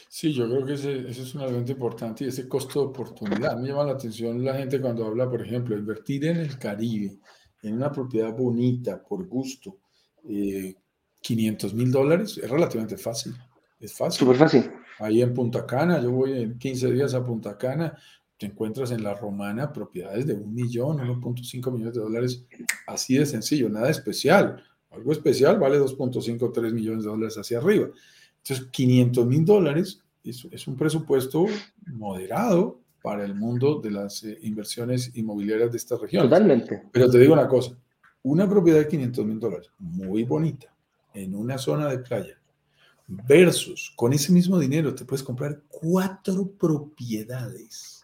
Sí, 0.08 0.32
yo 0.32 0.48
creo 0.48 0.64
que 0.64 0.74
ese, 0.74 1.08
es 1.08 1.34
un 1.34 1.42
elemento 1.42 1.72
importante 1.72 2.24
y 2.24 2.28
ese 2.28 2.48
costo 2.48 2.80
de 2.80 2.86
oportunidad. 2.86 3.56
Me 3.58 3.68
llama 3.68 3.84
la 3.84 3.92
atención 3.92 4.44
la 4.44 4.54
gente 4.54 4.80
cuando 4.80 5.06
habla, 5.06 5.28
por 5.28 5.42
ejemplo, 5.42 5.76
invertir 5.76 6.26
en 6.26 6.38
el 6.38 6.58
Caribe 6.58 7.18
en 7.66 7.74
una 7.74 7.92
propiedad 7.92 8.36
bonita, 8.36 9.02
por 9.02 9.26
gusto, 9.26 9.78
500 10.22 11.72
eh, 11.72 11.74
mil 11.74 11.90
dólares, 11.90 12.38
es 12.42 12.50
relativamente 12.50 12.96
fácil. 12.96 13.34
Es 13.78 13.92
fácil. 13.92 14.20
Súper 14.20 14.36
fácil. 14.36 14.70
Ahí 14.98 15.20
en 15.20 15.34
Punta 15.34 15.66
Cana, 15.66 16.00
yo 16.00 16.10
voy 16.10 16.32
en 16.32 16.58
15 16.58 16.92
días 16.92 17.14
a 17.14 17.24
Punta 17.24 17.58
Cana, 17.58 17.96
te 18.38 18.46
encuentras 18.46 18.90
en 18.90 19.02
la 19.02 19.14
romana 19.14 19.72
propiedades 19.72 20.26
de 20.26 20.34
un 20.34 20.54
millón, 20.54 20.98
1.5 20.98 21.72
millones 21.72 21.94
de 21.94 22.00
dólares, 22.00 22.44
así 22.86 23.16
de 23.16 23.26
sencillo, 23.26 23.68
nada 23.68 23.90
especial. 23.90 24.62
Algo 24.90 25.12
especial 25.12 25.58
vale 25.58 25.78
2.5, 25.78 26.52
3 26.52 26.72
millones 26.72 27.04
de 27.04 27.10
dólares 27.10 27.36
hacia 27.36 27.58
arriba. 27.58 27.88
Entonces, 28.38 28.66
500 28.70 29.26
mil 29.26 29.44
dólares 29.44 30.00
es, 30.22 30.46
es, 30.50 30.66
un 30.66 30.76
presupuesto 30.76 31.46
moderado 31.86 32.80
para 33.06 33.24
el 33.24 33.36
mundo 33.36 33.80
de 33.80 33.92
las 33.92 34.24
eh, 34.24 34.36
inversiones 34.42 35.12
inmobiliarias 35.14 35.70
de 35.70 35.76
esta 35.76 35.96
región. 35.96 36.24
Totalmente. 36.24 36.82
Pero 36.90 37.08
te 37.08 37.20
digo 37.20 37.34
una 37.34 37.46
cosa, 37.46 37.78
una 38.24 38.50
propiedad 38.50 38.80
de 38.80 38.88
500 38.88 39.24
mil 39.24 39.38
dólares, 39.38 39.70
muy 39.78 40.24
bonita, 40.24 40.74
en 41.14 41.36
una 41.36 41.56
zona 41.56 41.86
de 41.86 42.00
playa, 42.00 42.36
versus 43.06 43.92
con 43.94 44.12
ese 44.12 44.32
mismo 44.32 44.58
dinero 44.58 44.92
te 44.92 45.04
puedes 45.04 45.22
comprar 45.22 45.62
cuatro 45.68 46.50
propiedades 46.50 48.02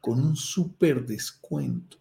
con 0.00 0.18
un 0.18 0.34
súper 0.34 1.04
descuento 1.04 1.98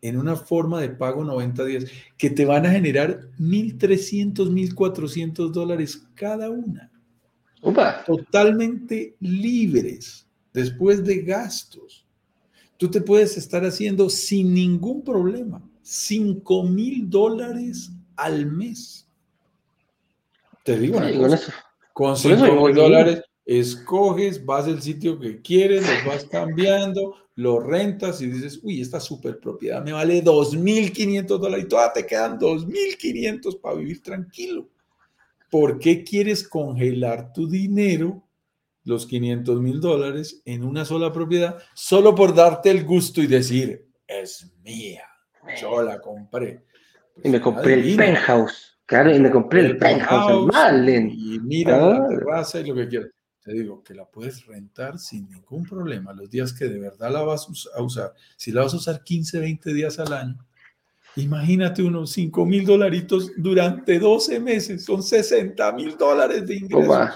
en 0.00 0.16
una 0.16 0.36
forma 0.36 0.80
de 0.80 0.90
pago 0.90 1.24
90 1.24 1.64
días 1.64 1.86
que 2.16 2.30
te 2.30 2.44
van 2.44 2.66
a 2.66 2.70
generar 2.70 3.30
1.300, 3.40 4.48
1.400 4.48 5.50
dólares 5.50 6.06
cada 6.14 6.50
una. 6.50 6.92
Totalmente 8.06 9.16
libres 9.18 10.24
después 10.54 11.04
de 11.04 11.22
gastos, 11.22 12.06
tú 12.78 12.90
te 12.90 13.02
puedes 13.02 13.36
estar 13.36 13.64
haciendo 13.64 14.08
sin 14.08 14.54
ningún 14.54 15.02
problema 15.02 15.62
5 15.82 16.62
mil 16.62 17.10
dólares 17.10 17.90
al 18.16 18.46
mes. 18.46 19.06
Te 20.64 20.78
digo 20.78 20.96
una 20.96 21.12
cosa, 21.12 21.54
con 21.92 22.16
5 22.16 22.66
mil 22.66 22.74
dólares 22.74 23.22
escoges, 23.44 24.42
vas 24.42 24.64
al 24.64 24.80
sitio 24.80 25.18
que 25.18 25.42
quieres, 25.42 25.82
lo 25.82 26.10
vas 26.10 26.24
cambiando, 26.24 27.16
lo 27.34 27.60
rentas 27.60 28.22
y 28.22 28.26
dices, 28.28 28.60
uy, 28.62 28.80
esta 28.80 29.00
super 29.00 29.38
propiedad 29.38 29.84
me 29.84 29.92
vale 29.92 30.24
2.500 30.24 31.26
dólares 31.26 31.66
y 31.66 31.68
todavía 31.68 31.92
te 31.92 32.06
quedan 32.06 32.38
2.500 32.38 33.60
para 33.60 33.76
vivir 33.76 34.02
tranquilo. 34.02 34.68
¿Por 35.50 35.78
qué 35.78 36.02
quieres 36.02 36.48
congelar 36.48 37.32
tu 37.32 37.46
dinero 37.46 38.23
los 38.84 39.06
500 39.06 39.60
mil 39.60 39.80
dólares 39.80 40.42
en 40.44 40.62
una 40.62 40.84
sola 40.84 41.12
propiedad 41.12 41.58
solo 41.74 42.14
por 42.14 42.34
darte 42.34 42.70
el 42.70 42.84
gusto 42.84 43.22
y 43.22 43.26
decir, 43.26 43.88
es 44.06 44.52
mía, 44.62 45.04
yo 45.60 45.82
la 45.82 46.00
compré. 46.00 46.64
y 47.22 47.28
me 47.28 47.40
compré 47.40 47.74
el 47.74 47.96
penthouse, 47.96 48.78
claro, 48.86 49.14
y 49.14 49.18
me 49.18 49.30
compré 49.30 49.60
el, 49.60 49.78
penthouse, 49.78 50.50
Y 50.84 51.40
mira 51.40 51.78
la 51.78 51.96
ah. 51.96 52.08
terraza 52.08 52.60
y 52.60 52.68
lo 52.68 52.74
que 52.74 52.88
quieras. 52.88 53.10
Te 53.42 53.52
digo 53.52 53.82
que 53.82 53.92
la 53.92 54.06
puedes 54.06 54.46
rentar 54.46 54.98
sin 54.98 55.28
ningún 55.28 55.64
problema 55.64 56.14
los 56.14 56.30
días 56.30 56.54
que 56.54 56.64
de 56.64 56.78
verdad 56.78 57.12
la 57.12 57.22
vas 57.22 57.46
a 57.74 57.82
usar. 57.82 58.14
Si 58.38 58.52
la 58.52 58.62
vas 58.62 58.72
a 58.72 58.78
usar 58.78 59.04
15, 59.04 59.38
20 59.38 59.74
días 59.74 59.98
al 59.98 60.14
año, 60.14 60.38
imagínate 61.16 61.82
unos 61.82 62.10
5 62.12 62.46
mil 62.46 62.64
dolaritos 62.64 63.32
durante 63.36 63.98
12 63.98 64.40
meses, 64.40 64.84
son 64.84 65.02
60 65.02 65.72
mil 65.72 65.96
dólares 65.98 66.46
de 66.46 66.56
ingresos. 66.56 67.10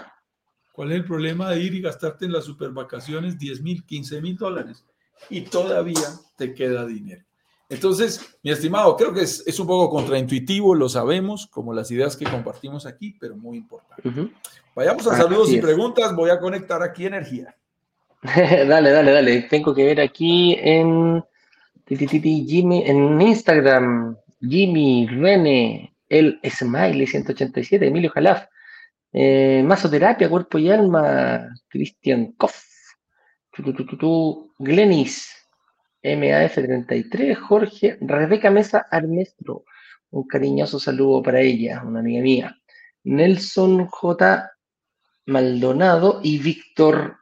¿Cuál 0.79 0.93
es 0.93 0.99
el 0.99 1.05
problema 1.05 1.51
de 1.51 1.61
ir 1.61 1.74
y 1.74 1.81
gastarte 1.81 2.24
en 2.24 2.33
las 2.33 2.45
super 2.45 2.70
vacaciones 2.70 3.37
10 3.37 3.62
mil, 3.62 3.85
15 3.85 4.22
mil 4.22 4.37
dólares? 4.37 4.85
Y 5.29 5.41
todavía 5.41 6.09
te 6.37 6.55
queda 6.55 6.87
dinero. 6.87 7.24
Entonces, 7.68 8.39
mi 8.45 8.53
estimado, 8.53 8.97
creo 8.97 9.12
que 9.12 9.22
es, 9.22 9.59
un 9.59 9.66
poco 9.66 9.91
contraintuitivo, 9.91 10.76
lo 10.76 10.89
sabemos, 10.89 11.49
como 11.49 11.74
las 11.74 11.91
ideas 11.91 12.16
que 12.16 12.26
compartimos 12.26 12.87
aquí, 12.87 13.16
pero 13.18 13.37
muy 13.37 13.57
importante. 13.57 14.31
Vayamos 14.76 15.05
a 15.09 15.16
saludos 15.16 15.53
y 15.53 15.61
preguntas. 15.61 16.14
Voy 16.14 16.31
a 16.31 16.39
conectar 16.39 16.81
aquí 16.81 17.07
energía. 17.07 17.57
dale, 18.22 18.93
dale, 18.93 19.11
dale. 19.11 19.43
Tengo 19.51 19.74
que 19.74 19.85
ver 19.85 20.01
aquí 20.01 20.55
en 20.61 21.24
Jimmy, 21.89 22.85
en 22.87 23.20
Instagram, 23.20 24.16
Jimmy, 24.41 25.09
Rene, 25.09 25.93
el 26.09 26.39
Smiley 26.49 27.09
187, 27.09 27.85
Emilio 27.85 28.11
Jalaf. 28.11 28.47
Eh, 29.12 29.62
masoterapia, 29.64 30.28
cuerpo 30.28 30.59
y 30.59 30.70
alma, 30.70 31.48
Christian 31.68 32.32
Koff, 32.32 32.62
Glenis, 34.59 35.34
MAF33, 36.02 37.34
Jorge, 37.36 37.98
Rebeca 38.00 38.50
Mesa 38.50 38.86
Armestro, 38.90 39.64
un 40.11 40.26
cariñoso 40.26 40.78
saludo 40.78 41.22
para 41.22 41.40
ella, 41.40 41.82
una 41.84 42.00
amiga 42.00 42.22
mía, 42.22 42.56
Nelson 43.04 43.86
J. 43.86 44.50
Maldonado 45.26 46.20
y 46.22 46.38
Víctor, 46.38 47.16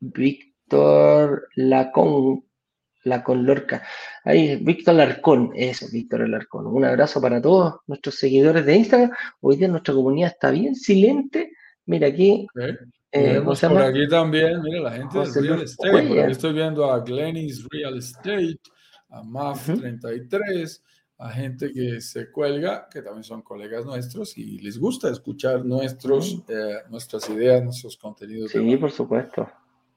Víctor 0.00 1.48
Lacón, 3.04 3.44
Lacón 3.44 3.46
Lorca. 3.46 3.82
Ahí, 4.24 4.56
Víctor 4.56 4.94
Larcón, 4.94 5.52
eso, 5.54 5.86
Víctor 5.92 6.28
Larcón. 6.28 6.66
Un 6.66 6.84
abrazo 6.84 7.20
para 7.20 7.40
todos 7.40 7.80
nuestros 7.86 8.16
seguidores 8.16 8.64
de 8.66 8.76
Instagram. 8.76 9.10
Hoy 9.40 9.56
día 9.56 9.68
nuestra 9.68 9.94
comunidad 9.94 10.30
está 10.30 10.50
bien 10.50 10.74
silente. 10.74 11.52
Mira 11.86 12.08
aquí. 12.08 12.46
Eh, 13.10 13.40
por 13.42 13.82
aquí 13.82 14.06
también, 14.06 14.60
mira 14.60 14.80
la 14.80 14.92
gente 14.92 15.18
del 15.18 15.34
Real 15.34 15.62
Estate. 15.62 16.30
estoy 16.30 16.52
viendo 16.52 16.90
a 16.90 17.00
Glennis 17.00 17.66
Real 17.70 17.96
Estate, 17.96 18.60
a 19.08 19.22
MAF33, 19.22 20.82
a 21.16 21.30
gente 21.30 21.72
que 21.72 22.02
se 22.02 22.30
cuelga, 22.30 22.86
que 22.90 23.00
también 23.00 23.24
son 23.24 23.40
colegas 23.40 23.86
nuestros 23.86 24.36
y 24.36 24.58
les 24.58 24.78
gusta 24.78 25.08
escuchar 25.08 25.64
nuestros, 25.64 26.42
eh, 26.48 26.82
nuestras 26.90 27.30
ideas, 27.30 27.64
nuestros 27.64 27.96
contenidos. 27.96 28.50
Sí, 28.50 28.76
por 28.76 28.90
supuesto. 28.90 29.48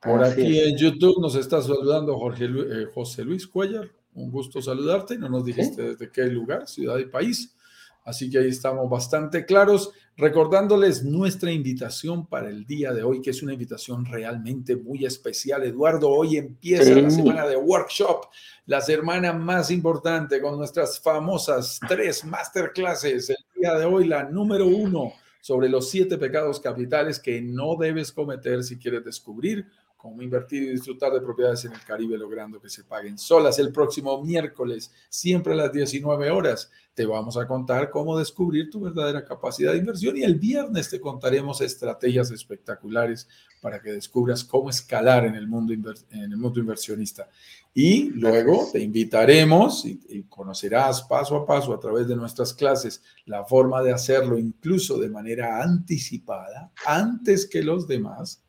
Por 0.01 0.23
aquí 0.23 0.59
en 0.59 0.75
YouTube 0.77 1.21
nos 1.21 1.35
está 1.35 1.61
saludando 1.61 2.17
Jorge 2.17 2.45
eh, 2.45 2.87
José 2.93 3.23
Luis 3.23 3.47
Cuellar. 3.47 3.87
Un 4.15 4.31
gusto 4.31 4.61
saludarte. 4.61 5.17
No 5.17 5.29
nos 5.29 5.45
dijiste 5.45 5.81
desde 5.83 6.11
qué 6.11 6.25
lugar, 6.25 6.67
ciudad 6.67 6.97
y 6.97 7.05
país. 7.05 7.55
Así 8.03 8.29
que 8.31 8.39
ahí 8.39 8.47
estamos 8.47 8.89
bastante 8.89 9.45
claros, 9.45 9.91
recordándoles 10.17 11.03
nuestra 11.03 11.51
invitación 11.51 12.25
para 12.25 12.49
el 12.49 12.65
día 12.65 12.93
de 12.93 13.03
hoy, 13.03 13.21
que 13.21 13.29
es 13.29 13.43
una 13.43 13.53
invitación 13.53 14.05
realmente 14.05 14.75
muy 14.75 15.05
especial. 15.05 15.63
Eduardo, 15.63 16.09
hoy 16.09 16.37
empieza 16.37 16.95
la 16.95 17.11
semana 17.11 17.45
de 17.45 17.57
workshop, 17.57 18.25
la 18.65 18.81
semana 18.81 19.33
más 19.33 19.69
importante 19.69 20.41
con 20.41 20.57
nuestras 20.57 20.99
famosas 20.99 21.79
tres 21.87 22.25
masterclasses. 22.25 23.29
El 23.29 23.37
día 23.55 23.75
de 23.75 23.85
hoy, 23.85 24.07
la 24.07 24.23
número 24.23 24.65
uno 24.65 25.13
sobre 25.39 25.69
los 25.69 25.89
siete 25.89 26.17
pecados 26.17 26.59
capitales 26.59 27.19
que 27.19 27.39
no 27.41 27.75
debes 27.75 28.11
cometer 28.11 28.63
si 28.63 28.77
quieres 28.77 29.03
descubrir 29.03 29.67
cómo 30.01 30.23
invertir 30.23 30.63
y 30.63 30.69
disfrutar 30.71 31.13
de 31.13 31.21
propiedades 31.21 31.63
en 31.65 31.73
el 31.73 31.83
Caribe 31.83 32.17
logrando 32.17 32.59
que 32.59 32.71
se 32.71 32.83
paguen 32.83 33.19
solas. 33.19 33.59
El 33.59 33.71
próximo 33.71 34.19
miércoles, 34.23 34.91
siempre 35.09 35.53
a 35.53 35.57
las 35.57 35.71
19 35.71 36.31
horas, 36.31 36.71
te 36.95 37.05
vamos 37.05 37.37
a 37.37 37.47
contar 37.47 37.91
cómo 37.91 38.17
descubrir 38.17 38.71
tu 38.71 38.81
verdadera 38.81 39.23
capacidad 39.23 39.73
de 39.73 39.77
inversión 39.77 40.17
y 40.17 40.23
el 40.23 40.39
viernes 40.39 40.89
te 40.89 40.99
contaremos 40.99 41.61
estrategias 41.61 42.31
espectaculares 42.31 43.27
para 43.61 43.79
que 43.79 43.91
descubras 43.91 44.43
cómo 44.43 44.71
escalar 44.71 45.23
en 45.25 45.35
el 45.35 45.47
mundo, 45.47 45.71
en 45.71 46.31
el 46.31 46.35
mundo 46.35 46.59
inversionista. 46.59 47.29
Y 47.71 48.09
luego 48.09 48.69
te 48.73 48.79
invitaremos 48.79 49.85
y, 49.85 50.01
y 50.09 50.23
conocerás 50.23 51.03
paso 51.03 51.35
a 51.35 51.45
paso 51.45 51.75
a 51.75 51.79
través 51.79 52.07
de 52.07 52.15
nuestras 52.15 52.55
clases 52.55 53.03
la 53.25 53.45
forma 53.45 53.83
de 53.83 53.93
hacerlo 53.93 54.39
incluso 54.39 54.97
de 54.97 55.09
manera 55.09 55.61
anticipada, 55.61 56.71
antes 56.87 57.45
que 57.45 57.61
los 57.61 57.87
demás 57.87 58.43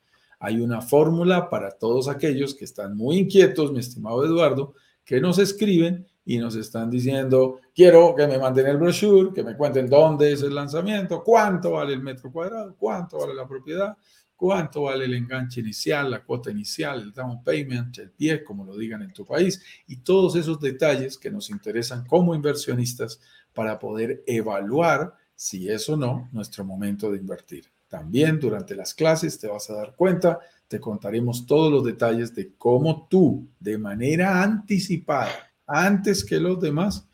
hay 0.44 0.58
una 0.58 0.80
fórmula 0.80 1.48
para 1.48 1.70
todos 1.70 2.08
aquellos 2.08 2.56
que 2.56 2.64
están 2.64 2.96
muy 2.96 3.18
inquietos, 3.18 3.70
mi 3.70 3.78
estimado 3.78 4.24
Eduardo, 4.24 4.74
que 5.04 5.20
nos 5.20 5.38
escriben 5.38 6.04
y 6.24 6.38
nos 6.38 6.56
están 6.56 6.90
diciendo, 6.90 7.60
quiero 7.72 8.12
que 8.16 8.26
me 8.26 8.38
manden 8.38 8.66
el 8.66 8.76
brochure, 8.76 9.32
que 9.32 9.44
me 9.44 9.56
cuenten 9.56 9.88
dónde 9.88 10.32
es 10.32 10.42
el 10.42 10.52
lanzamiento, 10.52 11.22
cuánto 11.22 11.70
vale 11.70 11.92
el 11.92 12.02
metro 12.02 12.32
cuadrado, 12.32 12.74
cuánto 12.76 13.18
vale 13.18 13.34
la 13.34 13.46
propiedad, 13.46 13.96
cuánto 14.34 14.82
vale 14.82 15.04
el 15.04 15.14
enganche 15.14 15.60
inicial, 15.60 16.10
la 16.10 16.24
cuota 16.24 16.50
inicial, 16.50 17.00
el 17.00 17.12
down 17.12 17.44
payment, 17.44 17.96
el 17.98 18.10
pie, 18.10 18.42
como 18.42 18.64
lo 18.64 18.76
digan 18.76 19.02
en 19.02 19.12
tu 19.12 19.24
país, 19.24 19.62
y 19.86 19.98
todos 19.98 20.34
esos 20.34 20.58
detalles 20.58 21.18
que 21.18 21.30
nos 21.30 21.50
interesan 21.50 22.04
como 22.04 22.34
inversionistas 22.34 23.20
para 23.52 23.78
poder 23.78 24.24
evaluar 24.26 25.14
si 25.36 25.68
es 25.68 25.88
o 25.88 25.96
no 25.96 26.28
nuestro 26.32 26.64
momento 26.64 27.12
de 27.12 27.18
invertir. 27.18 27.71
También 27.92 28.40
durante 28.40 28.74
las 28.74 28.94
clases 28.94 29.38
te 29.38 29.48
vas 29.48 29.68
a 29.68 29.74
dar 29.74 29.94
cuenta, 29.94 30.38
te 30.66 30.80
contaremos 30.80 31.44
todos 31.44 31.70
los 31.70 31.84
detalles 31.84 32.34
de 32.34 32.54
cómo 32.56 33.06
tú, 33.06 33.46
de 33.60 33.76
manera 33.76 34.42
anticipada, 34.42 35.28
antes 35.66 36.24
que 36.24 36.40
los 36.40 36.58
demás, 36.58 37.06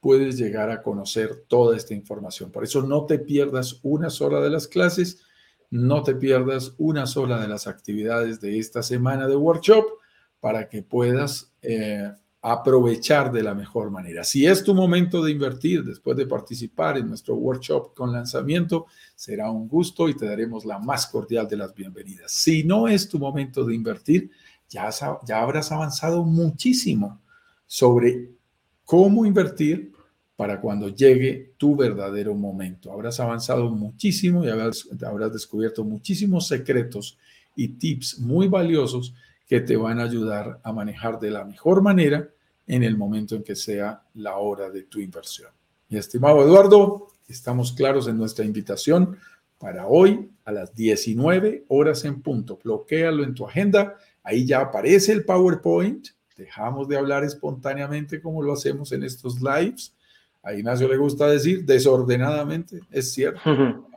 puedes 0.00 0.38
llegar 0.38 0.70
a 0.70 0.82
conocer 0.82 1.44
toda 1.48 1.76
esta 1.76 1.92
información. 1.92 2.50
Por 2.50 2.64
eso 2.64 2.80
no 2.80 3.04
te 3.04 3.18
pierdas 3.18 3.80
una 3.82 4.08
sola 4.08 4.40
de 4.40 4.48
las 4.48 4.68
clases, 4.68 5.20
no 5.68 6.02
te 6.02 6.14
pierdas 6.14 6.76
una 6.78 7.04
sola 7.06 7.38
de 7.38 7.48
las 7.48 7.66
actividades 7.66 8.40
de 8.40 8.58
esta 8.58 8.82
semana 8.82 9.28
de 9.28 9.36
workshop 9.36 9.84
para 10.40 10.70
que 10.70 10.82
puedas 10.82 11.52
eh, 11.60 12.10
aprovechar 12.44 13.30
de 13.30 13.44
la 13.44 13.54
mejor 13.54 13.92
manera. 13.92 14.24
Si 14.24 14.44
es 14.44 14.64
tu 14.64 14.74
momento 14.74 15.22
de 15.22 15.30
invertir 15.30 15.84
después 15.84 16.16
de 16.16 16.26
participar 16.26 16.98
en 16.98 17.06
nuestro 17.08 17.36
workshop 17.36 17.94
con 17.94 18.12
lanzamiento, 18.12 18.86
será 19.14 19.48
un 19.48 19.68
gusto 19.68 20.08
y 20.08 20.14
te 20.14 20.26
daremos 20.26 20.64
la 20.64 20.80
más 20.80 21.06
cordial 21.06 21.46
de 21.46 21.56
las 21.56 21.72
bienvenidas. 21.72 22.32
Si 22.32 22.64
no 22.64 22.88
es 22.88 23.08
tu 23.08 23.20
momento 23.20 23.64
de 23.64 23.76
invertir, 23.76 24.30
ya, 24.68 24.90
ya 25.24 25.40
habrás 25.40 25.70
avanzado 25.70 26.24
muchísimo 26.24 27.20
sobre 27.64 28.32
cómo 28.84 29.24
invertir 29.24 29.92
para 30.34 30.60
cuando 30.60 30.88
llegue 30.88 31.54
tu 31.56 31.76
verdadero 31.76 32.34
momento. 32.34 32.90
Habrás 32.90 33.20
avanzado 33.20 33.70
muchísimo 33.70 34.44
y 34.44 34.48
habrás, 34.48 34.88
habrás 35.06 35.32
descubierto 35.32 35.84
muchísimos 35.84 36.48
secretos 36.48 37.16
y 37.54 37.68
tips 37.68 38.18
muy 38.18 38.48
valiosos 38.48 39.14
que 39.52 39.60
te 39.60 39.76
van 39.76 40.00
a 40.00 40.04
ayudar 40.04 40.60
a 40.62 40.72
manejar 40.72 41.20
de 41.20 41.30
la 41.30 41.44
mejor 41.44 41.82
manera 41.82 42.26
en 42.66 42.82
el 42.82 42.96
momento 42.96 43.36
en 43.36 43.42
que 43.42 43.54
sea 43.54 44.02
la 44.14 44.38
hora 44.38 44.70
de 44.70 44.84
tu 44.84 44.98
inversión. 44.98 45.50
Mi 45.90 45.98
estimado 45.98 46.42
Eduardo, 46.42 47.08
estamos 47.28 47.70
claros 47.72 48.08
en 48.08 48.16
nuestra 48.16 48.46
invitación 48.46 49.18
para 49.58 49.88
hoy 49.88 50.30
a 50.46 50.52
las 50.52 50.74
19 50.74 51.66
horas 51.68 52.06
en 52.06 52.22
punto. 52.22 52.60
Bloquéalo 52.64 53.24
en 53.24 53.34
tu 53.34 53.46
agenda. 53.46 53.98
Ahí 54.22 54.46
ya 54.46 54.62
aparece 54.62 55.12
el 55.12 55.26
PowerPoint. 55.26 56.08
Dejamos 56.34 56.88
de 56.88 56.96
hablar 56.96 57.22
espontáneamente 57.22 58.22
como 58.22 58.42
lo 58.42 58.54
hacemos 58.54 58.90
en 58.92 59.02
estos 59.02 59.42
lives. 59.42 59.94
A 60.42 60.54
Ignacio 60.54 60.88
le 60.88 60.96
gusta 60.96 61.26
decir 61.26 61.66
desordenadamente, 61.66 62.80
es 62.90 63.12
cierto. 63.12 63.42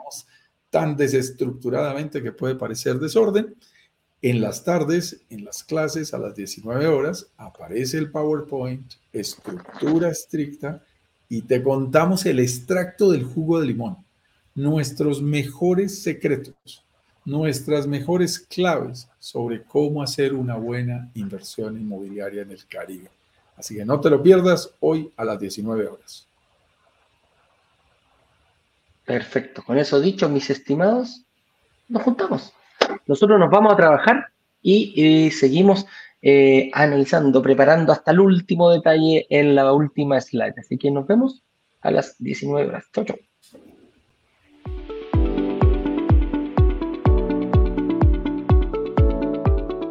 tan 0.69 0.97
desestructuradamente 0.97 2.21
que 2.21 2.33
puede 2.33 2.55
parecer 2.55 2.99
desorden. 2.99 3.55
En 4.25 4.41
las 4.41 4.63
tardes, 4.63 5.21
en 5.29 5.45
las 5.45 5.63
clases 5.63 6.15
a 6.15 6.17
las 6.17 6.33
19 6.33 6.87
horas, 6.87 7.27
aparece 7.37 7.99
el 7.99 8.09
PowerPoint, 8.09 8.93
estructura 9.13 10.09
estricta, 10.09 10.83
y 11.29 11.43
te 11.43 11.61
contamos 11.61 12.25
el 12.25 12.39
extracto 12.39 13.11
del 13.11 13.23
jugo 13.23 13.59
de 13.59 13.67
limón, 13.67 13.97
nuestros 14.55 15.21
mejores 15.21 16.01
secretos, 16.01 16.83
nuestras 17.23 17.85
mejores 17.85 18.39
claves 18.39 19.07
sobre 19.19 19.61
cómo 19.61 20.01
hacer 20.01 20.33
una 20.33 20.55
buena 20.55 21.11
inversión 21.13 21.79
inmobiliaria 21.79 22.41
en 22.41 22.49
el 22.49 22.65
Caribe. 22.65 23.11
Así 23.55 23.75
que 23.75 23.85
no 23.85 24.01
te 24.01 24.09
lo 24.09 24.23
pierdas 24.23 24.71
hoy 24.79 25.11
a 25.17 25.23
las 25.23 25.39
19 25.39 25.85
horas. 25.85 26.25
Perfecto. 29.05 29.63
Con 29.63 29.77
eso 29.77 30.01
dicho, 30.01 30.27
mis 30.27 30.49
estimados, 30.49 31.21
nos 31.87 32.01
juntamos. 32.01 32.55
Nosotros 33.07 33.39
nos 33.39 33.49
vamos 33.49 33.73
a 33.73 33.77
trabajar 33.77 34.27
y 34.61 34.93
eh, 34.97 35.31
seguimos 35.31 35.85
eh, 36.21 36.71
analizando, 36.73 37.41
preparando 37.41 37.91
hasta 37.91 38.11
el 38.11 38.19
último 38.19 38.71
detalle 38.71 39.27
en 39.29 39.55
la 39.55 39.71
última 39.73 40.19
slide. 40.19 40.55
Así 40.57 40.77
que 40.77 40.89
nos 40.91 41.05
vemos 41.05 41.43
a 41.81 41.91
las 41.91 42.17
19 42.17 42.67
horas. 42.67 42.85
Chau, 42.91 43.05
chau. 43.05 43.17